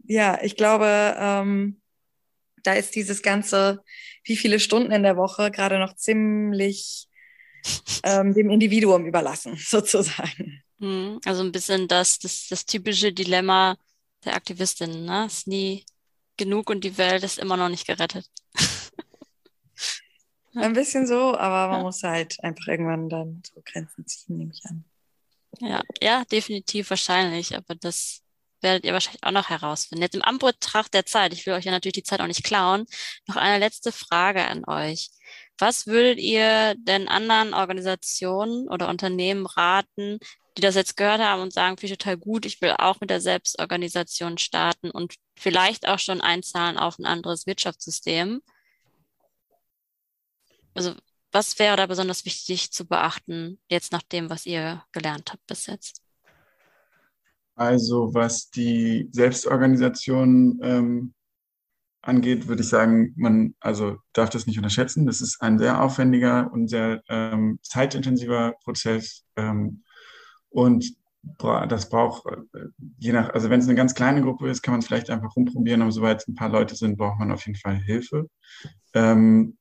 ja, 0.04 0.38
ich 0.42 0.56
glaube, 0.56 1.16
ähm, 1.18 1.80
da 2.62 2.74
ist 2.74 2.94
dieses 2.94 3.22
ganze, 3.22 3.82
wie 4.24 4.36
viele 4.36 4.60
Stunden 4.60 4.92
in 4.92 5.02
der 5.02 5.16
Woche 5.16 5.50
gerade 5.50 5.78
noch 5.78 5.94
ziemlich 5.96 7.08
ähm, 8.04 8.34
dem 8.34 8.50
Individuum 8.50 9.06
überlassen, 9.06 9.56
sozusagen. 9.58 10.62
Hm, 10.78 11.20
also 11.24 11.42
ein 11.42 11.52
bisschen 11.52 11.88
das, 11.88 12.18
das, 12.18 12.48
das 12.48 12.66
typische 12.66 13.12
Dilemma 13.12 13.76
der 14.24 14.34
Aktivistin, 14.34 15.04
ne? 15.04 15.26
Ist 15.26 15.46
nie 15.46 15.84
genug 16.36 16.70
und 16.70 16.84
die 16.84 16.98
Welt 16.98 17.22
ist 17.22 17.38
immer 17.38 17.56
noch 17.56 17.68
nicht 17.68 17.86
gerettet. 17.86 18.28
Ein 20.54 20.72
bisschen 20.72 21.06
so, 21.06 21.36
aber 21.36 21.68
man 21.68 21.80
ja. 21.80 21.82
muss 21.82 22.02
halt 22.02 22.42
einfach 22.42 22.68
irgendwann 22.68 23.10
dann 23.10 23.42
so 23.46 23.60
Grenzen 23.62 24.06
ziehen, 24.06 24.38
nehme 24.38 24.52
ich 24.54 24.64
an. 24.64 24.84
Ja, 25.60 25.82
ja, 26.02 26.24
definitiv 26.24 26.88
wahrscheinlich, 26.90 27.54
aber 27.54 27.74
das 27.74 28.22
werdet 28.62 28.84
ihr 28.84 28.94
wahrscheinlich 28.94 29.22
auch 29.22 29.32
noch 29.32 29.50
herausfinden. 29.50 30.02
Jetzt 30.02 30.14
im 30.14 30.22
Anbetracht 30.22 30.94
der 30.94 31.04
Zeit, 31.04 31.34
ich 31.34 31.44
will 31.44 31.52
euch 31.52 31.64
ja 31.64 31.72
natürlich 31.72 31.94
die 31.94 32.02
Zeit 32.02 32.20
auch 32.20 32.26
nicht 32.26 32.42
klauen, 32.42 32.86
noch 33.26 33.36
eine 33.36 33.58
letzte 33.58 33.92
Frage 33.92 34.46
an 34.46 34.64
euch. 34.66 35.10
Was 35.58 35.86
würdet 35.86 36.18
ihr 36.18 36.74
denn 36.78 37.08
anderen 37.08 37.52
Organisationen 37.54 38.68
oder 38.68 38.88
Unternehmen 38.88 39.46
raten, 39.46 40.18
die 40.56 40.62
das 40.62 40.74
jetzt 40.74 40.96
gehört 40.96 41.20
haben 41.20 41.42
und 41.42 41.52
sagen, 41.52 41.76
finde 41.76 41.92
ich 41.92 41.98
total 41.98 42.16
gut, 42.16 42.46
ich 42.46 42.60
will 42.60 42.74
auch 42.78 43.00
mit 43.00 43.10
der 43.10 43.20
Selbstorganisation 43.20 44.38
starten 44.38 44.90
und 44.90 45.14
vielleicht 45.36 45.86
auch 45.86 45.98
schon 45.98 46.20
einzahlen 46.20 46.78
auf 46.78 46.98
ein 46.98 47.04
anderes 47.04 47.46
Wirtschaftssystem? 47.46 48.40
Also 50.74 50.94
was 51.32 51.58
wäre 51.58 51.76
da 51.76 51.86
besonders 51.86 52.24
wichtig 52.24 52.72
zu 52.72 52.86
beachten, 52.86 53.60
jetzt 53.70 53.92
nach 53.92 54.02
dem, 54.02 54.30
was 54.30 54.46
ihr 54.46 54.82
gelernt 54.92 55.32
habt 55.32 55.46
bis 55.46 55.66
jetzt? 55.66 56.00
Also 57.54 58.14
was 58.14 58.50
die 58.50 59.08
Selbstorganisation 59.12 60.60
ähm, 60.62 61.14
angeht, 62.02 62.48
würde 62.48 62.62
ich 62.62 62.68
sagen, 62.68 63.12
man 63.16 63.54
also 63.60 63.96
darf 64.12 64.30
das 64.30 64.46
nicht 64.46 64.58
unterschätzen. 64.58 65.06
Das 65.06 65.20
ist 65.20 65.40
ein 65.42 65.58
sehr 65.58 65.82
aufwendiger 65.82 66.50
und 66.52 66.68
sehr 66.68 67.02
ähm, 67.08 67.58
zeitintensiver 67.62 68.54
Prozess. 68.62 69.24
Ähm, 69.36 69.82
und 70.56 70.96
das 71.68 71.90
braucht, 71.90 72.24
äh, 72.26 72.68
je 72.98 73.12
nach, 73.12 73.28
also 73.30 73.50
wenn 73.50 73.60
es 73.60 73.66
eine 73.66 73.74
ganz 73.74 73.94
kleine 73.94 74.22
Gruppe 74.22 74.48
ist, 74.48 74.62
kann 74.62 74.72
man 74.72 74.80
es 74.80 74.86
vielleicht 74.86 75.10
einfach 75.10 75.36
rumprobieren, 75.36 75.82
aber 75.82 75.92
sobald 75.92 76.22
es 76.22 76.28
ein 76.28 76.34
paar 76.34 76.48
Leute 76.48 76.74
sind, 76.74 76.96
braucht 76.96 77.18
man 77.18 77.30
auf 77.30 77.44
jeden 77.44 77.58
Fall 77.58 77.76
Hilfe. 77.76 78.30
Ähm, 78.94 79.58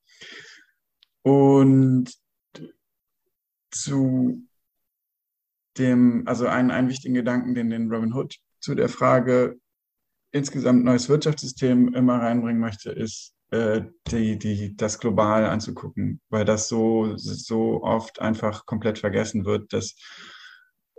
und 1.21 2.13
zu 3.71 4.47
dem, 5.77 6.23
also 6.27 6.47
einen, 6.47 6.71
einen 6.71 6.87
wichtigen 6.87 7.15
Gedanken, 7.15 7.55
den, 7.55 7.69
den 7.69 7.91
Robin 7.91 8.13
Hood 8.13 8.37
zu 8.61 8.73
der 8.73 8.87
Frage 8.87 9.59
insgesamt 10.31 10.85
neues 10.85 11.09
Wirtschaftssystem 11.09 11.93
immer 11.93 12.21
reinbringen 12.21 12.61
möchte, 12.61 12.91
ist, 12.91 13.33
äh, 13.51 13.81
die, 14.11 14.39
die, 14.39 14.77
das 14.77 14.99
global 14.99 15.45
anzugucken, 15.45 16.21
weil 16.29 16.45
das 16.45 16.69
so, 16.69 17.17
so 17.17 17.83
oft 17.83 18.21
einfach 18.21 18.65
komplett 18.65 18.99
vergessen 18.99 19.43
wird, 19.43 19.73
dass 19.73 19.95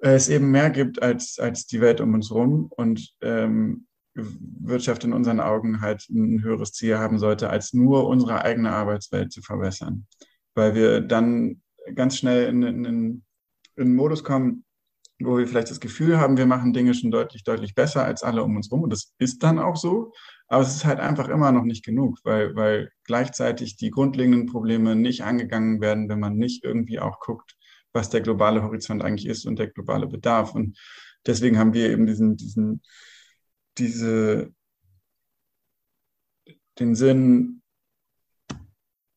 es 0.02 0.28
eben 0.28 0.50
mehr 0.50 0.70
gibt 0.70 1.02
als, 1.02 1.38
als 1.38 1.66
die 1.66 1.80
Welt 1.80 2.00
um 2.00 2.14
uns 2.14 2.30
herum 2.30 2.70
und 2.76 3.14
ähm, 3.22 3.86
Wirtschaft 4.14 5.04
in 5.04 5.12
unseren 5.12 5.40
Augen 5.40 5.80
halt 5.80 6.08
ein 6.08 6.42
höheres 6.42 6.72
Ziel 6.72 6.98
haben 6.98 7.18
sollte, 7.18 7.50
als 7.50 7.74
nur 7.74 8.06
unsere 8.08 8.42
eigene 8.42 8.72
Arbeitswelt 8.72 9.32
zu 9.32 9.42
verbessern. 9.42 10.06
Weil 10.54 10.74
wir 10.74 11.00
dann 11.00 11.60
ganz 11.94 12.16
schnell 12.16 12.48
in, 12.48 12.62
in, 12.62 12.84
in 12.84 13.24
einen 13.76 13.94
Modus 13.94 14.24
kommen, 14.24 14.64
wo 15.18 15.38
wir 15.38 15.46
vielleicht 15.46 15.70
das 15.70 15.80
Gefühl 15.80 16.18
haben, 16.18 16.36
wir 16.36 16.46
machen 16.46 16.72
Dinge 16.72 16.92
schon 16.94 17.10
deutlich, 17.10 17.42
deutlich 17.44 17.74
besser 17.74 18.04
als 18.04 18.22
alle 18.22 18.42
um 18.42 18.56
uns 18.56 18.70
herum. 18.70 18.84
Und 18.84 18.92
das 18.92 19.14
ist 19.18 19.42
dann 19.42 19.58
auch 19.58 19.76
so. 19.76 20.12
Aber 20.48 20.62
es 20.62 20.74
ist 20.74 20.84
halt 20.84 21.00
einfach 21.00 21.28
immer 21.28 21.52
noch 21.52 21.64
nicht 21.64 21.84
genug, 21.84 22.18
weil, 22.22 22.54
weil 22.54 22.90
gleichzeitig 23.04 23.76
die 23.76 23.90
grundlegenden 23.90 24.46
Probleme 24.46 24.94
nicht 24.94 25.24
angegangen 25.24 25.80
werden, 25.80 26.08
wenn 26.08 26.20
man 26.20 26.36
nicht 26.36 26.64
irgendwie 26.64 27.00
auch 27.00 27.18
guckt, 27.20 27.56
was 27.92 28.10
der 28.10 28.20
globale 28.20 28.62
Horizont 28.62 29.02
eigentlich 29.02 29.26
ist 29.26 29.46
und 29.46 29.58
der 29.58 29.68
globale 29.68 30.06
Bedarf. 30.06 30.54
Und 30.54 30.78
deswegen 31.26 31.58
haben 31.58 31.74
wir 31.74 31.90
eben 31.90 32.06
diesen, 32.06 32.36
diesen, 32.36 32.82
diese, 33.78 34.52
den 36.78 36.94
Sinn, 36.94 37.62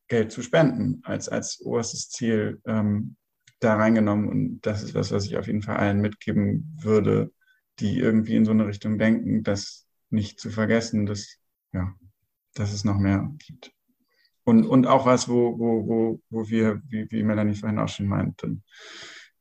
Geld 0.09 0.31
zu 0.31 0.41
spenden 0.41 1.01
als, 1.03 1.29
als 1.29 1.61
oberstes 1.61 2.09
Ziel 2.09 2.59
ähm, 2.65 3.15
da 3.59 3.75
reingenommen. 3.75 4.27
Und 4.27 4.61
das 4.61 4.83
ist 4.83 4.95
was, 4.95 5.11
was 5.11 5.25
ich 5.25 5.37
auf 5.37 5.47
jeden 5.47 5.61
Fall 5.61 5.77
allen 5.77 6.01
mitgeben 6.01 6.75
würde, 6.81 7.31
die 7.79 7.99
irgendwie 7.99 8.35
in 8.35 8.45
so 8.45 8.51
eine 8.51 8.67
Richtung 8.67 8.97
denken, 8.97 9.43
das 9.43 9.87
nicht 10.09 10.39
zu 10.39 10.49
vergessen, 10.49 11.05
dass, 11.05 11.37
ja, 11.71 11.95
dass 12.55 12.73
es 12.73 12.83
noch 12.83 12.97
mehr 12.97 13.31
gibt. 13.37 13.71
Und, 14.49 14.65
und 14.65 14.87
auch 14.87 15.05
was, 15.05 15.29
wo, 15.29 15.59
wo, 15.59 15.87
wo, 15.87 16.21
wo 16.31 16.49
wir, 16.49 16.81
wie, 16.87 17.05
wie 17.11 17.21
Melanie 17.21 17.53
vorhin 17.53 17.77
auch 17.77 17.87
schon 17.87 18.07
meinte, 18.07 18.57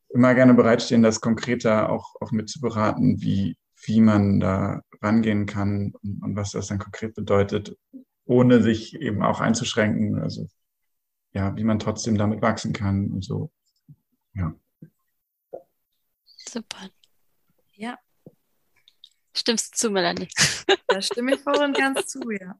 immer 0.09 0.35
gerne 0.35 0.53
bereitstehen, 0.53 1.01
das 1.01 1.19
konkreter 1.19 1.89
auch, 1.89 2.13
auch 2.21 2.31
mitzuberaten, 2.31 3.19
wie, 3.19 3.57
wie 3.85 4.01
man 4.01 4.39
da 4.39 4.81
rangehen 5.01 5.47
kann 5.47 5.93
und, 6.03 6.21
und 6.21 6.35
was 6.35 6.51
das 6.51 6.67
dann 6.67 6.77
konkret 6.77 7.15
bedeutet, 7.15 7.75
ohne 8.25 8.61
sich 8.61 9.01
eben 9.01 9.23
auch 9.23 9.39
einzuschränken. 9.39 10.19
Also 10.19 10.47
ja, 11.33 11.55
wie 11.55 11.63
man 11.63 11.79
trotzdem 11.79 12.15
damit 12.15 12.43
wachsen 12.43 12.71
kann 12.71 13.09
und 13.11 13.25
so. 13.25 13.51
Ja. 14.35 14.53
Super. 16.27 16.89
Ja. 17.73 17.97
Stimmst 19.39 19.73
du 19.73 19.77
zu, 19.77 19.89
Melanie? 19.89 20.27
Da 20.87 21.01
stimme 21.01 21.35
ich 21.35 21.41
voll 21.41 21.57
und 21.57 21.77
ganz 21.77 22.07
zu, 22.07 22.19
ja. 22.29 22.55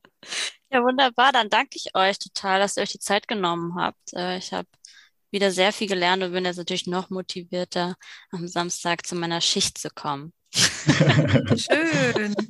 Ja, 0.71 0.83
wunderbar. 0.83 1.31
Dann 1.31 1.49
danke 1.49 1.75
ich 1.75 1.95
euch 1.95 2.19
total, 2.19 2.59
dass 2.59 2.77
ihr 2.77 2.83
euch 2.83 2.91
die 2.91 2.99
Zeit 2.99 3.27
genommen 3.27 3.75
habt. 3.75 4.13
Äh, 4.13 4.37
ich 4.37 4.53
habe 4.53 4.67
wieder 5.31 5.51
sehr 5.51 5.73
viel 5.73 5.87
gelernt 5.87 6.23
und 6.23 6.31
bin 6.31 6.45
jetzt 6.45 6.57
natürlich 6.57 6.87
noch 6.87 7.09
motivierter, 7.09 7.95
am 8.31 8.47
Samstag 8.47 9.05
zu 9.05 9.15
meiner 9.15 9.41
Schicht 9.41 9.77
zu 9.77 9.89
kommen. 9.89 10.33
Schön. 10.51 12.35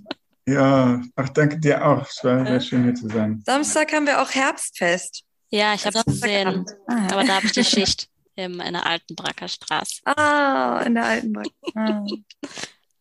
Ja, 0.45 0.99
ach, 1.15 1.29
danke 1.29 1.59
dir 1.59 1.85
auch. 1.85 2.07
Es 2.07 2.23
war 2.23 2.43
sehr 2.43 2.59
schön 2.59 2.83
hier 2.83 2.95
zu 2.95 3.07
sein. 3.07 3.39
Samstag 3.45 3.93
haben 3.93 4.07
wir 4.07 4.19
auch 4.19 4.31
Herbstfest. 4.31 5.23
Ja, 5.51 5.75
ich 5.75 5.85
habe 5.85 5.99
es 5.99 6.05
gesehen. 6.05 6.65
Ah. 6.87 7.07
Aber 7.11 7.23
da 7.23 7.35
habe 7.35 7.45
ich 7.45 7.51
die 7.51 7.63
Schicht 7.63 8.07
im, 8.33 8.59
in 8.59 8.73
der 8.73 8.83
alten 8.83 9.13
Bracker 9.13 9.47
Straße. 9.47 10.01
Ah, 10.05 10.81
in 10.87 10.95
der 10.95 11.05
alten 11.05 11.33
Bracker. 11.33 11.51
Ah. 11.75 12.03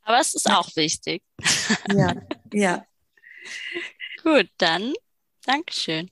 Aber 0.08 0.20
es 0.20 0.32
ist 0.32 0.50
auch 0.50 0.74
wichtig. 0.74 1.22
Ja, 1.94 2.14
ja. 2.50 2.86
Gut, 4.22 4.48
dann 4.56 4.94
Dankeschön. 5.44 6.10